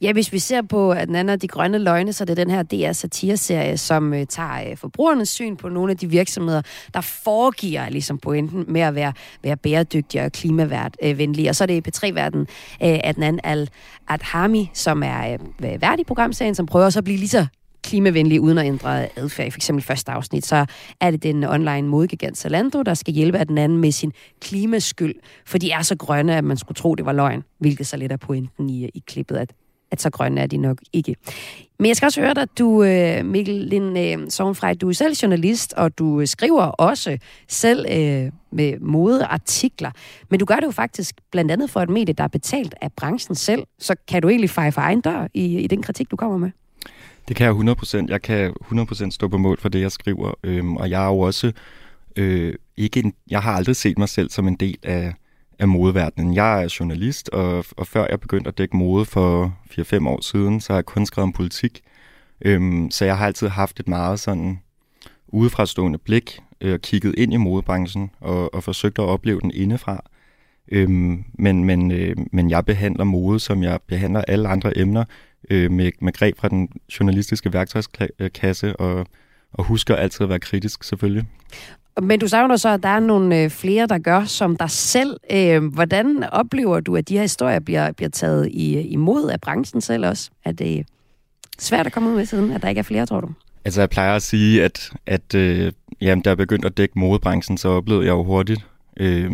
Ja, 0.01 0.13
hvis 0.13 0.33
vi 0.33 0.39
ser 0.39 0.61
på 0.61 0.91
at 0.91 1.09
Nana 1.09 1.35
de 1.35 1.47
grønne 1.47 1.77
løgne, 1.77 2.13
så 2.13 2.23
er 2.23 2.25
det 2.25 2.37
den 2.37 2.49
her 2.49 2.63
DR 2.63 2.91
satireserie, 2.91 3.77
som 3.77 4.13
øh, 4.13 4.25
tager 4.25 4.69
øh, 4.71 4.77
forbrugernes 4.77 5.29
syn 5.29 5.55
på 5.55 5.69
nogle 5.69 5.91
af 5.91 5.97
de 5.97 6.09
virksomheder, 6.09 6.61
der 6.93 7.01
foregiver 7.01 7.89
ligesom 7.89 8.17
pointen 8.17 8.65
med 8.67 8.81
at 8.81 8.95
være, 8.95 9.13
være 9.43 9.57
bæredygtige 9.57 10.23
og 10.23 10.31
klimavenlige. 10.31 11.45
Øh, 11.45 11.49
og 11.49 11.55
så 11.55 11.63
er 11.63 11.65
det 11.65 11.87
i 11.87 11.89
P3-verden 11.89 12.41
øh, 12.83 12.99
Adnan 13.03 13.39
Al-Adhami, 13.43 14.71
som 14.73 15.03
er 15.03 15.33
øh, 15.33 15.81
vært 15.81 15.99
i 15.99 16.03
programserien, 16.03 16.55
som 16.55 16.65
prøver 16.65 16.89
så 16.89 16.99
at 16.99 17.03
blive 17.03 17.17
lige 17.17 17.29
så 17.29 17.45
klimavenlig 17.83 18.41
uden 18.41 18.57
at 18.57 18.65
ændre 18.65 19.19
adfærd. 19.19 19.47
I 19.47 19.51
for 19.51 19.57
eksempel 19.57 19.83
første 19.83 20.11
afsnit, 20.11 20.45
så 20.45 20.65
er 20.99 21.11
det 21.11 21.23
den 21.23 21.43
online 21.43 21.87
modegigant 21.87 22.37
Zalando, 22.37 22.81
der 22.81 22.93
skal 22.93 23.13
hjælpe 23.13 23.43
den 23.43 23.57
anden 23.57 23.77
med 23.77 23.91
sin 23.91 24.13
klimaskyld, 24.41 25.15
for 25.45 25.57
de 25.57 25.71
er 25.71 25.81
så 25.81 25.95
grønne, 25.95 26.37
at 26.37 26.43
man 26.43 26.57
skulle 26.57 26.75
tro, 26.75 26.95
det 26.95 27.05
var 27.05 27.13
løgn, 27.13 27.43
hvilket 27.59 27.87
så 27.87 27.97
lidt 27.97 28.11
er 28.11 28.17
pointen 28.17 28.69
i, 28.69 28.85
i 28.85 29.03
klippet, 29.07 29.37
at 29.37 29.53
at 29.91 30.01
så 30.01 30.09
grønne 30.09 30.41
er 30.41 30.47
de 30.47 30.57
nok 30.57 30.77
ikke. 30.93 31.15
Men 31.79 31.87
jeg 31.87 31.95
skal 31.95 32.05
også 32.05 32.21
høre 32.21 32.33
dig, 32.33 32.47
du, 32.59 32.83
øh, 32.83 33.25
Mikkel 33.25 33.55
Lind 33.55 33.99
øh, 33.99 34.29
Sovenfrej, 34.29 34.73
du 34.73 34.89
er 34.89 34.93
selv 34.93 35.13
journalist, 35.13 35.73
og 35.73 35.97
du 35.97 36.25
skriver 36.25 36.63
også 36.63 37.17
selv 37.47 37.85
øh, 37.89 38.31
med 38.51 38.79
modeartikler. 38.79 39.91
Men 40.29 40.39
du 40.39 40.45
gør 40.45 40.55
det 40.55 40.65
jo 40.65 40.71
faktisk 40.71 41.15
blandt 41.31 41.51
andet 41.51 41.69
for 41.69 41.79
et 41.81 41.89
medie, 41.89 42.13
der 42.13 42.23
er 42.23 42.27
betalt 42.27 42.75
af 42.81 42.91
branchen 42.93 43.35
selv. 43.35 43.63
Så 43.79 43.95
kan 44.07 44.21
du 44.21 44.29
egentlig 44.29 44.49
feje 44.49 44.71
for 44.71 44.81
egen 44.81 45.01
dør 45.01 45.27
i, 45.33 45.59
i 45.59 45.67
den 45.67 45.81
kritik, 45.81 46.11
du 46.11 46.15
kommer 46.15 46.37
med? 46.37 46.51
Det 47.27 47.35
kan 47.35 47.45
jeg 47.45 47.75
100%. 48.03 48.05
Jeg 48.07 48.21
kan 48.21 48.53
100% 48.71 49.11
stå 49.11 49.27
på 49.27 49.37
mål 49.37 49.59
for 49.59 49.69
det, 49.69 49.81
jeg 49.81 49.91
skriver. 49.91 50.33
Øhm, 50.43 50.77
og 50.77 50.89
jeg 50.89 51.03
er 51.03 51.07
jo 51.07 51.19
også 51.19 51.51
øh, 52.15 52.53
ikke 52.77 52.99
en, 52.99 53.13
jeg 53.29 53.41
har 53.41 53.53
aldrig 53.53 53.75
set 53.75 53.97
mig 53.97 54.09
selv 54.09 54.29
som 54.29 54.47
en 54.47 54.55
del 54.55 54.77
af, 54.83 55.13
af 55.61 55.67
modeverdenen. 55.67 56.35
Jeg 56.35 56.63
er 56.63 56.75
journalist, 56.79 57.29
og, 57.29 57.65
og 57.77 57.87
før 57.87 58.07
jeg 58.09 58.19
begyndte 58.19 58.47
at 58.47 58.57
dække 58.57 58.77
mode 58.77 59.05
for 59.05 59.57
4-5 59.71 60.07
år 60.07 60.21
siden, 60.21 60.61
så 60.61 60.73
har 60.73 60.77
jeg 60.77 60.85
kun 60.85 61.05
skrevet 61.05 61.23
om 61.23 61.33
politik. 61.33 61.81
Øhm, 62.45 62.91
så 62.91 63.05
jeg 63.05 63.17
har 63.17 63.25
altid 63.25 63.47
haft 63.47 63.79
et 63.79 63.87
meget 63.87 64.19
sådan 64.19 64.59
udefrastående 65.27 65.97
blik 65.97 66.39
øh, 66.61 66.79
kigget 66.79 67.15
ind 67.17 67.33
i 67.33 67.37
modebranchen 67.37 68.11
og, 68.19 68.53
og 68.53 68.63
forsøgt 68.63 68.99
at 68.99 69.03
opleve 69.03 69.39
den 69.41 69.51
indefra. 69.53 70.03
Øhm, 70.71 71.23
men, 71.33 71.65
men, 71.65 71.91
øh, 71.91 72.15
men 72.31 72.49
jeg 72.49 72.65
behandler 72.65 73.03
mode, 73.03 73.39
som 73.39 73.63
jeg 73.63 73.79
behandler 73.87 74.21
alle 74.21 74.47
andre 74.47 74.77
emner, 74.77 75.03
øh, 75.49 75.71
med, 75.71 75.91
med 76.01 76.13
greb 76.13 76.37
fra 76.37 76.49
den 76.49 76.69
journalistiske 76.99 77.53
værktøjskasse, 77.53 78.75
og, 78.75 79.07
og 79.53 79.63
husker 79.63 79.95
altid 79.95 80.23
at 80.23 80.29
være 80.29 80.39
kritisk 80.39 80.83
selvfølgelig. 80.83 81.23
Men 82.01 82.19
du 82.19 82.27
savner 82.27 82.55
så, 82.55 82.69
at 82.69 82.83
der 82.83 82.89
er 82.89 82.99
nogle 82.99 83.43
øh, 83.43 83.49
flere, 83.49 83.87
der 83.87 83.97
gør 83.97 84.23
som 84.23 84.55
dig 84.55 84.69
selv. 84.69 85.17
Øh, 85.31 85.73
hvordan 85.73 86.23
oplever 86.31 86.79
du, 86.79 86.95
at 86.95 87.09
de 87.09 87.13
her 87.13 87.21
historier 87.21 87.59
bliver, 87.59 87.91
bliver 87.91 88.09
taget 88.09 88.47
i, 88.47 88.79
imod 88.79 89.29
af 89.29 89.41
branchen 89.41 89.81
selv 89.81 90.05
også? 90.05 90.29
Er 90.45 90.51
det 90.51 90.87
svært 91.59 91.85
at 91.85 91.93
komme 91.93 92.09
ud 92.09 92.15
med 92.15 92.25
siden, 92.25 92.51
at 92.51 92.61
der 92.61 92.69
ikke 92.69 92.79
er 92.79 92.83
flere, 92.83 93.05
tror 93.05 93.21
du? 93.21 93.29
Altså, 93.65 93.81
jeg 93.81 93.89
plejer 93.89 94.15
at 94.15 94.21
sige, 94.21 94.63
at, 94.63 94.91
at 95.05 95.35
øh, 95.35 95.71
jamen, 96.01 96.21
da 96.21 96.29
jeg 96.29 96.37
begyndte 96.37 96.65
at 96.65 96.77
dække 96.77 96.99
modebranchen, 96.99 97.57
så 97.57 97.69
oplevede 97.69 98.05
jeg 98.05 98.11
jo 98.11 98.23
hurtigt, 98.23 98.65
øh, 98.97 99.31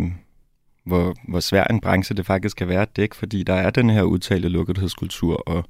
hvor, 0.85 1.15
hvor 1.27 1.39
svær 1.39 1.63
en 1.63 1.79
branche 1.79 2.15
det 2.15 2.25
faktisk 2.25 2.57
kan 2.57 2.67
være 2.67 2.81
at 2.81 2.97
dække, 2.97 3.15
fordi 3.15 3.43
der 3.43 3.53
er 3.53 3.69
den 3.69 3.89
her 3.89 4.03
udtalte 4.03 4.49
lukkethedskultur, 4.49 5.35
og, 5.35 5.63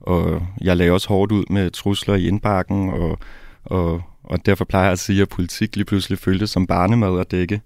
og 0.00 0.42
jeg 0.60 0.76
lagde 0.76 0.92
også 0.92 1.08
hårdt 1.08 1.32
ud 1.32 1.44
med 1.50 1.70
trusler 1.70 2.14
i 2.14 2.28
indbakken, 2.28 2.90
og, 2.90 3.18
og, 3.64 4.02
og 4.28 4.46
derfor 4.46 4.64
plejer 4.64 4.84
jeg 4.84 4.92
at 4.92 4.98
sige, 4.98 5.22
at 5.22 5.28
politik 5.28 5.76
lige 5.76 5.84
pludselig 5.84 6.18
føltes 6.18 6.50
som 6.50 6.66
barnemad 6.66 7.20
at 7.20 7.30
dække. 7.30 7.60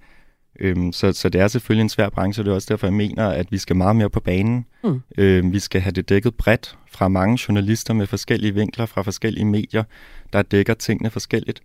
Øhm, 0.61 0.93
så, 0.93 1.13
så 1.13 1.29
det 1.29 1.41
er 1.41 1.49
selvfølgelig 1.49 1.83
en 1.83 1.89
svær 1.89 2.09
branche, 2.09 2.41
og 2.41 2.45
det 2.45 2.51
er 2.51 2.55
også 2.55 2.69
derfor, 2.71 2.87
jeg 2.87 2.95
mener, 2.95 3.29
at 3.29 3.53
vi 3.53 3.59
skal 3.59 3.77
meget 3.77 3.97
mere 3.97 4.11
på 4.11 4.21
banen. 4.21 4.67
Mm. 4.85 5.03
Øhm, 5.19 5.53
vi 5.53 5.59
skal 5.59 5.81
have 5.81 5.93
det 5.93 6.09
dækket 6.09 6.35
bredt 6.35 6.79
fra 6.93 7.09
mange 7.09 7.39
journalister 7.49 7.95
med 7.95 8.07
forskellige 8.07 8.55
vinkler 8.55 8.87
fra 8.87 9.03
forskellige 9.03 9.45
medier, 9.45 9.85
der 10.33 10.43
dækker 10.43 10.75
tingene 10.75 11.11
forskelligt. 11.11 11.63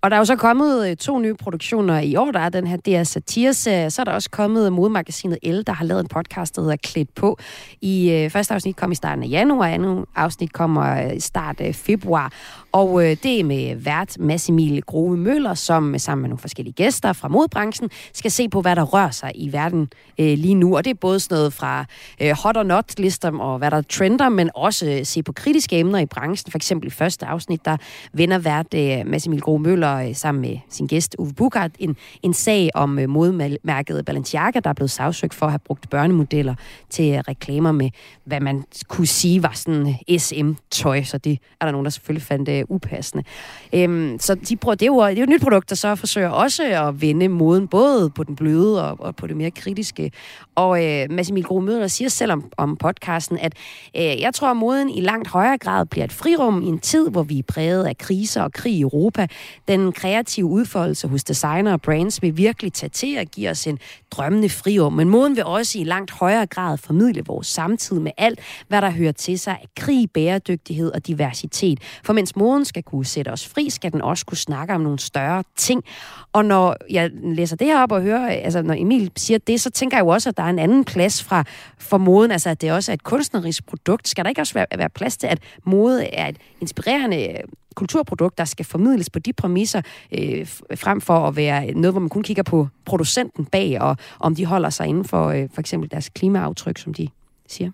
Og 0.00 0.10
der 0.10 0.16
er 0.16 0.20
jo 0.20 0.24
så 0.24 0.36
kommet 0.36 0.90
øh, 0.90 0.96
to 0.96 1.18
nye 1.18 1.34
produktioner 1.34 2.00
i 2.00 2.16
år. 2.16 2.30
Der 2.30 2.40
er 2.40 2.48
den 2.48 2.66
her 2.66 2.76
DR 2.76 3.02
Satire-serie. 3.02 3.90
Så 3.90 4.02
er 4.02 4.04
der 4.04 4.12
også 4.12 4.30
kommet 4.30 4.72
modemagasinet 4.72 5.38
El, 5.42 5.66
der 5.66 5.72
har 5.72 5.84
lavet 5.84 6.00
en 6.00 6.08
podcast, 6.08 6.56
der 6.56 6.62
hedder 6.62 6.76
Klædt 6.76 7.14
på. 7.14 7.38
I 7.80 8.10
øh, 8.10 8.30
første 8.30 8.54
afsnit 8.54 8.76
kom 8.76 8.92
i 8.92 8.94
starten 8.94 9.24
af 9.24 9.28
januar, 9.28 9.66
andet 9.66 10.04
afsnit 10.16 10.52
kommer 10.52 11.06
øh, 11.06 11.16
i 11.16 11.20
start 11.20 11.60
af 11.60 11.74
februar. 11.74 12.32
Og 12.72 13.04
øh, 13.04 13.16
det 13.22 13.40
er 13.40 13.44
med 13.44 13.76
vært 13.76 14.18
Massimil 14.18 14.82
Grove 14.82 15.16
Møller, 15.16 15.54
som 15.54 15.98
sammen 15.98 16.22
med 16.22 16.28
nogle 16.28 16.40
forskellige 16.40 16.74
gæster 16.74 17.12
fra 17.12 17.28
modbranchen 17.28 17.90
skal 18.12 18.30
se 18.30 18.48
på, 18.48 18.60
hvad 18.60 18.76
der 18.76 18.82
rører 18.82 19.10
sig 19.10 19.32
i 19.34 19.52
verden 19.52 19.90
øh, 20.18 20.38
lige 20.38 20.54
nu. 20.54 20.76
Og 20.76 20.84
det 20.84 20.90
er 20.90 20.94
både 20.94 21.20
sådan 21.20 21.34
noget 21.34 21.52
fra 21.52 21.84
øh, 22.22 22.30
hot 22.30 22.56
or 22.56 22.62
not 22.62 22.98
lister 22.98 23.38
og 23.38 23.58
hvad 23.58 23.70
der 23.70 23.82
trender, 23.82 24.28
men 24.28 24.50
også 24.54 24.86
øh, 24.86 25.06
se 25.06 25.22
på 25.22 25.32
kritiske 25.32 25.78
emner 25.78 25.98
i 25.98 26.06
branchen. 26.06 26.50
For 26.50 26.58
eksempel 26.58 26.86
i 26.86 26.90
første 26.90 27.26
afsnit, 27.26 27.64
der 27.64 27.76
vender 28.12 28.38
vært 28.38 28.74
øh, 28.74 29.06
Massimil 29.06 29.40
Grove 29.40 29.58
Møller 29.58 29.96
øh, 29.96 30.14
sammen 30.14 30.40
med 30.40 30.58
sin 30.70 30.86
gæst 30.86 31.16
Uwe 31.18 31.32
Bugart 31.32 31.70
en, 31.78 31.96
en 32.22 32.34
sag 32.34 32.70
om 32.74 32.98
øh, 32.98 33.08
modmærket 33.08 34.04
Balenciaga, 34.04 34.60
der 34.60 34.70
er 34.70 34.74
blevet 34.74 34.90
sagsøgt 34.90 35.34
for 35.34 35.46
at 35.46 35.52
have 35.52 35.58
brugt 35.58 35.90
børnemodeller 35.90 36.54
til 36.90 37.14
øh, 37.14 37.18
reklamer 37.28 37.72
med, 37.72 37.90
hvad 38.24 38.40
man 38.40 38.64
kunne 38.88 39.06
sige 39.06 39.42
var 39.42 39.52
sådan 39.54 39.88
øh, 40.10 40.18
SM-tøj. 40.18 41.02
Så 41.02 41.18
det 41.18 41.38
er 41.60 41.64
der 41.64 41.72
nogen, 41.72 41.84
der 41.84 41.90
selvfølgelig 41.90 42.22
fandt 42.22 42.48
øh, 42.48 42.57
Øh, 42.58 42.64
upassende. 42.68 43.24
Øhm, 43.72 44.16
så 44.20 44.34
de 44.34 44.56
prøver, 44.56 44.74
det, 44.74 44.82
er 44.82 44.86
jo, 44.86 45.00
det 45.00 45.12
er 45.12 45.16
jo 45.16 45.22
et 45.22 45.28
nyt 45.28 45.42
produkt, 45.42 45.70
der 45.70 45.76
så 45.76 45.94
forsøger 45.94 46.28
også 46.28 46.62
at 46.88 47.00
vende 47.00 47.28
moden, 47.28 47.68
både 47.68 48.10
på 48.10 48.24
den 48.24 48.36
bløde 48.36 48.90
og, 48.90 48.96
og 49.00 49.16
på 49.16 49.26
det 49.26 49.36
mere 49.36 49.50
kritiske. 49.50 50.10
Og 50.54 50.84
øh, 50.84 51.06
Massimil 51.10 51.44
Gromøder 51.44 51.86
siger 51.86 52.08
selv 52.08 52.32
om, 52.32 52.44
om 52.56 52.76
podcasten, 52.76 53.38
at 53.38 53.52
øh, 53.96 54.20
jeg 54.20 54.34
tror, 54.34 54.50
at 54.50 54.56
moden 54.56 54.90
i 54.90 55.00
langt 55.00 55.28
højere 55.28 55.58
grad 55.58 55.86
bliver 55.86 56.04
et 56.04 56.12
frirum 56.12 56.62
i 56.62 56.66
en 56.66 56.78
tid, 56.78 57.10
hvor 57.10 57.22
vi 57.22 57.38
er 57.38 57.42
præget 57.48 57.84
af 57.84 57.98
kriser 57.98 58.42
og 58.42 58.52
krig 58.52 58.72
i 58.72 58.80
Europa. 58.80 59.26
Den 59.68 59.92
kreative 59.92 60.46
udfoldelse 60.46 61.08
hos 61.08 61.24
designer 61.24 61.72
og 61.72 61.80
brands 61.80 62.22
vil 62.22 62.36
virkelig 62.36 62.72
tage 62.72 62.90
til 62.90 63.16
at 63.16 63.30
give 63.30 63.50
os 63.50 63.66
en 63.66 63.78
drømmende 64.10 64.48
frirum. 64.48 64.92
Men 64.92 65.08
moden 65.08 65.36
vil 65.36 65.44
også 65.44 65.78
i 65.78 65.84
langt 65.84 66.10
højere 66.10 66.46
grad 66.46 66.78
formidle 66.78 67.22
vores 67.26 67.46
samtid 67.46 67.98
med 67.98 68.12
alt, 68.16 68.40
hvad 68.68 68.82
der 68.82 68.90
hører 68.90 69.12
til 69.12 69.38
sig 69.38 69.52
af 69.52 69.68
krig, 69.76 70.10
bæredygtighed 70.10 70.92
og 70.92 71.06
diversitet. 71.06 71.80
For 72.04 72.12
mens 72.12 72.36
moden 72.36 72.47
skal 72.64 72.82
kunne 72.82 73.04
sætte 73.04 73.28
os 73.28 73.48
fri, 73.48 73.70
skal 73.70 73.92
den 73.92 74.02
også 74.02 74.26
kunne 74.26 74.38
snakke 74.38 74.74
om 74.74 74.80
nogle 74.80 74.98
større 74.98 75.44
ting. 75.56 75.84
Og 76.32 76.44
når 76.44 76.76
jeg 76.90 77.10
læser 77.22 77.56
det 77.56 77.66
her 77.66 77.82
op 77.82 77.92
og 77.92 78.02
hører, 78.02 78.28
altså 78.28 78.62
når 78.62 78.74
Emil 78.74 79.10
siger 79.16 79.38
det, 79.38 79.60
så 79.60 79.70
tænker 79.70 79.96
jeg 79.96 80.04
jo 80.04 80.08
også, 80.08 80.28
at 80.28 80.36
der 80.36 80.42
er 80.42 80.50
en 80.50 80.58
anden 80.58 80.84
plads 80.84 81.24
fra 81.24 81.44
for 81.78 81.98
moden, 81.98 82.30
altså 82.30 82.50
at 82.50 82.60
det 82.60 82.72
også 82.72 82.92
er 82.92 82.94
et 82.94 83.02
kunstnerisk 83.02 83.66
produkt. 83.66 84.08
Skal 84.08 84.24
der 84.24 84.28
ikke 84.28 84.40
også 84.40 84.54
være, 84.54 84.66
være 84.76 84.88
plads 84.88 85.16
til, 85.16 85.26
at 85.26 85.38
mode 85.64 86.04
er 86.04 86.28
et 86.28 86.36
inspirerende 86.60 87.28
øh, 87.28 87.38
kulturprodukt, 87.74 88.38
der 88.38 88.44
skal 88.44 88.66
formidles 88.66 89.10
på 89.10 89.18
de 89.18 89.32
præmisser, 89.32 89.82
øh, 90.18 90.46
frem 90.74 91.00
for 91.00 91.18
at 91.18 91.36
være 91.36 91.72
noget, 91.72 91.92
hvor 91.92 92.00
man 92.00 92.08
kun 92.08 92.22
kigger 92.22 92.42
på 92.42 92.68
producenten 92.84 93.44
bag, 93.44 93.80
og 93.80 93.96
om 94.20 94.34
de 94.34 94.46
holder 94.46 94.70
sig 94.70 94.86
inden 94.86 95.04
for 95.04 95.28
øh, 95.28 95.48
for 95.54 95.60
eksempel 95.60 95.90
deres 95.90 96.08
klimaaftryk, 96.08 96.78
som 96.78 96.94
de 96.94 97.08
siger? 97.48 97.70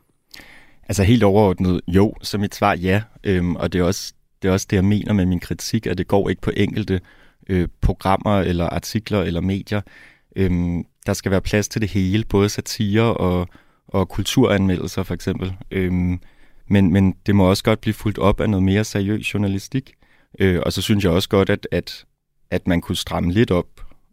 Altså 0.88 1.02
helt 1.02 1.22
overordnet, 1.22 1.80
jo, 1.88 2.14
så 2.22 2.38
mit 2.38 2.54
svar 2.54 2.74
ja. 2.74 3.02
Øhm, 3.24 3.56
og 3.56 3.72
det 3.72 3.78
er, 3.78 3.84
også, 3.84 4.12
det 4.44 4.48
er 4.48 4.52
også 4.52 4.66
det, 4.70 4.76
jeg 4.76 4.84
mener 4.84 5.12
med 5.12 5.26
min 5.26 5.40
kritik, 5.40 5.86
at 5.86 5.98
det 5.98 6.08
går 6.08 6.28
ikke 6.28 6.42
på 6.42 6.50
enkelte 6.56 7.00
øh, 7.48 7.68
programmer 7.80 8.40
eller 8.40 8.68
artikler 8.68 9.22
eller 9.22 9.40
medier. 9.40 9.80
Øhm, 10.36 10.84
der 11.06 11.12
skal 11.12 11.30
være 11.30 11.40
plads 11.40 11.68
til 11.68 11.80
det 11.80 11.88
hele, 11.88 12.24
både 12.24 12.48
satire 12.48 13.16
og, 13.16 13.48
og 13.88 14.08
kulturanmeldelser 14.08 15.02
for 15.02 15.14
eksempel. 15.14 15.52
Øhm, 15.70 16.20
men, 16.68 16.92
men 16.92 17.14
det 17.26 17.34
må 17.34 17.50
også 17.50 17.64
godt 17.64 17.80
blive 17.80 17.94
fuldt 17.94 18.18
op 18.18 18.40
af 18.40 18.50
noget 18.50 18.62
mere 18.62 18.84
seriøs 18.84 19.34
journalistik. 19.34 19.92
Øh, 20.38 20.60
og 20.66 20.72
så 20.72 20.82
synes 20.82 21.04
jeg 21.04 21.12
også 21.12 21.28
godt, 21.28 21.50
at, 21.50 21.68
at, 21.72 22.04
at 22.50 22.66
man 22.66 22.80
kunne 22.80 22.96
stramme 22.96 23.32
lidt 23.32 23.50
op 23.50 23.66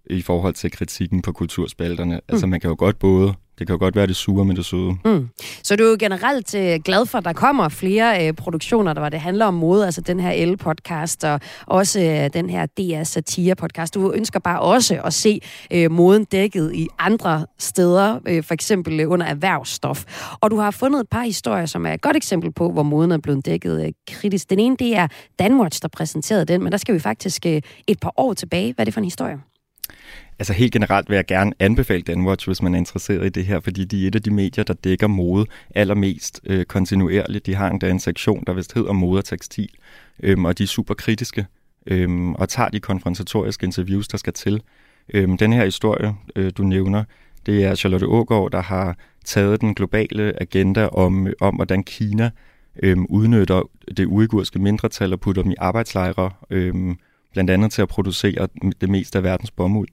i 0.05 0.21
forhold 0.21 0.53
til 0.53 0.71
kritikken 0.71 1.21
på 1.21 1.31
kulturspalterne. 1.31 2.15
Altså, 2.15 2.25
mm. 2.29 2.33
Altså 2.33 2.47
man 2.47 2.59
kan 2.59 2.69
jo 2.69 2.75
godt 2.79 2.99
både 2.99 3.33
det 3.59 3.67
kan 3.67 3.73
jo 3.73 3.79
godt 3.79 3.95
være 3.95 4.07
det 4.07 4.15
sure 4.15 4.45
med 4.45 4.55
det 4.55 4.65
søde. 4.65 4.95
Mm. 5.05 5.29
Så 5.63 5.75
du 5.75 5.83
er 5.83 5.89
jo 5.89 5.97
generelt 5.99 6.55
øh, 6.55 6.79
glad 6.85 7.05
for, 7.05 7.17
at 7.17 7.25
der 7.25 7.33
kommer 7.33 7.69
flere 7.69 8.27
øh, 8.27 8.33
produktioner, 8.33 8.93
der 8.93 9.01
var 9.01 9.09
det 9.09 9.19
handler 9.19 9.45
om 9.45 9.53
mode, 9.53 9.85
altså 9.85 10.01
den 10.01 10.19
her 10.19 10.45
L-podcast, 10.45 11.27
og 11.27 11.39
også 11.67 11.99
øh, 11.99 12.29
den 12.33 12.49
her 12.49 12.65
DR 12.65 13.03
Satire-podcast. 13.03 13.93
Du 13.93 14.11
ønsker 14.13 14.39
bare 14.39 14.59
også 14.59 15.01
at 15.03 15.13
se 15.13 15.39
øh, 15.71 15.91
moden 15.91 16.25
dækket 16.25 16.71
i 16.73 16.87
andre 16.99 17.45
steder, 17.59 18.19
øh, 18.27 18.43
for 18.43 18.53
eksempel 18.53 18.99
øh, 18.99 19.09
under 19.09 19.25
erhvervsstof. 19.25 20.03
Og 20.41 20.51
du 20.51 20.57
har 20.57 20.71
fundet 20.71 20.99
et 20.99 21.09
par 21.09 21.23
historier, 21.23 21.65
som 21.65 21.85
er 21.85 21.93
et 21.93 22.01
godt 22.01 22.15
eksempel 22.15 22.51
på, 22.51 22.71
hvor 22.71 22.83
moden 22.83 23.11
er 23.11 23.17
blevet 23.17 23.45
dækket 23.45 23.85
øh, 23.85 23.91
kritisk. 24.07 24.49
Den 24.49 24.59
ene, 24.59 24.75
det 24.77 24.97
er 24.97 25.07
Danwatch, 25.39 25.81
der 25.81 25.87
præsenterede 25.87 26.45
den, 26.45 26.63
men 26.63 26.71
der 26.71 26.77
skal 26.77 26.95
vi 26.95 26.99
faktisk 26.99 27.45
øh, 27.45 27.61
et 27.87 27.99
par 27.99 28.13
år 28.17 28.33
tilbage. 28.33 28.73
Hvad 28.73 28.83
er 28.83 28.85
det 28.85 28.93
for 28.93 29.01
en 29.01 29.05
historie? 29.05 29.50
Altså 30.41 30.53
helt 30.53 30.73
generelt 30.73 31.09
vil 31.09 31.15
jeg 31.15 31.25
gerne 31.25 31.51
anbefale 31.59 32.01
Danwatch, 32.01 32.47
hvis 32.47 32.61
man 32.61 32.73
er 32.73 32.77
interesseret 32.77 33.25
i 33.25 33.29
det 33.29 33.45
her, 33.45 33.59
fordi 33.59 33.85
de 33.85 34.03
er 34.03 34.07
et 34.07 34.15
af 34.15 34.21
de 34.21 34.31
medier, 34.31 34.63
der 34.63 34.73
dækker 34.73 35.07
mode 35.07 35.45
allermest 35.75 36.41
øh, 36.45 36.65
kontinuerligt. 36.65 37.45
De 37.45 37.55
har 37.55 37.69
endda 37.69 37.89
en 37.89 37.99
sektion, 37.99 38.43
der 38.47 38.53
vist 38.53 38.73
hedder 38.73 38.91
mode 38.91 39.17
og 39.17 39.25
tekstil, 39.25 39.69
øhm, 40.23 40.45
og 40.45 40.57
de 40.57 40.63
er 40.63 40.67
super 40.67 40.93
kritiske 40.93 41.45
øhm, 41.87 42.33
og 42.33 42.49
tager 42.49 42.69
de 42.69 42.79
konfrontatoriske 42.79 43.65
interviews, 43.65 44.07
der 44.07 44.17
skal 44.17 44.33
til. 44.33 44.61
Øhm, 45.13 45.37
den 45.37 45.53
her 45.53 45.65
historie, 45.65 46.15
øh, 46.35 46.51
du 46.57 46.63
nævner, 46.63 47.03
det 47.45 47.63
er 47.63 47.75
Charlotte 47.75 48.07
Ågaard, 48.07 48.51
der 48.51 48.61
har 48.61 48.97
taget 49.25 49.61
den 49.61 49.75
globale 49.75 50.41
agenda 50.41 50.87
om, 50.87 51.27
om 51.41 51.55
hvordan 51.55 51.83
Kina 51.83 52.29
øhm, 52.83 53.05
udnytter 53.09 53.69
det 53.97 54.05
uigurske 54.05 54.59
mindretal 54.59 55.13
og 55.13 55.19
putter 55.19 55.41
dem 55.41 55.51
i 55.51 55.55
arbejdslejre, 55.57 56.31
øhm, 56.49 56.97
blandt 57.33 57.49
andet 57.49 57.71
til 57.71 57.81
at 57.81 57.87
producere 57.87 58.47
det 58.81 58.89
meste 58.89 59.17
af 59.17 59.23
verdens 59.23 59.51
bomuld. 59.51 59.87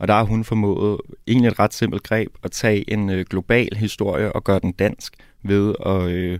Og 0.00 0.08
der 0.08 0.14
har 0.14 0.24
hun 0.24 0.44
formået 0.44 1.00
egentlig 1.26 1.48
et 1.48 1.58
ret 1.58 1.74
simpelt 1.74 2.02
greb 2.02 2.28
at 2.44 2.50
tage 2.50 2.92
en 2.92 3.10
øh, 3.10 3.24
global 3.30 3.76
historie 3.76 4.32
og 4.32 4.44
gøre 4.44 4.58
den 4.58 4.72
dansk 4.72 5.14
ved 5.42 5.74
at, 5.86 6.02
øh, 6.02 6.38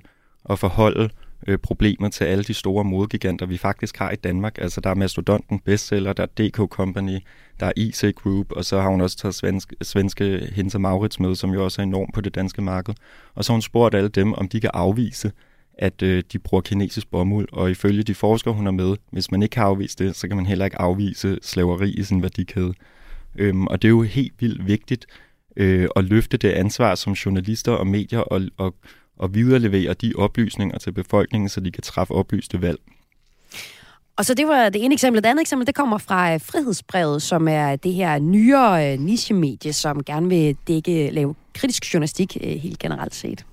at 0.51 0.59
forholde 0.59 1.11
øh, 1.47 1.59
problemer 1.59 2.09
til 2.09 2.25
alle 2.25 2.45
de 2.45 2.55
store 2.55 2.85
modegiganter, 2.85 3.47
vi 3.47 3.59
faktisk 3.59 3.97
har 3.97 4.11
i 4.11 4.17
Danmark. 4.17 4.59
Altså 4.59 4.81
der 4.81 4.91
er 4.91 4.95
Mastodonten 4.95 5.59
bestseller, 5.59 6.13
der 6.13 6.23
er 6.23 6.27
DK 6.27 6.57
Company, 6.57 7.19
der 7.61 7.67
er 7.67 7.73
IC 7.77 8.15
Group, 8.15 8.53
og 8.53 8.65
så 8.65 8.81
har 8.81 8.89
hun 8.89 9.01
også 9.01 9.17
taget 9.17 9.35
svenske, 9.35 9.77
svenske 9.83 10.51
Hinsa 10.53 10.79
Maurits 10.79 11.21
med, 11.21 11.35
som 11.35 11.51
jo 11.51 11.65
også 11.65 11.83
er 11.83 11.87
enorm 11.87 12.11
på 12.15 12.21
det 12.21 12.35
danske 12.35 12.63
marked. 12.63 12.95
Og 13.35 13.45
så 13.45 13.53
har 13.53 13.55
hun 13.55 13.63
spurgt 13.63 13.95
alle 13.95 14.09
dem, 14.09 14.33
om 14.33 14.49
de 14.49 14.61
kan 14.61 14.71
afvise, 14.75 15.33
at 15.79 16.03
øh, 16.03 16.23
de 16.33 16.39
bruger 16.39 16.63
kinesisk 16.63 17.11
bomuld, 17.11 17.49
og 17.53 17.71
ifølge 17.71 18.03
de 18.03 18.15
forskere, 18.15 18.55
hun 18.55 18.67
er 18.67 18.71
med, 18.71 18.97
hvis 19.13 19.31
man 19.31 19.43
ikke 19.43 19.53
kan 19.53 19.63
afvise 19.63 19.97
det, 19.99 20.17
så 20.17 20.29
kan 20.29 20.37
man 20.37 20.47
heller 20.47 20.65
ikke 20.65 20.81
afvise 20.81 21.39
slaveri 21.43 21.91
i 21.91 22.03
sin 22.03 22.23
værdikæde. 22.23 22.75
Øhm, 23.37 23.67
og 23.67 23.83
det 23.83 23.89
er 23.89 23.91
jo 23.91 24.03
helt 24.03 24.33
vildt 24.41 24.67
vigtigt 24.67 25.07
øh, 25.57 25.89
at 25.97 26.05
løfte 26.05 26.37
det 26.37 26.51
ansvar 26.51 26.95
som 26.95 27.13
journalister 27.13 27.73
og 27.73 27.87
medier 27.87 28.21
og, 28.21 28.43
og, 28.57 28.75
og 29.19 29.35
viderelevere 29.35 29.95
de 29.95 30.13
oplysninger 30.17 30.79
til 30.79 30.93
befolkningen, 30.93 31.49
så 31.49 31.61
de 31.61 31.71
kan 31.73 31.83
træffe 31.83 32.15
oplyste 32.15 32.63
valg. 32.63 32.81
Og 34.17 34.25
så 34.25 34.35
det 34.35 34.49
var 34.49 34.69
det 34.69 34.85
ene 34.85 34.95
eksempel. 34.95 35.23
Det 35.23 35.29
andet 35.29 35.41
eksempel, 35.41 35.67
det 35.67 35.75
kommer 35.75 35.99
fra 35.99 36.35
øh, 36.35 36.41
Frihedsbrevet, 36.41 37.23
som 37.23 37.49
er 37.49 37.77
det 37.77 37.93
her 37.93 38.19
nyere 38.19 38.93
øh, 38.93 39.01
nichemedie, 39.01 39.73
som 39.73 40.05
gerne 40.05 40.29
vil 40.29 40.57
dække, 40.69 41.11
lave 41.11 41.35
kritisk 41.55 41.95
journalistik 41.95 42.37
øh, 42.41 42.51
helt 42.51 42.79
generelt 42.79 43.15
set. 43.15 43.47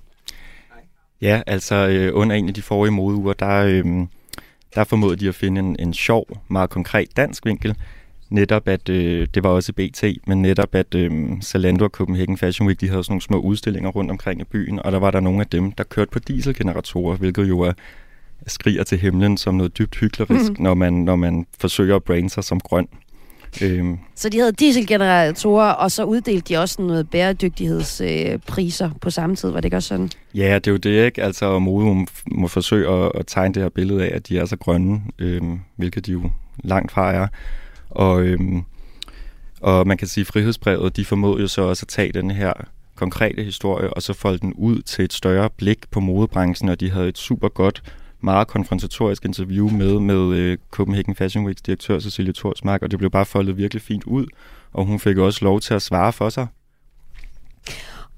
Ja, 1.20 1.42
altså 1.46 1.74
øh, 1.74 2.10
under 2.14 2.36
en 2.36 2.48
af 2.48 2.54
de 2.54 2.62
forrige 2.62 2.92
modeuger, 2.92 3.32
der, 3.32 3.64
øh, 3.64 3.84
der 4.74 4.84
formåede 4.84 5.16
de 5.16 5.28
at 5.28 5.34
finde 5.34 5.60
en, 5.60 5.76
en 5.78 5.94
sjov, 5.94 6.26
meget 6.48 6.70
konkret 6.70 7.16
dansk 7.16 7.46
vinkel. 7.46 7.76
Netop 8.30 8.68
at, 8.68 8.88
øh, 8.88 9.26
det 9.34 9.44
var 9.44 9.50
også 9.50 9.72
BT, 9.72 10.04
men 10.26 10.42
netop 10.42 10.74
at 10.74 10.94
øh, 10.94 11.42
Zalando 11.42 11.84
og 11.84 11.90
Copenhagen 11.90 12.38
Fashion 12.38 12.68
Week, 12.68 12.80
de 12.80 12.88
havde 12.88 13.04
sådan 13.04 13.12
nogle 13.12 13.22
små 13.22 13.40
udstillinger 13.40 13.90
rundt 13.90 14.10
omkring 14.10 14.40
i 14.40 14.44
byen, 14.44 14.80
og 14.84 14.92
der 14.92 14.98
var 14.98 15.10
der 15.10 15.20
nogle 15.20 15.40
af 15.40 15.46
dem, 15.46 15.72
der 15.72 15.84
kørte 15.84 16.10
på 16.10 16.18
dieselgeneratorer, 16.18 17.16
hvilket 17.16 17.48
jo 17.48 17.60
er 17.60 17.72
skriger 18.46 18.84
til 18.84 18.98
himlen 18.98 19.36
som 19.36 19.54
noget 19.54 19.78
dybt 19.78 19.96
hyklerisk, 19.96 20.50
mm. 20.50 20.62
når, 20.62 20.74
man, 20.74 20.92
når 20.92 21.16
man 21.16 21.46
forsøger 21.60 21.96
at 21.96 22.04
brande 22.04 22.30
sig 22.30 22.44
som 22.44 22.60
grøn. 22.60 22.88
Øhm. 23.62 23.98
Så 24.14 24.28
de 24.28 24.38
havde 24.38 24.52
dieselgeneratorer, 24.52 25.70
og 25.70 25.90
så 25.90 26.04
uddelte 26.04 26.54
de 26.54 26.58
også 26.58 26.82
noget 26.82 27.10
bæredygtighedspriser 27.10 28.86
øh, 28.86 29.00
på 29.00 29.10
samme 29.10 29.36
tid. 29.36 29.50
Var 29.50 29.60
det 29.60 29.64
ikke 29.64 29.76
også 29.76 29.88
sådan? 29.88 30.10
Ja, 30.34 30.54
det 30.54 30.66
er 30.66 30.70
jo 30.70 30.76
det, 30.76 31.04
ikke? 31.04 31.22
Altså, 31.22 31.58
Modum 31.58 32.06
må 32.30 32.48
forsøge 32.48 32.88
at, 32.88 33.12
at 33.14 33.26
tegne 33.26 33.54
det 33.54 33.62
her 33.62 33.70
billede 33.70 34.04
af, 34.06 34.16
at 34.16 34.28
de 34.28 34.38
er 34.38 34.44
så 34.44 34.56
grønne, 34.56 35.00
øhm, 35.18 35.60
hvilket 35.76 36.06
de 36.06 36.12
jo 36.12 36.30
langt 36.64 36.92
fra 36.92 37.12
er. 37.12 37.26
Og, 37.98 38.22
øhm, 38.22 38.62
og 39.60 39.86
man 39.86 39.96
kan 39.96 40.08
sige, 40.08 40.22
at 40.22 40.26
frihedsbrevet, 40.26 40.96
de 40.96 41.04
formåede 41.04 41.40
jo 41.40 41.48
så 41.48 41.62
også 41.62 41.84
at 41.84 41.88
tage 41.88 42.12
den 42.12 42.30
her 42.30 42.52
konkrete 42.94 43.44
historie, 43.44 43.94
og 43.94 44.02
så 44.02 44.12
folde 44.12 44.38
den 44.38 44.52
ud 44.52 44.82
til 44.82 45.04
et 45.04 45.12
større 45.12 45.50
blik 45.56 45.90
på 45.90 46.00
modebranchen, 46.00 46.68
og 46.68 46.80
de 46.80 46.90
havde 46.90 47.08
et 47.08 47.18
super 47.18 47.48
godt 47.48 47.82
meget 48.20 48.48
konfrontatorisk 48.48 49.24
interview 49.24 49.70
med, 49.70 50.00
med 50.00 50.36
øh, 50.36 50.58
Copenhagen 50.70 51.14
Fashion 51.14 51.46
Weeks 51.46 51.62
direktør 51.62 51.98
Cecilie 51.98 52.32
Torsmark, 52.32 52.82
og 52.82 52.90
det 52.90 52.98
blev 52.98 53.10
bare 53.10 53.26
foldet 53.26 53.56
virkelig 53.56 53.82
fint 53.82 54.04
ud, 54.04 54.26
og 54.72 54.84
hun 54.84 54.98
fik 54.98 55.16
også 55.16 55.44
lov 55.44 55.60
til 55.60 55.74
at 55.74 55.82
svare 55.82 56.12
for 56.12 56.28
sig. 56.28 56.46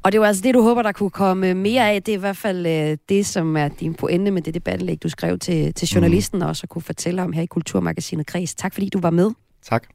Og 0.02 0.12
det 0.12 0.20
var 0.20 0.26
altså 0.26 0.42
det, 0.42 0.54
du 0.54 0.62
håber, 0.62 0.82
der 0.82 0.92
kunne 0.92 1.10
komme 1.10 1.54
mere 1.54 1.90
af. 1.90 2.02
Det 2.02 2.12
er 2.12 2.16
i 2.16 2.20
hvert 2.20 2.36
fald 2.36 2.66
øh, 2.66 2.96
det, 3.08 3.26
som 3.26 3.56
er 3.56 3.68
din 3.68 3.94
pointe 3.94 4.30
med 4.30 4.42
det 4.42 4.54
debatindlæg, 4.54 5.02
du 5.02 5.08
skrev 5.08 5.38
til, 5.38 5.74
til 5.74 5.88
journalisten, 5.88 6.38
mm. 6.38 6.42
og 6.42 6.48
også 6.48 6.66
kunne 6.66 6.82
fortælle 6.82 7.22
om 7.22 7.32
her 7.32 7.42
i 7.42 7.46
Kulturmagasinet 7.46 8.26
Kreds. 8.26 8.54
Tak 8.54 8.74
fordi 8.74 8.88
du 8.88 9.00
var 9.00 9.10
med. 9.10 9.30
Tak. 9.62 9.86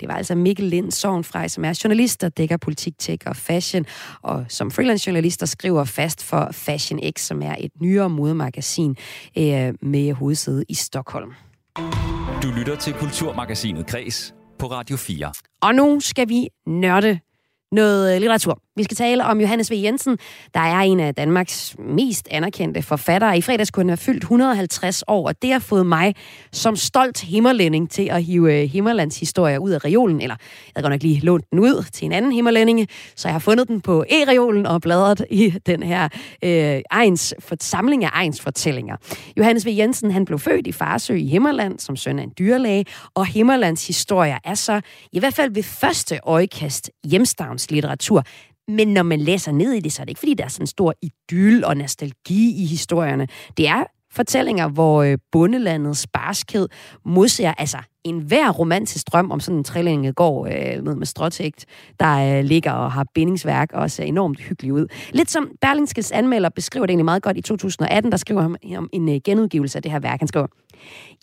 Det 0.00 0.08
var 0.08 0.14
altså 0.14 0.34
Mikkel 0.34 0.66
Lind 0.66 0.90
Sovnfrej, 0.90 1.48
som 1.48 1.64
er 1.64 1.80
journalist, 1.84 2.20
der 2.20 2.28
dækker 2.28 2.56
politik, 2.56 2.98
tech 2.98 3.22
og 3.26 3.36
fashion, 3.36 3.86
og 4.22 4.44
som 4.48 4.70
freelance 4.70 5.08
journalist, 5.08 5.40
der 5.40 5.46
skriver 5.46 5.84
fast 5.84 6.24
for 6.24 6.48
Fashion 6.52 7.00
X, 7.16 7.20
som 7.20 7.42
er 7.42 7.54
et 7.58 7.70
nyere 7.80 8.10
modemagasin 8.10 8.96
øh, 9.38 9.74
med 9.82 10.12
hovedsæde 10.12 10.64
i 10.68 10.74
Stockholm. 10.74 11.32
Du 12.42 12.50
lytter 12.58 12.76
til 12.76 12.92
Kulturmagasinet 12.92 13.86
Kres 13.86 14.34
på 14.58 14.66
Radio 14.66 14.96
4. 14.96 15.32
Og 15.62 15.74
nu 15.74 16.00
skal 16.00 16.28
vi 16.28 16.48
nørde 16.66 17.18
noget 17.72 18.20
litteratur. 18.20 18.62
Vi 18.78 18.84
skal 18.84 18.96
tale 18.96 19.24
om 19.24 19.40
Johannes 19.40 19.70
V. 19.70 19.74
Jensen, 19.74 20.18
der 20.54 20.60
er 20.60 20.80
en 20.80 21.00
af 21.00 21.14
Danmarks 21.14 21.76
mest 21.78 22.28
anerkendte 22.30 22.82
forfattere. 22.82 23.38
I 23.38 23.40
fredags 23.40 23.70
kunne 23.70 23.82
han 23.82 23.88
have 23.88 23.96
fyldt 23.96 24.22
150 24.22 25.04
år, 25.08 25.28
og 25.28 25.42
det 25.42 25.52
har 25.52 25.58
fået 25.58 25.86
mig 25.86 26.14
som 26.52 26.76
stolt 26.76 27.20
himmerlænding 27.20 27.90
til 27.90 28.08
at 28.10 28.24
hive 28.24 28.62
øh, 28.62 28.70
Himmerlands 28.70 29.20
historie 29.20 29.60
ud 29.60 29.70
af 29.70 29.84
reolen. 29.84 30.20
Eller 30.20 30.36
jeg 30.40 30.72
havde 30.76 30.84
godt 30.84 30.92
nok 30.92 31.02
lige 31.02 31.20
lånt 31.20 31.44
den 31.50 31.58
ud 31.58 31.84
til 31.92 32.04
en 32.06 32.12
anden 32.12 32.32
himmerlændinge, 32.32 32.88
så 33.16 33.28
jeg 33.28 33.34
har 33.34 33.38
fundet 33.38 33.68
den 33.68 33.80
på 33.80 34.04
e-reolen 34.10 34.66
og 34.66 34.80
bladret 34.80 35.24
i 35.30 35.54
den 35.66 35.82
her 35.82 36.08
øh, 36.44 36.80
ejens, 36.90 37.34
for, 37.38 37.56
samling 37.60 38.04
af 38.04 38.10
ejens 38.14 38.40
fortællinger. 38.40 38.96
Johannes 39.36 39.66
V. 39.66 39.68
Jensen 39.68 40.10
han 40.10 40.24
blev 40.24 40.38
født 40.38 40.66
i 40.66 40.72
Farsø 40.72 41.14
i 41.14 41.26
Himmerland 41.26 41.78
som 41.78 41.96
søn 41.96 42.18
af 42.18 42.22
en 42.22 42.32
dyrlæge, 42.38 42.84
og 43.14 43.26
Himmerlands 43.26 43.86
historie 43.86 44.38
er 44.44 44.54
så 44.54 44.80
i 45.12 45.18
hvert 45.18 45.34
fald 45.34 45.54
ved 45.54 45.62
første 45.62 46.20
øjekast 46.22 46.90
hjemstavnslitteratur. 47.04 48.24
Men 48.68 48.88
når 48.88 49.02
man 49.02 49.20
læser 49.20 49.52
ned 49.52 49.72
i 49.72 49.80
det, 49.80 49.92
så 49.92 50.02
er 50.02 50.04
det 50.04 50.10
ikke, 50.10 50.18
fordi 50.18 50.34
der 50.34 50.44
er 50.44 50.48
sådan 50.48 50.62
en 50.62 50.66
stor 50.66 50.94
idyl 51.02 51.64
og 51.64 51.76
nostalgi 51.76 52.62
i 52.62 52.66
historierne. 52.66 53.28
Det 53.56 53.68
er 53.68 53.84
fortællinger, 54.12 54.68
hvor 54.68 55.02
øh, 55.02 55.18
bundelandets 55.32 56.06
barskhed 56.12 56.68
modser 57.04 57.54
altså 57.58 57.78
en 58.08 58.18
hver 58.18 58.50
romantisk 58.50 59.12
drøm 59.12 59.30
om 59.30 59.40
sådan 59.40 59.58
en 59.58 59.64
trillinge 59.64 60.12
går 60.12 60.46
øh, 60.46 60.84
med, 60.84 60.94
med 60.94 61.06
stråtægt, 61.06 61.66
der 62.00 62.38
øh, 62.38 62.44
ligger 62.44 62.72
og 62.72 62.92
har 62.92 63.06
bindingsværk 63.14 63.72
og 63.72 63.90
ser 63.90 64.04
enormt 64.04 64.40
hyggelig 64.40 64.72
ud. 64.72 64.86
Lidt 65.12 65.30
som 65.30 65.50
Berlingskes 65.60 66.12
anmelder 66.12 66.48
beskriver 66.48 66.86
det 66.86 66.90
egentlig 66.90 67.04
meget 67.04 67.22
godt 67.22 67.36
i 67.36 67.40
2018, 67.40 68.12
der 68.12 68.18
skriver 68.18 68.42
han 68.42 68.56
om 68.76 68.88
en 68.92 69.08
øh, 69.08 69.20
genudgivelse 69.24 69.78
af 69.78 69.82
det 69.82 69.92
her 69.92 70.00
værk. 70.00 70.18
Han 70.18 70.28
skriver, 70.28 70.46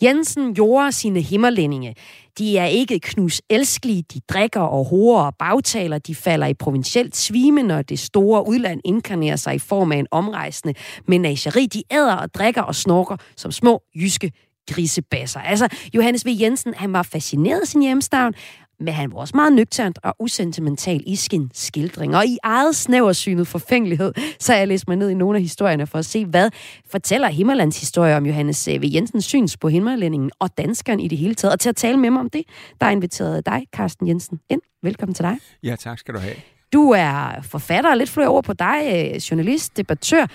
Jensen 0.02 0.54
gjorde 0.54 0.92
sine 0.92 1.20
himmerlændinge. 1.20 1.94
De 2.38 2.58
er 2.58 2.66
ikke 2.66 3.00
knus 3.00 3.42
elskelige, 3.50 4.02
de 4.02 4.20
drikker 4.28 4.60
og 4.60 4.84
horer 4.84 5.24
og 5.24 5.34
bagtaler, 5.38 5.98
de 5.98 6.14
falder 6.14 6.46
i 6.46 6.54
provincielt 6.54 7.16
svime, 7.16 7.62
når 7.62 7.82
det 7.82 7.98
store 7.98 8.48
udland 8.48 8.80
inkarnerer 8.84 9.36
sig 9.36 9.54
i 9.54 9.58
form 9.58 9.92
af 9.92 9.96
en 9.96 10.06
omrejsende 10.10 10.74
menageri. 11.08 11.66
De 11.66 11.82
æder 11.90 12.16
og 12.16 12.34
drikker 12.34 12.62
og 12.62 12.74
snorker 12.74 13.16
som 13.36 13.52
små 13.52 13.82
jyske 13.94 14.32
grisebasser. 14.70 15.40
Altså, 15.40 15.68
Johannes 15.94 16.26
V. 16.26 16.28
Jensen, 16.40 16.74
han 16.74 16.92
var 16.92 17.02
fascineret 17.02 17.60
af 17.60 17.66
sin 17.66 17.82
hjemstavn, 17.82 18.34
men 18.80 18.94
han 18.94 19.12
var 19.12 19.18
også 19.18 19.36
meget 19.36 19.52
nøgternt 19.52 19.98
og 20.02 20.14
usentimental 20.18 21.02
i 21.06 21.16
sin 21.16 21.50
skildring. 21.54 22.16
Og 22.16 22.26
i 22.26 22.38
eget 22.42 22.76
snæversynet 22.76 23.48
forfængelighed, 23.48 24.12
så 24.38 24.54
jeg 24.54 24.68
læst 24.68 24.88
mig 24.88 24.96
ned 24.96 25.10
i 25.10 25.14
nogle 25.14 25.38
af 25.38 25.42
historierne 25.42 25.86
for 25.86 25.98
at 25.98 26.06
se, 26.06 26.24
hvad 26.24 26.50
fortæller 26.90 27.28
Himmerlands 27.28 27.80
historie 27.80 28.16
om 28.16 28.26
Johannes 28.26 28.68
V. 28.68 28.80
Jensens 28.84 29.24
syns 29.24 29.56
på 29.56 29.68
himmerlændingen 29.68 30.30
og 30.38 30.58
danskeren 30.58 31.00
i 31.00 31.08
det 31.08 31.18
hele 31.18 31.34
taget. 31.34 31.52
Og 31.52 31.60
til 31.60 31.68
at 31.68 31.76
tale 31.76 31.96
med 31.96 32.10
mig 32.10 32.20
om 32.20 32.30
det, 32.30 32.42
der 32.80 32.86
er 32.86 32.90
inviteret 32.90 33.46
dig, 33.46 33.66
Carsten 33.76 34.08
Jensen, 34.08 34.40
ind. 34.50 34.60
Velkommen 34.82 35.14
til 35.14 35.24
dig. 35.24 35.38
Ja, 35.62 35.76
tak 35.76 35.98
skal 35.98 36.14
du 36.14 36.18
have. 36.18 36.34
Du 36.72 36.90
er 36.90 37.42
forfatter, 37.42 37.94
lidt 37.94 38.10
flere 38.10 38.28
ord 38.28 38.44
på 38.44 38.52
dig, 38.52 39.10
øh, 39.12 39.16
journalist, 39.16 39.76
debattør, 39.76 40.26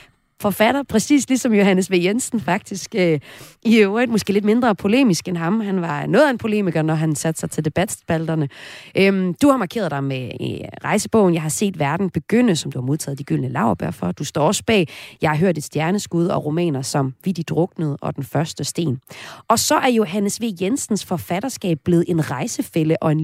forfatter, 0.42 0.84
præcis 0.84 1.30
ligesom 1.30 1.54
Johannes 1.54 1.92
V. 1.92 1.94
Jensen 1.94 2.40
faktisk. 2.40 2.96
Øh, 2.96 3.20
I 3.64 3.78
øvrigt 3.78 4.12
måske 4.12 4.34
lidt 4.34 4.46
mindre 4.46 4.76
polemisk 4.76 5.28
end 5.28 5.38
ham. 5.38 5.60
Han 5.60 5.82
var 5.82 6.06
noget 6.06 6.26
af 6.26 6.30
en 6.30 6.38
polemiker, 6.38 6.82
når 6.82 6.94
han 6.94 7.16
satte 7.16 7.40
sig 7.40 7.52
til 7.52 7.66
debatspalterne. 7.66 8.50
Øhm, 8.98 9.34
du 9.34 9.50
har 9.50 9.58
markeret 9.58 9.92
dig 9.92 10.04
med 10.04 10.32
i 10.40 10.62
rejsebogen. 10.84 11.34
Jeg 11.34 11.42
har 11.42 11.50
set 11.50 11.80
verden 11.80 12.10
begynde, 12.10 12.56
som 12.56 12.72
du 12.72 12.80
har 12.80 12.86
modtaget 12.86 13.20
de 13.20 13.24
gyldne 13.24 13.50
laverbær 13.50 13.92
for. 13.92 14.12
Du 14.12 14.24
står 14.24 14.48
også 14.48 14.64
bag. 14.64 14.88
Jeg 15.22 15.30
har 15.30 15.38
hørt 15.38 15.58
et 15.58 15.64
stjerneskud 15.64 16.28
og 16.28 16.46
romaner 16.46 16.82
som 16.82 17.14
Vi 17.24 17.32
de 17.32 17.44
druknede 17.44 17.98
og 18.02 18.16
Den 18.16 18.24
første 18.24 18.64
sten. 18.64 19.00
Og 19.48 19.60
så 19.60 19.76
er 19.76 19.90
Johannes 19.90 20.42
V. 20.42 20.44
Jensens 20.62 21.06
forfatterskab 21.06 21.78
blevet 21.86 22.06
en 22.08 22.32
rejsefælde 22.32 22.96
og 23.02 23.12
en 23.12 23.22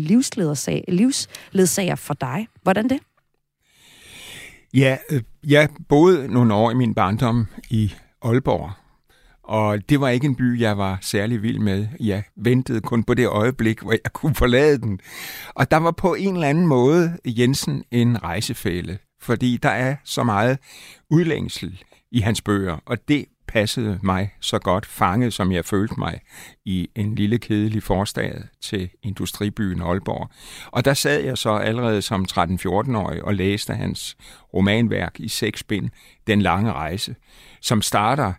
livsledsager 0.87 1.95
for 1.95 2.13
dig. 2.13 2.47
Hvordan 2.63 2.89
det? 2.89 2.99
Ja, 4.73 4.97
øh, 5.11 5.21
jeg 5.47 5.69
boede 5.89 6.33
nogle 6.33 6.53
år 6.53 6.71
i 6.71 6.73
min 6.73 6.93
barndom 6.93 7.47
i 7.69 7.93
Aalborg, 8.21 8.71
og 9.43 9.89
det 9.89 10.01
var 10.01 10.09
ikke 10.09 10.25
en 10.25 10.35
by, 10.35 10.59
jeg 10.59 10.77
var 10.77 10.97
særlig 11.01 11.41
vild 11.41 11.59
med. 11.59 11.87
Jeg 11.99 12.23
ventede 12.35 12.81
kun 12.81 13.03
på 13.03 13.13
det 13.13 13.27
øjeblik, 13.27 13.81
hvor 13.81 13.91
jeg 13.91 14.13
kunne 14.13 14.35
forlade 14.35 14.77
den. 14.77 14.99
Og 15.55 15.71
der 15.71 15.77
var 15.77 15.91
på 15.91 16.13
en 16.13 16.33
eller 16.33 16.47
anden 16.47 16.67
måde 16.67 17.17
Jensen 17.25 17.83
en 17.91 18.23
rejsefælde, 18.23 18.97
fordi 19.21 19.57
der 19.57 19.69
er 19.69 19.95
så 20.03 20.23
meget 20.23 20.57
udlængsel 21.09 21.83
i 22.11 22.19
hans 22.19 22.41
bøger, 22.41 22.77
og 22.85 23.07
det 23.07 23.25
passede 23.47 23.99
mig 24.03 24.33
så 24.41 24.59
godt, 24.59 24.85
fanget 24.85 25.33
som 25.33 25.51
jeg 25.51 25.65
følte 25.65 25.95
mig 25.97 26.19
i 26.65 26.89
en 26.95 27.15
lille 27.15 27.37
kedelig 27.37 27.83
forstad 27.83 28.31
til 28.61 28.89
industribyen 29.03 29.81
Aalborg. 29.81 30.29
Og 30.71 30.85
der 30.85 30.93
sad 30.93 31.23
jeg 31.23 31.37
så 31.37 31.49
allerede 31.49 32.01
som 32.01 32.25
13-14-årig 32.31 33.23
og 33.23 33.33
læste 33.33 33.73
hans 33.73 34.17
romanværk 34.53 35.19
i 35.19 35.27
seks 35.27 35.63
bind, 35.63 35.89
Den 36.27 36.41
lange 36.41 36.73
rejse, 36.73 37.15
som 37.61 37.81
starter, 37.81 38.33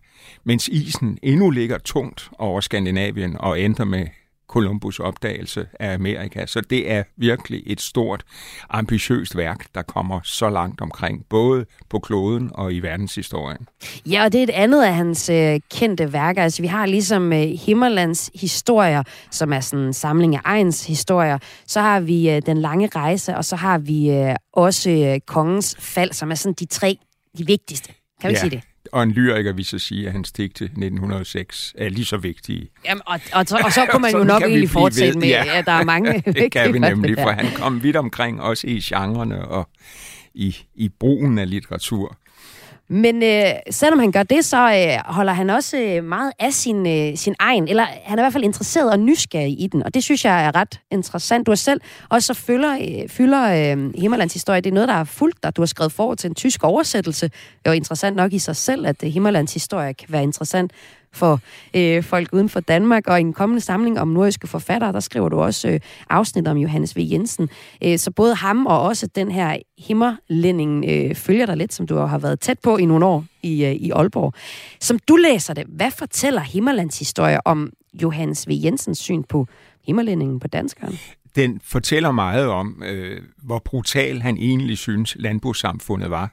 mens 0.44 0.68
isen 0.68 1.18
endnu 1.22 1.50
ligger 1.50 1.78
tungt 1.78 2.30
over 2.38 2.60
Skandinavien 2.60 3.36
og 3.40 3.60
ender 3.60 3.84
med 3.84 4.06
Columbus 4.48 4.98
opdagelse 4.98 5.66
af 5.80 5.94
Amerika. 5.94 6.46
Så 6.46 6.60
det 6.60 6.90
er 6.90 7.02
virkelig 7.16 7.62
et 7.66 7.80
stort, 7.80 8.24
ambitiøst 8.70 9.36
værk, 9.36 9.66
der 9.74 9.82
kommer 9.82 10.20
så 10.24 10.50
langt 10.50 10.80
omkring, 10.80 11.24
både 11.28 11.66
på 11.90 11.98
kloden 11.98 12.50
og 12.54 12.74
i 12.74 12.80
verdenshistorien. 12.80 13.66
Ja, 14.06 14.24
og 14.24 14.32
det 14.32 14.38
er 14.38 14.42
et 14.42 14.50
andet 14.50 14.84
af 14.84 14.94
hans 14.94 15.28
øh, 15.28 15.60
kendte 15.70 16.12
værker. 16.12 16.42
Altså, 16.42 16.62
vi 16.62 16.68
har 16.68 16.86
ligesom 16.86 17.32
øh, 17.32 17.38
Himmerlands 17.38 18.30
historier, 18.34 19.02
som 19.30 19.52
er 19.52 19.60
sådan 19.60 19.84
en 19.84 19.92
samling 19.92 20.34
af 20.36 20.40
egens 20.44 20.86
historier. 20.86 21.38
Så 21.66 21.80
har 21.80 22.00
vi 22.00 22.30
øh, 22.30 22.42
Den 22.46 22.58
lange 22.58 22.88
rejse, 22.94 23.36
og 23.36 23.44
så 23.44 23.56
har 23.56 23.78
vi 23.78 24.10
øh, 24.10 24.34
også 24.52 24.90
øh, 24.90 25.20
Kongens 25.26 25.76
fald, 25.78 26.12
som 26.12 26.30
er 26.30 26.34
sådan 26.34 26.54
de 26.58 26.66
tre 26.66 26.98
de 27.38 27.46
vigtigste. 27.46 27.92
Kan 28.20 28.30
vi 28.30 28.34
ja. 28.34 28.40
sige 28.40 28.50
det? 28.50 28.62
Og 28.92 29.02
en 29.02 29.10
lyriker 29.10 29.52
vil 29.52 29.64
så 29.64 29.78
sige, 29.78 30.06
at 30.06 30.12
hans 30.12 30.32
digte 30.32 30.64
1906 30.64 31.74
er 31.78 31.88
lige 31.88 32.04
så 32.04 32.16
vigtige. 32.16 32.70
Jamen, 32.84 33.02
og, 33.06 33.20
og, 33.32 33.46
og, 33.52 33.60
og 33.64 33.72
så 33.72 33.86
kunne 33.90 34.02
man 34.02 34.12
jo 34.20 34.24
nok 34.24 34.42
egentlig 34.42 34.70
fortsætte 34.70 35.18
med, 35.18 35.28
ja. 35.28 35.58
at 35.58 35.66
der 35.66 35.72
er 35.72 35.84
mange 35.84 36.22
Det 36.42 36.52
kan 36.52 36.74
vi 36.74 36.78
nemlig, 36.78 37.16
for 37.22 37.30
han 37.30 37.46
kom 37.56 37.82
vidt 37.82 37.96
omkring, 37.96 38.42
også 38.42 38.66
i 38.66 38.80
genrerne 38.80 39.48
og 39.48 39.68
i, 40.34 40.56
i 40.74 40.88
brugen 40.88 41.38
af 41.38 41.50
litteratur. 41.50 42.16
Men 42.90 43.22
øh, 43.22 43.44
selvom 43.70 43.98
han 43.98 44.12
gør 44.12 44.22
det, 44.22 44.44
så 44.44 44.56
øh, 44.56 45.14
holder 45.14 45.32
han 45.32 45.50
også 45.50 45.78
øh, 45.78 46.04
meget 46.04 46.32
af 46.38 46.52
sin, 46.52 46.86
øh, 46.86 47.16
sin 47.16 47.34
egen, 47.38 47.68
eller 47.68 47.86
han 48.04 48.18
er 48.18 48.22
i 48.22 48.24
hvert 48.24 48.32
fald 48.32 48.44
interesseret 48.44 48.90
og 48.90 49.00
nysgerrig 49.00 49.60
i 49.60 49.66
den, 49.66 49.82
og 49.82 49.94
det 49.94 50.04
synes 50.04 50.24
jeg 50.24 50.44
er 50.46 50.54
ret 50.54 50.80
interessant. 50.90 51.46
Du 51.46 51.50
har 51.50 51.56
selv 51.56 51.80
også 52.08 52.26
så 52.26 52.34
fylder, 52.34 52.74
øh, 52.74 53.08
fylder 53.08 53.42
øh, 53.42 53.94
Himmerlands 53.94 54.32
historie. 54.32 54.60
Det 54.60 54.70
er 54.70 54.74
noget, 54.74 54.88
der 54.88 54.94
har 54.94 55.04
fulgt 55.04 55.42
dig. 55.42 55.56
Du 55.56 55.62
har 55.62 55.66
skrevet 55.66 55.92
for 55.92 56.14
til 56.14 56.28
en 56.28 56.34
tysk 56.34 56.64
oversættelse. 56.64 57.28
Det 57.28 57.60
er 57.64 57.70
jo 57.70 57.76
interessant 57.76 58.16
nok 58.16 58.32
i 58.32 58.38
sig 58.38 58.56
selv, 58.56 58.86
at 58.86 59.04
øh, 59.04 59.10
Himmerlands 59.10 59.54
historie 59.54 59.94
kan 59.94 60.08
være 60.10 60.22
interessant 60.22 60.72
for 61.12 61.40
øh, 61.74 62.02
folk 62.02 62.28
uden 62.32 62.48
for 62.48 62.60
Danmark. 62.60 63.06
Og 63.06 63.18
i 63.18 63.20
en 63.20 63.32
kommende 63.32 63.60
samling 63.60 64.00
om 64.00 64.08
nordiske 64.08 64.46
forfattere, 64.46 64.92
der 64.92 65.00
skriver 65.00 65.28
du 65.28 65.40
også 65.40 65.68
øh, 65.68 65.80
afsnit 66.10 66.48
om 66.48 66.56
Johannes 66.56 66.96
V. 66.96 66.98
Jensen. 67.12 67.48
Øh, 67.84 67.98
så 67.98 68.10
både 68.10 68.34
ham 68.34 68.66
og 68.66 68.82
også 68.82 69.06
den 69.06 69.30
her 69.30 69.56
himmerlænding 69.78 70.84
øh, 70.88 71.14
følger 71.14 71.46
dig 71.46 71.56
lidt, 71.56 71.74
som 71.74 71.86
du 71.86 71.96
har 71.96 72.18
været 72.18 72.40
tæt 72.40 72.58
på 72.58 72.76
i 72.76 72.84
nogle 72.84 73.06
år 73.06 73.24
i, 73.42 73.64
øh, 73.64 73.72
i 73.72 73.90
Aalborg. 73.90 74.32
Som 74.80 74.98
du 74.98 75.16
læser 75.16 75.54
det, 75.54 75.64
hvad 75.68 75.90
fortæller 75.90 76.40
Himmerlands 76.40 76.98
historie 76.98 77.46
om 77.46 77.72
Johannes 78.02 78.48
V. 78.48 78.50
Jensens 78.64 78.98
syn 78.98 79.22
på 79.22 79.46
himmerlændingen 79.86 80.40
på 80.40 80.48
danskeren? 80.48 80.98
Den 81.38 81.60
fortæller 81.64 82.12
meget 82.12 82.46
om, 82.48 82.82
øh, 82.86 83.22
hvor 83.42 83.58
brutal 83.58 84.22
han 84.22 84.36
egentlig 84.36 84.78
synes, 84.78 85.16
landbrugssamfundet 85.18 86.10
var. 86.10 86.32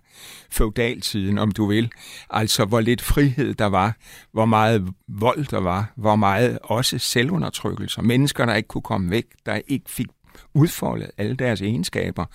Feudaltiden, 0.52 1.38
om 1.38 1.52
du 1.52 1.66
vil. 1.66 1.90
Altså, 2.30 2.66
hvor 2.66 2.82
lidt 2.82 3.02
frihed 3.02 3.54
der 3.54 3.66
var, 3.66 3.98
hvor 4.32 4.46
meget 4.46 4.88
vold 5.08 5.46
der 5.46 5.60
var, 5.60 5.92
hvor 5.96 6.16
meget 6.16 6.60
også 6.64 6.98
selvundertrykkelse. 6.98 8.02
Mennesker, 8.02 8.46
der 8.46 8.56
ikke 8.56 8.68
kunne 8.68 8.82
komme 8.82 9.10
væk, 9.10 9.26
der 9.46 9.60
ikke 9.68 9.86
fik 9.92 10.08
udfoldet 10.54 11.12
alle 11.18 11.36
deres 11.36 11.62
egenskaber, 11.62 12.26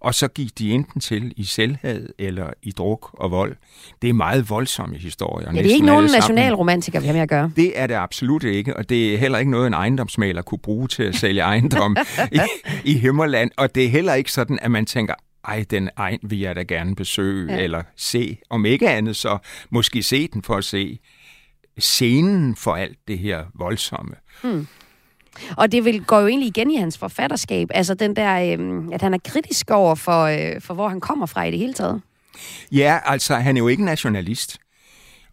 og 0.00 0.14
så 0.14 0.28
gik 0.28 0.58
de 0.58 0.72
enten 0.72 1.00
til 1.00 1.32
i 1.36 1.44
selvhed 1.44 2.08
eller 2.18 2.50
i 2.62 2.70
druk 2.70 3.10
og 3.12 3.30
vold. 3.30 3.56
Det 4.02 4.10
er 4.10 4.14
meget 4.14 4.50
voldsomme 4.50 4.96
historier. 4.96 5.52
Ja, 5.52 5.58
det 5.62 5.70
er 5.70 5.74
ikke 5.74 5.86
nogen 5.86 6.10
nationalromantiker, 6.14 7.00
vi 7.00 7.06
har 7.06 7.12
med 7.12 7.20
at 7.20 7.28
gøre. 7.28 7.52
Det 7.56 7.78
er 7.78 7.86
det 7.86 7.94
absolut 7.94 8.44
ikke, 8.44 8.76
og 8.76 8.88
det 8.88 9.14
er 9.14 9.18
heller 9.18 9.38
ikke 9.38 9.50
noget, 9.50 9.66
en 9.66 9.74
ejendomsmaler 9.74 10.42
kunne 10.42 10.58
bruge 10.58 10.88
til 10.88 11.02
at 11.02 11.14
sælge 11.14 11.40
ejendom 11.40 11.96
i, 12.32 12.40
i 12.84 12.98
Himmerland, 12.98 13.50
og 13.56 13.74
det 13.74 13.84
er 13.84 13.88
heller 13.88 14.14
ikke 14.14 14.32
sådan, 14.32 14.58
at 14.62 14.70
man 14.70 14.86
tænker, 14.86 15.14
ej, 15.44 15.64
den 15.70 15.90
egen 15.96 16.18
vil 16.22 16.38
jeg 16.38 16.56
da 16.56 16.62
gerne 16.62 16.96
besøge, 16.96 17.52
ja. 17.52 17.62
eller 17.62 17.82
se. 17.96 18.38
Om 18.50 18.66
ikke 18.66 18.90
andet, 18.90 19.16
så 19.16 19.38
måske 19.70 20.02
se 20.02 20.28
den 20.28 20.42
for 20.42 20.56
at 20.56 20.64
se 20.64 20.98
scenen 21.78 22.56
for 22.56 22.74
alt 22.74 22.98
det 23.08 23.18
her 23.18 23.44
voldsomme. 23.54 24.14
Hmm. 24.42 24.66
Og 25.56 25.72
det 25.72 25.84
vil, 25.84 26.04
går 26.04 26.20
jo 26.20 26.26
egentlig 26.26 26.48
igen 26.48 26.70
i 26.70 26.76
hans 26.76 26.98
forfatterskab. 26.98 27.68
Altså 27.74 27.94
den 27.94 28.16
der, 28.16 28.56
øh, 28.58 28.84
at 28.92 29.02
han 29.02 29.14
er 29.14 29.18
kritisk 29.24 29.70
over 29.70 29.94
for, 29.94 30.22
øh, 30.22 30.60
for, 30.60 30.74
hvor 30.74 30.88
han 30.88 31.00
kommer 31.00 31.26
fra 31.26 31.44
i 31.44 31.50
det 31.50 31.58
hele 31.58 31.72
taget. 31.72 32.00
Ja, 32.72 32.98
altså 33.04 33.34
han 33.34 33.56
er 33.56 33.60
jo 33.60 33.68
ikke 33.68 33.84
nationalist. 33.84 34.58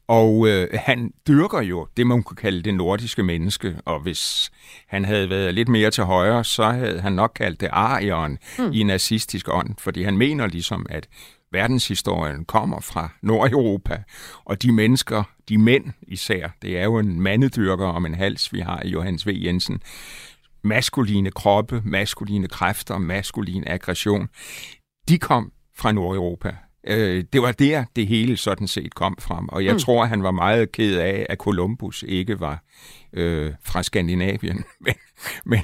Og 0.08 0.47
øh, 0.47 0.68
han 0.74 1.12
dyrker 1.28 1.62
jo 1.62 1.88
det, 1.97 2.08
man 2.08 2.24
kunne 2.24 2.38
kalde 2.38 2.62
det 2.62 2.74
nordiske 2.74 3.24
menneske, 3.24 3.76
og 3.86 3.99
hvis 3.99 4.51
han 4.88 5.06
havde 5.06 5.30
været 5.30 5.53
lidt 5.53 5.68
mere 5.68 5.91
til 5.91 6.03
højre, 6.03 6.43
så 6.43 6.72
havde 6.72 7.01
han 7.01 7.14
nok 7.14 7.32
kaldt 7.36 7.62
det 7.62 7.70
arion 7.72 8.38
mm. 8.60 8.72
i 8.74 8.84
nazistisk 8.84 9.49
ånd, 9.49 9.70
fordi 9.78 10.03
han 10.03 10.18
mener 10.18 10.47
ligesom, 10.47 10.86
at 10.89 11.08
verdenshistorien 11.52 12.46
kommer 12.46 12.80
fra 12.80 13.10
Nordeuropa, 13.22 14.04
og 14.46 14.62
de 14.62 14.72
mennesker, 14.72 15.24
de 15.50 15.58
mænd 15.58 15.86
især, 16.08 16.50
det 16.62 16.78
er 16.78 16.84
jo 16.84 16.98
en 16.98 17.22
mandedyrker 17.22 17.86
om 17.86 18.06
en 18.06 18.16
hals, 18.16 18.54
vi 18.54 18.60
har 18.60 18.82
i 18.86 18.89
Johannes 18.89 19.28
V. 19.28 19.32
Jensen, 19.43 19.82
maskuline 20.64 21.32
kroppe, 21.32 21.82
maskuline 21.86 22.48
kræfter, 22.48 22.98
maskulin 22.98 23.64
aggression, 23.68 24.28
de 25.10 25.18
kom 25.20 25.52
fra 25.78 25.91
Nordeuropa. 25.91 26.56
Øh, 26.88 27.24
det 27.34 27.41
var 27.41 27.52
der, 27.52 27.86
det 27.96 28.08
hele 28.08 28.38
sådan 28.38 28.68
set 28.68 28.96
kom 28.96 29.18
frem. 29.20 29.50
Og 29.50 29.66
jeg 29.66 29.74
mm. 29.74 29.80
tror, 29.80 30.06
han 30.06 30.24
var 30.24 30.32
meget 30.32 30.72
ked 30.72 30.98
af, 30.98 31.26
at 31.30 31.38
Columbus 31.38 32.04
ikke 32.08 32.39
var 32.39 32.64
øh, 33.16 33.53
fra 33.63 33.84
Skandinavien, 33.84 34.63
men, 34.86 34.93
men 35.45 35.59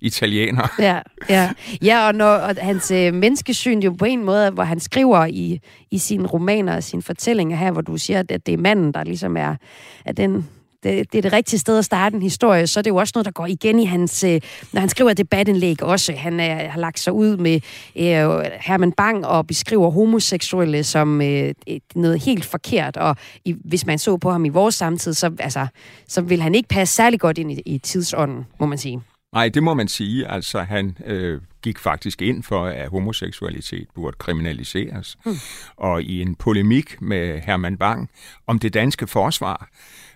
italiener. 0.00 0.74
Ja, 0.78 1.00
ja. 1.28 1.52
ja 1.82 2.06
og, 2.06 2.14
når, 2.14 2.26
og 2.26 2.56
hans 2.60 2.90
øh, 2.90 3.14
menneskesyn 3.14 3.80
jo 3.80 3.92
på 3.92 4.04
en 4.04 4.24
måde, 4.24 4.50
hvor 4.50 4.62
han 4.62 4.80
skriver 4.80 5.26
i, 5.26 5.60
i 5.90 5.98
sine 5.98 6.26
romaner 6.26 6.76
og 6.76 6.82
sine 6.82 7.02
fortællinger 7.02 7.56
her, 7.56 7.70
hvor 7.70 7.82
du 7.82 7.96
siger, 7.96 8.18
at 8.28 8.46
det 8.46 8.54
er 8.54 8.58
manden, 8.58 8.92
der 8.92 9.04
ligesom 9.04 9.36
er, 9.36 9.56
er 10.04 10.12
den 10.12 10.48
det, 10.82 11.12
det 11.12 11.18
er 11.18 11.22
det 11.22 11.32
rigtige 11.32 11.60
sted 11.60 11.78
at 11.78 11.84
starte 11.84 12.16
en 12.16 12.22
historie, 12.22 12.66
så 12.66 12.80
er 12.80 12.82
det 12.82 12.90
jo 12.90 12.96
også 12.96 13.12
noget, 13.14 13.24
der 13.24 13.32
går 13.32 13.46
igen 13.46 13.78
i 13.78 13.84
hans, 13.84 14.24
øh, 14.24 14.40
når 14.72 14.80
han 14.80 14.88
skriver 14.88 15.12
debatindlæg 15.14 15.82
også. 15.82 16.12
Han 16.12 16.40
øh, 16.40 16.70
har 16.70 16.80
lagt 16.80 17.00
sig 17.00 17.12
ud 17.12 17.36
med 17.36 17.54
øh, 17.96 18.50
Herman 18.60 18.92
Bang 18.92 19.26
og 19.26 19.46
beskriver 19.46 19.90
homoseksuelle 19.90 20.84
som 20.84 21.22
øh, 21.22 21.54
noget 21.94 22.22
helt 22.22 22.44
forkert, 22.44 22.96
og 22.96 23.16
i, 23.44 23.56
hvis 23.64 23.86
man 23.86 23.98
så 23.98 24.16
på 24.16 24.30
ham 24.30 24.44
i 24.44 24.48
vores 24.48 24.74
samtid, 24.74 25.14
så, 25.14 25.30
altså, 25.38 25.66
så 26.08 26.20
vil 26.20 26.42
han 26.42 26.54
ikke 26.54 26.68
passe 26.68 26.94
særlig 26.94 27.20
godt 27.20 27.38
ind 27.38 27.52
i, 27.52 27.62
i 27.66 27.78
tidsånden, 27.78 28.46
må 28.60 28.66
man 28.66 28.78
sige. 28.78 29.02
Nej, 29.32 29.48
det 29.48 29.62
må 29.62 29.74
man 29.74 29.88
sige. 29.88 30.26
Altså, 30.26 30.62
han 30.62 30.96
øh, 31.06 31.40
gik 31.62 31.78
faktisk 31.78 32.22
ind 32.22 32.42
for, 32.42 32.66
at 32.66 32.88
homoseksualitet 32.88 33.88
burde 33.94 34.16
kriminaliseres. 34.18 35.18
Mm. 35.24 35.32
Og 35.76 36.02
i 36.02 36.22
en 36.22 36.34
polemik 36.34 37.02
med 37.02 37.40
Herman 37.40 37.76
Bang 37.76 38.10
om 38.46 38.58
det 38.58 38.74
danske 38.74 39.06
forsvar, 39.06 39.68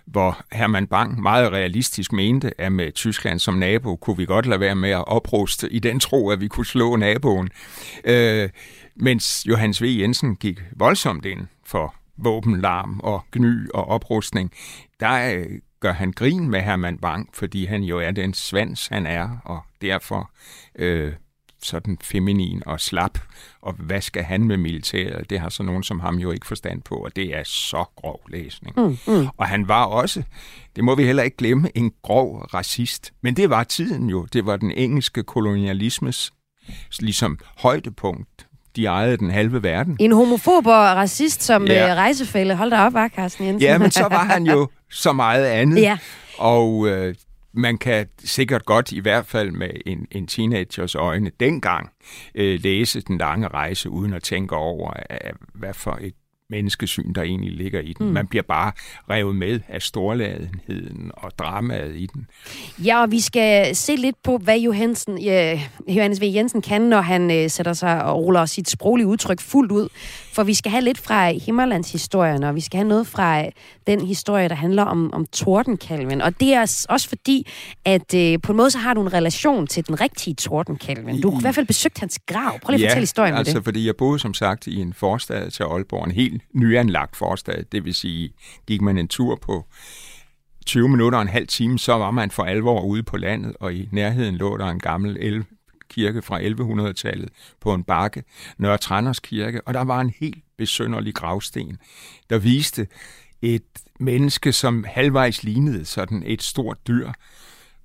hvor 0.05 0.45
Herman 0.51 0.87
Bang 0.87 1.21
meget 1.21 1.51
realistisk 1.51 2.13
mente, 2.13 2.61
at 2.61 2.71
med 2.71 2.91
Tyskland 2.91 3.39
som 3.39 3.53
nabo 3.53 3.95
kunne 3.95 4.17
vi 4.17 4.25
godt 4.25 4.45
lade 4.45 4.59
være 4.59 4.75
med 4.75 4.89
at 4.89 5.07
opruste 5.07 5.73
i 5.73 5.79
den 5.79 5.99
tro, 5.99 6.29
at 6.29 6.41
vi 6.41 6.47
kunne 6.47 6.65
slå 6.65 6.95
naboen. 6.95 7.49
Øh, 8.03 8.49
mens 8.95 9.45
Johannes 9.47 9.81
V. 9.81 9.85
Jensen 9.85 10.35
gik 10.35 10.61
voldsomt 10.75 11.25
ind 11.25 11.47
for 11.65 11.95
våbenlarm 12.17 12.99
og 12.99 13.23
gny 13.31 13.69
og 13.73 13.87
oprustning, 13.87 14.51
der 14.99 15.35
øh, 15.35 15.45
gør 15.79 15.93
han 15.93 16.11
grin 16.11 16.49
med 16.49 16.61
Herman 16.61 16.97
Bang, 16.97 17.29
fordi 17.33 17.65
han 17.65 17.83
jo 17.83 17.99
er 17.99 18.11
den 18.11 18.33
svans, 18.33 18.87
han 18.87 19.05
er, 19.05 19.37
og 19.45 19.61
derfor 19.81 20.31
øh, 20.75 21.13
sådan 21.65 21.97
feminin 22.01 22.63
og 22.65 22.79
slap, 22.81 23.19
og 23.61 23.73
hvad 23.73 24.01
skal 24.01 24.23
han 24.23 24.43
med 24.43 24.57
militæret? 24.57 25.29
Det 25.29 25.39
har 25.39 25.49
så 25.49 25.63
nogen 25.63 25.83
som 25.83 25.99
ham 25.99 26.15
jo 26.15 26.31
ikke 26.31 26.47
forstand 26.47 26.81
på, 26.81 26.95
og 26.95 27.15
det 27.15 27.35
er 27.35 27.43
så 27.45 27.85
grov 27.95 28.21
læsning. 28.29 28.75
Mm, 28.79 28.97
mm. 29.07 29.27
Og 29.37 29.47
han 29.47 29.67
var 29.67 29.85
også, 29.85 30.23
det 30.75 30.83
må 30.83 30.95
vi 30.95 31.03
heller 31.03 31.23
ikke 31.23 31.37
glemme, 31.37 31.69
en 31.75 31.91
grov 32.03 32.37
racist. 32.37 33.13
Men 33.23 33.35
det 33.35 33.49
var 33.49 33.63
tiden 33.63 34.09
jo. 34.09 34.27
Det 34.33 34.45
var 34.45 34.57
den 34.57 34.71
engelske 34.71 35.23
kolonialismes 35.23 36.31
ligesom 36.99 37.39
højdepunkt 37.57 38.47
de 38.75 38.85
ejede 38.85 39.17
den 39.17 39.29
halve 39.29 39.63
verden. 39.63 39.97
En 39.99 40.11
homofob 40.11 40.67
og 40.67 40.73
racist 40.73 41.43
som 41.43 41.67
ja. 41.67 41.89
Øh, 41.89 41.95
rejsefælde. 41.95 42.55
Hold 42.55 42.71
da 42.71 42.79
op, 42.79 42.93
var 42.93 43.07
Carsten 43.07 43.45
Jensen. 43.45 43.61
Ja, 43.61 43.77
men 43.77 43.91
så 43.91 44.07
var 44.09 44.23
han 44.23 44.45
jo 44.45 44.69
så 44.91 45.13
meget 45.13 45.45
andet. 45.45 45.81
Ja. 45.81 45.97
Og 46.37 46.87
øh, 46.87 47.15
man 47.55 47.77
kan 47.77 48.07
sikkert 48.23 48.65
godt, 48.65 48.91
i 48.91 48.99
hvert 48.99 49.25
fald 49.25 49.51
med 49.51 49.69
en, 49.85 50.07
en 50.11 50.27
teenagers 50.27 50.95
øjne, 50.95 51.31
dengang 51.39 51.89
øh, 52.35 52.59
læse 52.63 53.01
den 53.01 53.17
lange 53.17 53.47
rejse, 53.47 53.89
uden 53.89 54.13
at 54.13 54.23
tænke 54.23 54.55
over, 54.55 54.93
hvad 55.53 55.73
for 55.73 55.97
et 56.01 56.13
menneskesyn, 56.49 57.13
der 57.13 57.21
egentlig 57.21 57.51
ligger 57.51 57.79
i 57.79 57.93
den. 57.93 58.07
Mm. 58.07 58.13
Man 58.13 58.27
bliver 58.27 58.43
bare 58.43 58.71
revet 59.09 59.35
med 59.35 59.59
af 59.67 59.81
storladenheden 59.81 61.11
og 61.13 61.31
dramaet 61.39 61.95
i 61.95 62.05
den. 62.13 62.27
Ja, 62.85 63.01
og 63.01 63.11
vi 63.11 63.19
skal 63.19 63.75
se 63.75 63.95
lidt 63.95 64.15
på, 64.23 64.37
hvad 64.37 64.59
Johansen, 64.59 65.17
ja, 65.17 65.61
Johannes 65.87 66.21
V. 66.21 66.23
Jensen 66.23 66.61
kan, 66.61 66.81
når 66.81 67.01
han 67.01 67.31
øh, 67.31 67.49
sætter 67.49 67.73
sig 67.73 68.03
og 68.03 68.23
ruller 68.23 68.45
sit 68.45 68.69
sproglige 68.69 69.07
udtryk 69.07 69.41
fuldt 69.41 69.71
ud. 69.71 69.89
For 70.35 70.43
vi 70.43 70.53
skal 70.53 70.71
have 70.71 70.83
lidt 70.83 70.97
fra 70.97 71.31
Himmerlands 71.31 71.91
historien, 71.91 72.43
og 72.43 72.55
vi 72.55 72.61
skal 72.61 72.77
have 72.77 72.87
noget 72.87 73.07
fra 73.07 73.45
øh, 73.45 73.51
den 73.87 74.07
historie, 74.07 74.49
der 74.49 74.55
handler 74.55 74.83
om, 74.83 75.13
om 75.13 75.25
tordenkalven. 75.25 76.21
Og 76.21 76.39
det 76.39 76.53
er 76.53 76.85
også 76.89 77.09
fordi, 77.09 77.47
at 77.85 78.13
øh, 78.13 78.39
på 78.43 78.51
en 78.51 78.57
måde 78.57 78.71
så 78.71 78.77
har 78.77 78.93
du 78.93 79.01
en 79.01 79.13
relation 79.13 79.67
til 79.67 79.87
den 79.87 80.01
rigtige 80.01 80.33
tordenkalven. 80.33 81.21
Du 81.21 81.29
har 81.29 81.39
i 81.39 81.41
hvert 81.41 81.55
fald 81.55 81.67
besøgt 81.67 81.99
hans 81.99 82.19
grav. 82.25 82.59
Prøv 82.59 82.71
lige 82.71 82.75
at 82.75 82.81
ja, 82.81 82.87
fortælle 82.89 83.01
historien 83.01 83.35
altså, 83.35 83.53
med 83.53 83.61
det. 83.61 83.65
fordi 83.65 83.85
jeg 83.85 83.95
boede 83.95 84.19
som 84.19 84.33
sagt 84.33 84.67
i 84.67 84.81
en 84.81 84.93
forstad 84.93 85.51
til 85.51 85.63
Aalborg, 85.63 86.05
en 86.05 86.11
helt 86.11 86.41
nyanlagt 86.53 87.15
forstad. 87.15 87.63
Det 87.71 87.85
vil 87.85 87.93
sige, 87.93 88.29
gik 88.67 88.81
man 88.81 88.97
en 88.97 89.07
tur 89.07 89.39
på 89.41 89.65
20 90.65 90.89
minutter 90.89 91.17
og 91.17 91.21
en 91.21 91.27
halv 91.27 91.47
time, 91.47 91.79
så 91.79 91.93
var 91.93 92.11
man 92.11 92.31
for 92.31 92.43
alvor 92.43 92.81
ude 92.81 93.03
på 93.03 93.17
landet, 93.17 93.55
og 93.59 93.73
i 93.73 93.89
nærheden 93.91 94.35
lå 94.35 94.57
der 94.57 94.67
en 94.67 94.79
gammel 94.79 95.17
el 95.19 95.43
kirke 95.89 96.21
fra 96.21 96.39
1100-tallet 96.39 97.29
på 97.61 97.73
en 97.73 97.83
bakke, 97.83 98.23
Nørre 98.57 98.77
Tranders 98.77 99.19
Kirke, 99.19 99.67
og 99.67 99.73
der 99.73 99.81
var 99.81 100.01
en 100.01 100.13
helt 100.19 100.43
besønderlig 100.57 101.13
gravsten, 101.13 101.77
der 102.29 102.37
viste 102.37 102.87
et 103.41 103.63
menneske, 103.99 104.53
som 104.53 104.83
halvvejs 104.87 105.43
lignede 105.43 105.85
sådan 105.85 106.23
et 106.25 106.43
stort 106.43 106.87
dyr. 106.87 107.11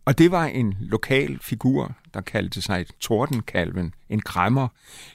Og 0.05 0.19
det 0.19 0.31
var 0.31 0.45
en 0.45 0.77
lokal 0.81 1.39
figur, 1.43 1.93
der 2.15 2.21
kaldte 2.21 2.63
sig 2.63 2.87
Tordenkalven, 3.01 3.95
en 4.09 4.21
kræmmer, 4.21 4.69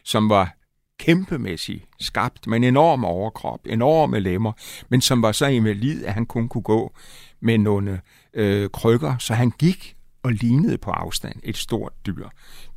som 0.04 0.30
var 0.30 0.56
kæmpemæssigt 1.00 1.86
skabt, 2.00 2.48
med 2.48 2.58
en 2.58 2.64
enorm 2.64 3.06
overkrop, 3.06 3.60
enorme 3.66 4.20
lemmer, 4.20 4.52
men 4.90 5.02
som 5.02 5.22
var 5.22 5.32
så 5.32 5.46
invalid, 5.46 6.06
at 6.06 6.14
han 6.14 6.26
kun 6.26 6.50
kunne 6.50 6.62
gå 6.62 6.94
med 7.40 7.58
nogle 7.58 8.02
øh, 8.34 8.70
krykker, 8.70 9.18
så 9.18 9.34
han 9.34 9.52
gik 9.52 9.95
og 10.26 10.32
lignede 10.32 10.78
på 10.78 10.92
afstand 10.92 11.36
et 11.44 11.58
stort 11.58 11.94
dyr, 12.06 12.28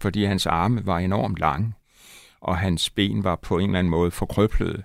fordi 0.00 0.24
hans 0.24 0.46
arme 0.46 0.86
var 0.86 0.98
enormt 0.98 1.38
lange, 1.38 1.72
og 2.40 2.58
hans 2.58 2.90
ben 2.90 3.24
var 3.24 3.36
på 3.36 3.58
en 3.58 3.64
eller 3.64 3.78
anden 3.78 3.90
måde 3.90 4.10
forkrøblede. 4.10 4.82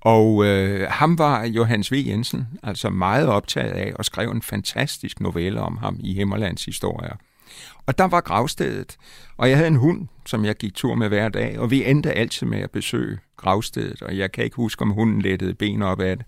Og 0.00 0.44
øh, 0.44 0.88
ham 0.90 1.18
var 1.18 1.44
Johannes 1.44 1.92
V. 1.92 1.94
Jensen 2.06 2.46
altså 2.62 2.90
meget 2.90 3.28
optaget 3.28 3.70
af 3.70 3.92
og 3.94 4.04
skrev 4.04 4.30
en 4.30 4.42
fantastisk 4.42 5.20
novelle 5.20 5.60
om 5.60 5.76
ham 5.76 5.96
i 6.00 6.14
Himmerlands 6.14 6.64
historier. 6.64 7.16
Og 7.86 7.98
der 7.98 8.04
var 8.04 8.20
gravstedet, 8.20 8.96
og 9.36 9.48
jeg 9.48 9.56
havde 9.56 9.68
en 9.68 9.76
hund, 9.76 10.08
som 10.26 10.44
jeg 10.44 10.56
gik 10.56 10.74
tur 10.74 10.94
med 10.94 11.08
hver 11.08 11.28
dag, 11.28 11.58
og 11.58 11.70
vi 11.70 11.90
endte 11.90 12.12
altid 12.12 12.46
med 12.46 12.58
at 12.58 12.70
besøge 12.70 13.18
gravstedet, 13.44 14.02
og 14.02 14.18
jeg 14.18 14.32
kan 14.32 14.44
ikke 14.44 14.56
huske, 14.56 14.82
om 14.82 14.90
hunden 14.90 15.22
lettede 15.22 15.54
ben 15.54 15.82
op 15.82 16.00
af 16.00 16.16
det. 16.16 16.26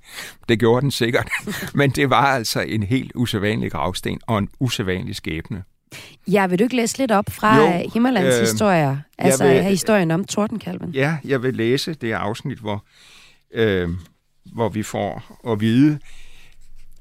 Det 0.48 0.58
gjorde 0.58 0.80
den 0.80 0.90
sikkert, 0.90 1.28
men 1.74 1.90
det 1.90 2.10
var 2.10 2.26
altså 2.26 2.60
en 2.60 2.82
helt 2.82 3.12
usædvanlig 3.14 3.72
gravsten 3.72 4.20
og 4.26 4.38
en 4.38 4.48
usædvanlig 4.60 5.16
skæbne. 5.16 5.62
Ja, 6.28 6.46
vil 6.46 6.58
du 6.58 6.64
ikke 6.64 6.76
læse 6.76 6.98
lidt 6.98 7.10
op 7.10 7.24
fra 7.30 7.56
jo, 7.56 7.90
Himmerlands 7.92 8.34
øh, 8.34 8.40
historier? 8.40 8.96
Altså 9.18 9.48
vil, 9.48 9.62
historien 9.62 10.10
om 10.10 10.24
Tordenkalven? 10.24 10.90
Ja, 10.90 11.16
jeg 11.24 11.42
vil 11.42 11.54
læse 11.54 11.94
det 11.94 12.12
afsnit, 12.12 12.58
hvor, 12.58 12.84
øh, 13.54 13.88
hvor 14.54 14.68
vi 14.68 14.82
får 14.82 15.38
at 15.52 15.60
vide, 15.60 15.98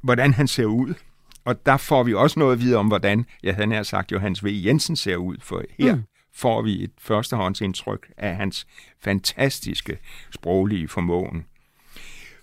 hvordan 0.02 0.34
han 0.34 0.48
ser 0.48 0.66
ud. 0.66 0.94
Og 1.46 1.66
der 1.66 1.78
får 1.78 2.04
vi 2.04 2.14
også 2.14 2.40
noget 2.40 2.54
at 2.54 2.62
vide 2.62 2.76
om, 2.76 2.88
hvordan, 2.88 3.26
jeg 3.44 3.56
havde 3.56 3.68
nær 3.68 3.84
sagt, 3.84 4.12
Johannes 4.12 4.44
V. 4.44 4.48
Jensen 4.66 4.96
ser 4.96 5.16
ud, 5.16 5.36
for 5.42 5.64
her 5.80 5.96
mm 5.96 6.04
får 6.36 6.62
vi 6.62 6.84
et 6.84 6.92
førstehåndsindtryk 6.98 8.12
af 8.18 8.36
hans 8.36 8.68
fantastiske 9.04 9.98
sproglige 10.32 10.88
formåen. 10.88 11.46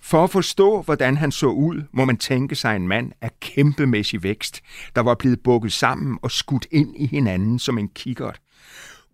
For 0.00 0.24
at 0.24 0.30
forstå, 0.30 0.82
hvordan 0.82 1.16
han 1.16 1.32
så 1.32 1.46
ud, 1.46 1.82
må 1.92 2.04
man 2.04 2.16
tænke 2.16 2.54
sig 2.54 2.76
en 2.76 2.88
mand 2.88 3.12
af 3.20 3.30
kæmpemæssig 3.40 4.22
vækst, 4.22 4.62
der 4.96 5.00
var 5.00 5.14
blevet 5.14 5.40
bukket 5.40 5.72
sammen 5.72 6.18
og 6.22 6.30
skudt 6.30 6.66
ind 6.70 6.96
i 6.96 7.06
hinanden 7.06 7.58
som 7.58 7.78
en 7.78 7.88
kikkert. 7.88 8.40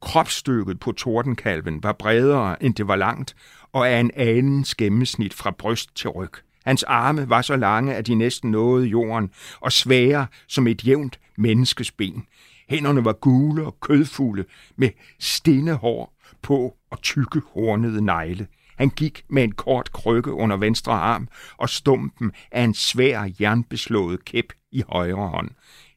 Kropsstykket 0.01 0.81
på 0.81 0.93
tordenkalven 0.93 1.83
var 1.83 1.93
bredere, 1.93 2.63
end 2.63 2.75
det 2.75 2.89
var 2.89 2.97
langt, 2.97 3.37
og 3.73 3.89
af 3.89 4.01
en 4.01 4.11
anens 4.15 4.75
gennemsnit 4.75 5.35
fra 5.35 5.51
bryst 5.51 5.97
til 5.97 6.11
ryg. 6.11 6.33
Hans 6.65 6.83
arme 6.83 7.29
var 7.29 7.43
så 7.43 7.57
lange, 7.57 7.95
at 7.95 8.07
de 8.07 8.15
næsten 8.15 8.51
nåede 8.51 8.87
jorden, 8.87 9.31
og 9.61 9.73
svære 9.73 10.27
som 10.47 10.67
et 10.67 10.87
jævnt 10.87 11.21
menneskes 11.37 11.93
ben. 11.93 12.27
Hænderne 12.69 13.05
var 13.05 13.13
gule 13.13 13.67
og 13.67 13.81
kødfulde, 13.81 14.45
med 14.77 14.91
stinde 15.19 15.75
hår 15.75 16.15
på 16.43 16.77
og 16.91 17.03
tykke 17.03 17.43
hornede 17.55 18.05
negle. 18.05 18.47
Han 18.77 18.89
gik 18.89 19.25
med 19.29 19.45
en 19.45 19.53
kort 19.53 19.93
krykke 19.93 20.33
under 20.33 20.57
venstre 20.57 20.93
arm 20.93 21.29
og 21.57 21.69
stumpen 21.69 22.33
af 22.53 22.63
en 22.63 22.75
svær 22.75 23.31
jernbeslået 23.41 24.25
kæp 24.25 24.53
i 24.73 24.83
højre 24.89 25.29
hånd. 25.29 25.51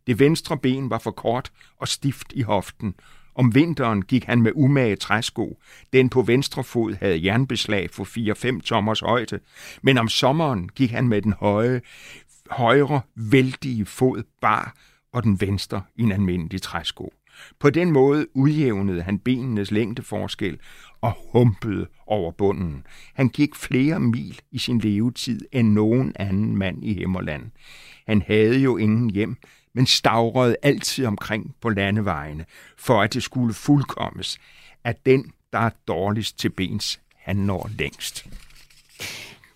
Det 0.08 0.20
venstre 0.20 0.58
ben 0.58 0.90
var 0.90 1.00
for 1.00 1.12
kort 1.12 1.52
og 1.78 1.88
stift 1.88 2.34
i 2.36 2.42
hoften. 2.42 2.96
Om 3.36 3.56
vinteren 3.56 4.02
gik 4.02 4.24
han 4.24 4.42
med 4.42 4.52
umage 4.56 4.96
træsko. 4.96 5.60
Den 5.94 6.10
på 6.10 6.22
venstre 6.22 6.64
fod 6.64 6.94
havde 6.94 7.26
jernbeslag 7.26 7.90
for 7.90 8.04
4-5 8.58 8.62
tommers 8.62 9.00
højde, 9.00 9.40
men 9.84 9.98
om 9.98 10.08
sommeren 10.08 10.70
gik 10.70 10.92
han 10.92 11.08
med 11.08 11.22
den 11.22 11.34
høje, 11.34 11.82
højre, 12.52 13.02
vældige 13.16 13.86
fod 13.86 14.24
bar 14.42 14.76
og 15.14 15.24
den 15.24 15.42
venstre 15.42 15.82
i 15.96 16.02
en 16.02 16.12
almindelig 16.12 16.62
træsko. 16.62 17.14
På 17.60 17.70
den 17.70 17.92
måde 17.92 18.28
udjævnede 18.34 19.02
han 19.02 19.20
benenes 19.20 19.72
længdeforskel 19.72 20.60
og 21.02 21.14
humpede 21.32 21.88
over 22.08 22.32
bunden. 22.32 22.84
Han 23.14 23.30
gik 23.30 23.56
flere 23.56 24.00
mil 24.00 24.42
i 24.52 24.58
sin 24.58 24.80
levetid 24.80 25.42
end 25.52 25.72
nogen 25.72 26.14
anden 26.16 26.58
mand 26.58 26.84
i 26.84 26.94
Himmerland. 26.94 27.52
Han 28.08 28.24
havde 28.28 28.60
jo 28.60 28.78
ingen 28.78 29.10
hjem, 29.10 29.38
men 29.74 29.86
stavrede 29.86 30.56
altid 30.64 31.06
omkring 31.06 31.56
på 31.62 31.70
landevejene, 31.70 32.46
for 32.78 33.02
at 33.02 33.14
det 33.14 33.24
skulle 33.24 33.54
fuldkommes, 33.54 34.40
at 34.84 35.06
den, 35.06 35.32
der 35.54 35.60
er 35.60 35.70
dårligst 35.88 36.40
til 36.40 36.50
bens, 36.50 37.02
han 37.16 37.36
når 37.36 37.70
længst. 37.78 38.28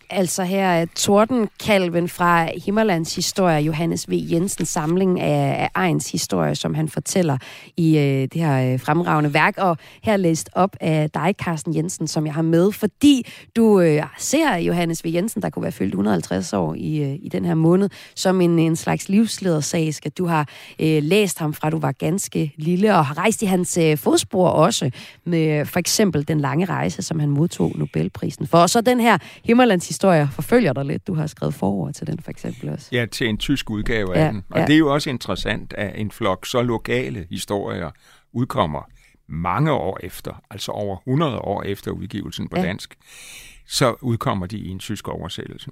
Altså 0.10 0.44
her 0.44 0.66
er 0.66 0.86
Tordenkalven 0.96 2.10
fra 2.10 2.50
Himmerlands 2.66 3.16
historie, 3.16 3.62
Johannes 3.62 4.10
V. 4.10 4.14
Jensens 4.32 4.70
samling 4.70 5.20
af, 5.20 5.62
af 5.64 5.70
Ejens 5.76 6.12
historie, 6.12 6.56
som 6.56 6.74
han 6.74 6.90
fortæller 6.90 7.38
i 7.78 7.98
øh, 7.98 8.04
det 8.04 8.36
her 8.36 8.74
øh, 8.74 8.80
fremragende 8.80 9.34
værk. 9.34 9.54
Og 9.58 9.78
her 10.04 10.18
læst 10.18 10.50
op 10.54 10.76
af 10.82 11.10
dig, 11.10 11.36
Carsten 11.44 11.76
Jensen, 11.76 12.08
som 12.08 12.26
jeg 12.26 12.34
har 12.34 12.42
med, 12.42 12.72
fordi 12.72 13.28
du 13.56 13.80
øh, 13.80 14.04
ser 14.18 14.56
Johannes 14.56 15.06
V. 15.06 15.08
Jensen, 15.14 15.42
der 15.42 15.50
kunne 15.50 15.64
være 15.64 15.72
fyldt 15.72 15.94
150 15.94 16.54
år 16.54 16.74
i, 16.74 17.04
øh, 17.04 17.16
i 17.22 17.30
den 17.30 17.46
her 17.46 17.54
måned, 17.54 17.90
som 18.16 18.42
en, 18.42 18.60
en 18.60 18.76
slags 18.76 19.10
livsledersag. 19.10 19.94
Du 20.18 20.26
har 20.26 20.50
øh, 20.80 21.04
læst 21.04 21.40
ham 21.40 21.54
fra 21.54 21.70
du 21.70 21.80
var 21.80 21.92
ganske 21.92 22.54
lille, 22.58 22.96
og 22.96 23.06
har 23.06 23.18
rejst 23.18 23.42
i 23.42 23.46
hans 23.46 23.78
øh, 23.78 23.98
fodspor 23.98 24.50
også, 24.50 24.92
med 25.26 25.66
for 25.66 25.80
eksempel 25.80 26.28
den 26.28 26.40
lange 26.40 26.66
rejse, 26.66 27.02
som 27.02 27.20
han 27.20 27.30
modtog 27.30 27.72
Nobelprisen 27.76 28.48
for. 28.48 28.58
Og 28.58 28.70
så 28.70 28.82
den 28.82 29.00
her 29.00 29.18
Himmerlands 29.44 29.95
historie 29.96 30.30
forfølger 30.32 30.74
dig 30.74 30.86
lidt. 30.86 31.08
Du 31.08 31.14
har 31.14 31.28
skrevet 31.28 31.54
forord 31.54 31.94
til 31.94 32.08
den 32.08 32.20
for 32.20 32.32
eksempel 32.32 32.70
også. 32.70 32.90
Ja, 32.92 33.06
til 33.06 33.30
en 33.30 33.38
tysk 33.38 33.70
udgave 33.70 34.16
af 34.16 34.26
ja, 34.26 34.28
den. 34.28 34.44
Og 34.50 34.60
ja. 34.60 34.66
det 34.66 34.74
er 34.74 34.78
jo 34.78 34.94
også 34.94 35.10
interessant, 35.10 35.74
at 35.74 36.00
en 36.00 36.12
flok 36.12 36.46
så 36.46 36.62
lokale 36.62 37.28
historier 37.30 37.92
udkommer 38.34 38.82
mange 39.28 39.72
år 39.72 40.00
efter, 40.04 40.44
altså 40.50 40.72
over 40.72 40.98
100 40.98 41.38
år 41.38 41.64
efter 41.64 41.92
udgivelsen 41.92 42.50
på 42.50 42.58
ja. 42.58 42.64
dansk, 42.64 42.96
så 43.68 43.96
udkommer 44.02 44.46
de 44.46 44.58
i 44.58 44.70
en 44.70 44.80
tysk 44.80 45.08
oversættelse. 45.08 45.72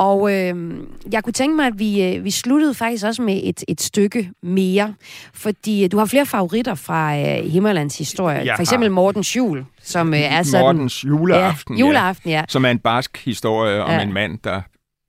Og 0.00 0.32
øh, 0.32 0.74
jeg 1.12 1.24
kunne 1.24 1.32
tænke 1.32 1.56
mig, 1.56 1.66
at 1.66 1.78
vi, 1.78 2.02
øh, 2.02 2.24
vi 2.24 2.30
sluttede 2.30 2.74
faktisk 2.74 3.04
også 3.04 3.22
med 3.22 3.40
et, 3.44 3.64
et 3.68 3.80
stykke 3.80 4.30
mere. 4.42 4.94
Fordi 5.34 5.84
øh, 5.84 5.90
du 5.92 5.98
har 5.98 6.04
flere 6.04 6.26
favoritter 6.26 6.74
fra 6.74 7.18
øh, 7.18 7.44
Himmerlands 7.50 7.98
historie. 7.98 8.38
Jeg 8.44 8.56
For 8.56 8.62
eksempel 8.62 8.90
Mortens 8.90 9.36
jul, 9.36 9.64
som 9.82 10.14
øh, 10.14 10.20
er 10.20 10.42
sådan... 10.42 10.64
Mortens 10.64 11.04
juleaften, 11.04 11.76
ja, 11.76 11.80
juleaften 11.80 12.30
ja. 12.30 12.36
ja. 12.36 12.44
Som 12.48 12.64
er 12.64 12.70
en 12.70 12.78
barsk 12.78 13.24
historie 13.24 13.76
ja. 13.76 13.82
om 13.82 14.08
en 14.08 14.12
mand, 14.12 14.38
der 14.44 14.60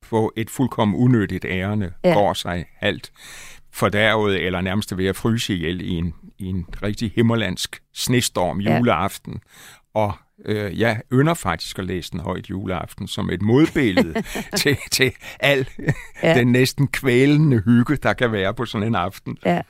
på 0.09 0.33
et 0.35 0.49
fuldkommen 0.49 0.97
unødigt 0.97 1.45
ærende 1.45 1.91
ja. 2.03 2.13
går 2.13 2.33
sig 2.33 2.65
alt 2.81 3.11
fordærvet 3.73 4.45
eller 4.45 4.61
nærmest 4.61 4.97
ved 4.97 5.05
at 5.05 5.15
fryse 5.15 5.53
ihjel 5.53 5.81
i 5.81 5.89
en, 5.89 6.13
i 6.39 6.45
en 6.45 6.65
rigtig 6.83 7.11
himmerlandsk 7.15 7.81
snestorm 7.93 8.59
juleaften. 8.59 9.33
Ja. 9.33 10.01
Og 10.01 10.13
Øh, 10.45 10.79
jeg 10.79 11.01
ynder 11.13 11.33
faktisk 11.33 11.79
at 11.79 11.85
læse 11.85 12.11
den 12.11 12.19
højt 12.19 12.49
juleaften 12.49 13.07
som 13.07 13.29
et 13.29 13.41
modbillede 13.41 14.13
til, 14.57 14.77
til 14.91 15.11
al 15.39 15.67
ja. 16.23 16.39
den 16.39 16.47
næsten 16.47 16.87
kvælende 16.87 17.61
hygge, 17.65 17.95
der 17.95 18.13
kan 18.13 18.31
være 18.31 18.53
på 18.53 18.65
sådan 18.65 18.87
en 18.87 18.95
aften. 18.95 19.37
Ja. 19.45 19.61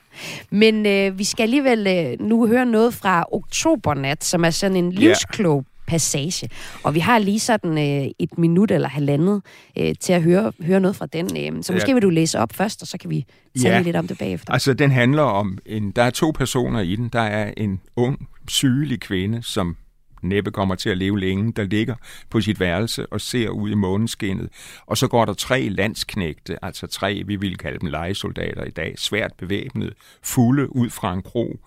Men 0.50 0.86
øh, 0.86 1.18
vi 1.18 1.24
skal 1.24 1.42
alligevel 1.42 1.86
øh, 1.86 2.26
nu 2.26 2.46
høre 2.46 2.66
noget 2.66 2.94
fra 2.94 3.24
Oktobernat, 3.32 4.24
som 4.24 4.44
er 4.44 4.50
sådan 4.50 4.76
en 4.76 4.92
livsklog 4.92 5.64
passage. 5.86 6.48
Og 6.82 6.94
vi 6.94 7.00
har 7.00 7.18
lige 7.18 7.40
sådan 7.40 7.78
øh, 7.78 8.10
et 8.18 8.38
minut 8.38 8.70
eller 8.70 8.88
halvandet 8.88 9.42
øh, 9.78 9.94
til 10.00 10.12
at 10.12 10.22
høre, 10.22 10.52
høre 10.60 10.80
noget 10.80 10.96
fra 10.96 11.06
den. 11.06 11.56
Øh. 11.56 11.62
Så 11.62 11.72
måske 11.72 11.88
ja. 11.88 11.94
vil 11.94 12.02
du 12.02 12.10
læse 12.10 12.38
op 12.38 12.52
først, 12.52 12.82
og 12.82 12.88
så 12.88 12.98
kan 12.98 13.10
vi 13.10 13.26
tale 13.62 13.74
ja. 13.74 13.82
lidt 13.82 13.96
om 13.96 14.08
det 14.08 14.18
bagefter. 14.18 14.52
Altså, 14.52 14.74
den 14.74 14.90
handler 14.90 15.22
om, 15.22 15.58
en, 15.66 15.90
der 15.90 16.02
er 16.02 16.10
to 16.10 16.30
personer 16.30 16.80
i 16.80 16.96
den. 16.96 17.08
Der 17.08 17.20
er 17.20 17.52
en 17.56 17.80
ung, 17.96 18.28
sygelig 18.48 19.00
kvinde, 19.00 19.42
som 19.42 19.76
næppe 20.22 20.50
kommer 20.50 20.74
til 20.74 20.90
at 20.90 20.98
leve 20.98 21.20
længe, 21.20 21.52
der 21.52 21.62
ligger 21.62 21.94
på 22.30 22.40
sit 22.40 22.60
værelse 22.60 23.06
og 23.06 23.20
ser 23.20 23.48
ud 23.48 23.70
i 23.70 23.74
måneskinnet. 23.74 24.48
Og 24.86 24.98
så 24.98 25.08
går 25.08 25.24
der 25.24 25.34
tre 25.34 25.68
landsknægte, 25.68 26.64
altså 26.64 26.86
tre, 26.86 27.22
vi 27.26 27.36
vil 27.36 27.56
kalde 27.56 27.78
dem 27.78 27.88
legesoldater 27.88 28.64
i 28.64 28.70
dag, 28.70 28.94
svært 28.98 29.32
bevæbnet, 29.38 29.94
fulde 30.22 30.76
ud 30.76 30.90
fra 30.90 31.12
en 31.12 31.22
kro. 31.22 31.60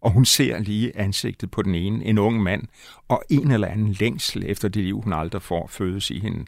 Og 0.00 0.10
hun 0.10 0.24
ser 0.24 0.58
lige 0.58 0.96
ansigtet 0.96 1.50
på 1.50 1.62
den 1.62 1.74
ene, 1.74 2.04
en 2.04 2.18
ung 2.18 2.42
mand, 2.42 2.62
og 3.08 3.22
en 3.30 3.50
eller 3.50 3.68
anden 3.68 3.92
længsel 3.92 4.44
efter 4.46 4.68
det 4.68 4.84
liv, 4.84 5.00
hun 5.00 5.12
aldrig 5.12 5.42
får 5.42 5.66
fødes 5.66 6.10
i 6.10 6.18
hende. 6.18 6.44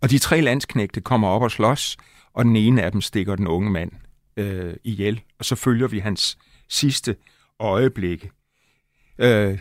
Og 0.00 0.10
de 0.10 0.18
tre 0.18 0.40
landsknægte 0.40 1.00
kommer 1.00 1.28
op 1.28 1.42
og 1.42 1.50
slås, 1.50 1.96
og 2.34 2.44
den 2.44 2.56
ene 2.56 2.82
af 2.82 2.92
dem 2.92 3.00
stikker 3.00 3.36
den 3.36 3.46
unge 3.46 3.70
mand 3.70 3.92
øh, 4.36 4.74
ihjel. 4.84 5.20
Og 5.38 5.44
så 5.44 5.54
følger 5.54 5.88
vi 5.88 5.98
hans 5.98 6.38
sidste 6.68 7.16
øjeblikke. 7.58 8.30
Øh, 9.18 9.58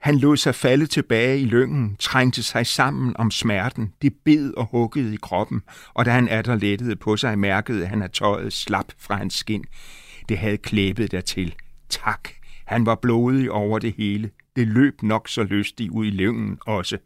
han 0.00 0.18
lod 0.18 0.36
sig 0.36 0.54
falde 0.54 0.86
tilbage 0.86 1.40
i 1.40 1.44
lyngen, 1.44 1.96
trængte 1.98 2.42
sig 2.42 2.66
sammen 2.66 3.16
om 3.16 3.30
smerten. 3.30 3.92
Det 4.02 4.14
bed 4.24 4.54
og 4.54 4.68
huggede 4.70 5.14
i 5.14 5.18
kroppen, 5.22 5.62
og 5.94 6.04
da 6.04 6.10
han 6.10 6.28
atter 6.28 6.54
lettede 6.54 6.96
på 6.96 7.16
sig, 7.16 7.38
mærkede 7.38 7.86
han, 7.86 8.02
at 8.02 8.12
tøjet 8.12 8.52
slap 8.52 8.92
fra 8.98 9.16
hans 9.16 9.34
skin. 9.34 9.64
Det 10.28 10.38
havde 10.38 10.56
klæbet 10.56 11.10
dertil. 11.10 11.54
Tak. 11.88 12.28
Han 12.66 12.86
var 12.86 12.94
blodig 12.94 13.50
over 13.50 13.78
det 13.78 13.94
hele. 13.96 14.30
Det 14.56 14.68
løb 14.68 15.02
nok 15.02 15.28
så 15.28 15.42
lystigt 15.42 15.90
ud 15.90 16.06
i 16.06 16.10
lyngen 16.10 16.58
også. 16.66 16.98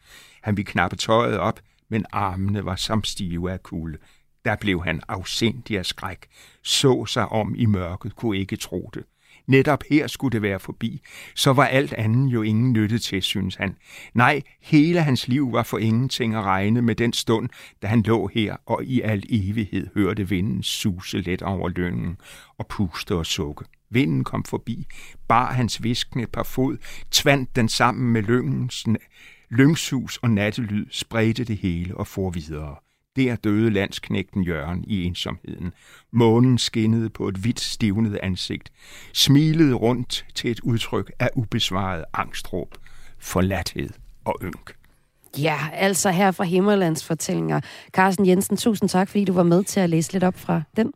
Han 0.42 0.56
ville 0.56 0.70
knappe 0.70 0.96
tøjet 0.96 1.38
op, 1.38 1.60
men 1.88 2.06
armene 2.12 2.64
var 2.64 2.76
som 2.76 3.04
stive 3.04 3.52
af 3.52 3.62
kulde. 3.62 3.98
Der 4.44 4.56
blev 4.56 4.84
han 4.84 5.00
afsindig 5.08 5.78
af 5.78 5.86
skræk, 5.86 6.26
så 6.62 7.06
sig 7.06 7.28
om 7.28 7.54
i 7.56 7.66
mørket, 7.66 8.16
kunne 8.16 8.38
ikke 8.38 8.56
tro 8.56 8.90
det. 8.94 9.04
Netop 9.46 9.84
her 9.90 10.06
skulle 10.06 10.32
det 10.32 10.42
være 10.42 10.58
forbi. 10.58 11.00
Så 11.34 11.52
var 11.52 11.64
alt 11.64 11.92
andet 11.92 12.32
jo 12.32 12.42
ingen 12.42 12.72
nytte 12.72 12.98
til, 12.98 13.22
synes 13.22 13.54
han. 13.54 13.76
Nej, 14.14 14.42
hele 14.60 15.02
hans 15.02 15.28
liv 15.28 15.52
var 15.52 15.62
for 15.62 15.78
ingenting 15.78 16.34
at 16.34 16.42
regne 16.42 16.82
med 16.82 16.94
den 16.94 17.12
stund, 17.12 17.48
da 17.82 17.86
han 17.86 18.02
lå 18.02 18.30
her 18.34 18.56
og 18.66 18.84
i 18.84 19.00
al 19.00 19.24
evighed 19.28 19.86
hørte 19.94 20.28
vinden 20.28 20.62
suse 20.62 21.20
let 21.20 21.42
over 21.42 21.68
lønnen 21.68 22.16
og 22.58 22.66
puste 22.66 23.14
og 23.14 23.26
sukke. 23.26 23.64
Vinden 23.90 24.24
kom 24.24 24.44
forbi, 24.44 24.86
bar 25.28 25.52
hans 25.52 25.82
viskende 25.82 26.26
par 26.26 26.42
fod, 26.42 26.76
tvandt 27.10 27.56
den 27.56 27.68
sammen 27.68 28.12
med 28.12 28.22
lyngens 28.22 28.86
Lyngshus 29.50 30.16
og 30.16 30.30
nattelyd 30.30 30.86
spredte 30.90 31.44
det 31.44 31.56
hele 31.56 31.96
og 31.96 32.06
for 32.06 32.30
videre. 32.30 32.76
Der 33.16 33.36
døde 33.36 33.70
landsknægten 33.70 34.42
Jørgen 34.42 34.84
i 34.86 35.04
ensomheden. 35.04 35.72
Månen 36.12 36.58
skinnede 36.58 37.10
på 37.10 37.28
et 37.28 37.36
hvidt 37.36 37.60
stivnet 37.60 38.18
ansigt, 38.22 38.72
smilede 39.12 39.74
rundt 39.74 40.26
til 40.34 40.50
et 40.50 40.60
udtryk 40.60 41.12
af 41.18 41.30
ubesvaret 41.34 42.04
angstråb, 42.12 42.74
forladthed 43.18 43.90
og 44.24 44.38
ynk. 44.42 44.74
Ja, 45.38 45.58
altså 45.72 46.10
her 46.10 46.30
fra 46.30 46.44
Himmerlands 46.44 47.04
fortællinger. 47.04 47.60
Carsten 47.90 48.26
Jensen, 48.26 48.56
tusind 48.56 48.88
tak, 48.88 49.08
fordi 49.08 49.24
du 49.24 49.32
var 49.32 49.42
med 49.42 49.64
til 49.64 49.80
at 49.80 49.90
læse 49.90 50.12
lidt 50.12 50.24
op 50.24 50.38
fra 50.38 50.62
den. 50.76 50.92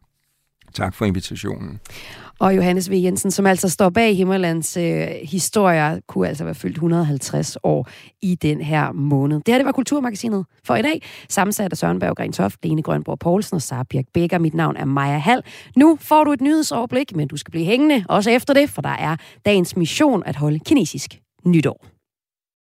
Tak 0.74 0.94
for 0.94 1.04
invitationen. 1.04 1.80
Og 2.38 2.56
Johannes 2.56 2.90
V. 2.90 2.92
Jensen, 2.92 3.30
som 3.30 3.46
altså 3.46 3.68
står 3.68 3.90
bag 3.90 4.16
Himmerlands 4.16 4.76
øh, 4.76 5.08
historier, 5.22 6.00
kunne 6.06 6.28
altså 6.28 6.44
være 6.44 6.54
fyldt 6.54 6.74
150 6.74 7.56
år 7.62 7.88
i 8.22 8.34
den 8.34 8.60
her 8.60 8.92
måned. 8.92 9.36
Det 9.36 9.54
her, 9.54 9.58
det 9.58 9.66
var 9.66 9.72
Kulturmagasinet 9.72 10.44
for 10.64 10.76
i 10.76 10.82
dag. 10.82 11.02
Sammensat 11.28 11.72
af 11.72 11.78
Søren 11.78 11.98
Berggren 11.98 12.32
Toft, 12.32 12.64
Lene 12.64 12.82
Grønborg 12.82 13.18
Poulsen 13.18 13.54
og 13.54 13.62
Sara 13.62 13.84
Birk 13.90 14.04
Becker. 14.14 14.38
Mit 14.38 14.54
navn 14.54 14.76
er 14.76 14.84
Maja 14.84 15.18
Hall. 15.18 15.42
Nu 15.76 15.98
får 16.00 16.24
du 16.24 16.32
et 16.32 16.40
nyhedsoverblik, 16.40 17.16
men 17.16 17.28
du 17.28 17.36
skal 17.36 17.50
blive 17.50 17.64
hængende 17.64 18.04
også 18.08 18.30
efter 18.30 18.54
det, 18.54 18.70
for 18.70 18.82
der 18.82 18.96
er 18.98 19.16
dagens 19.46 19.76
mission 19.76 20.22
at 20.26 20.36
holde 20.36 20.58
kinesisk 20.58 21.20
nytår. 21.44 21.95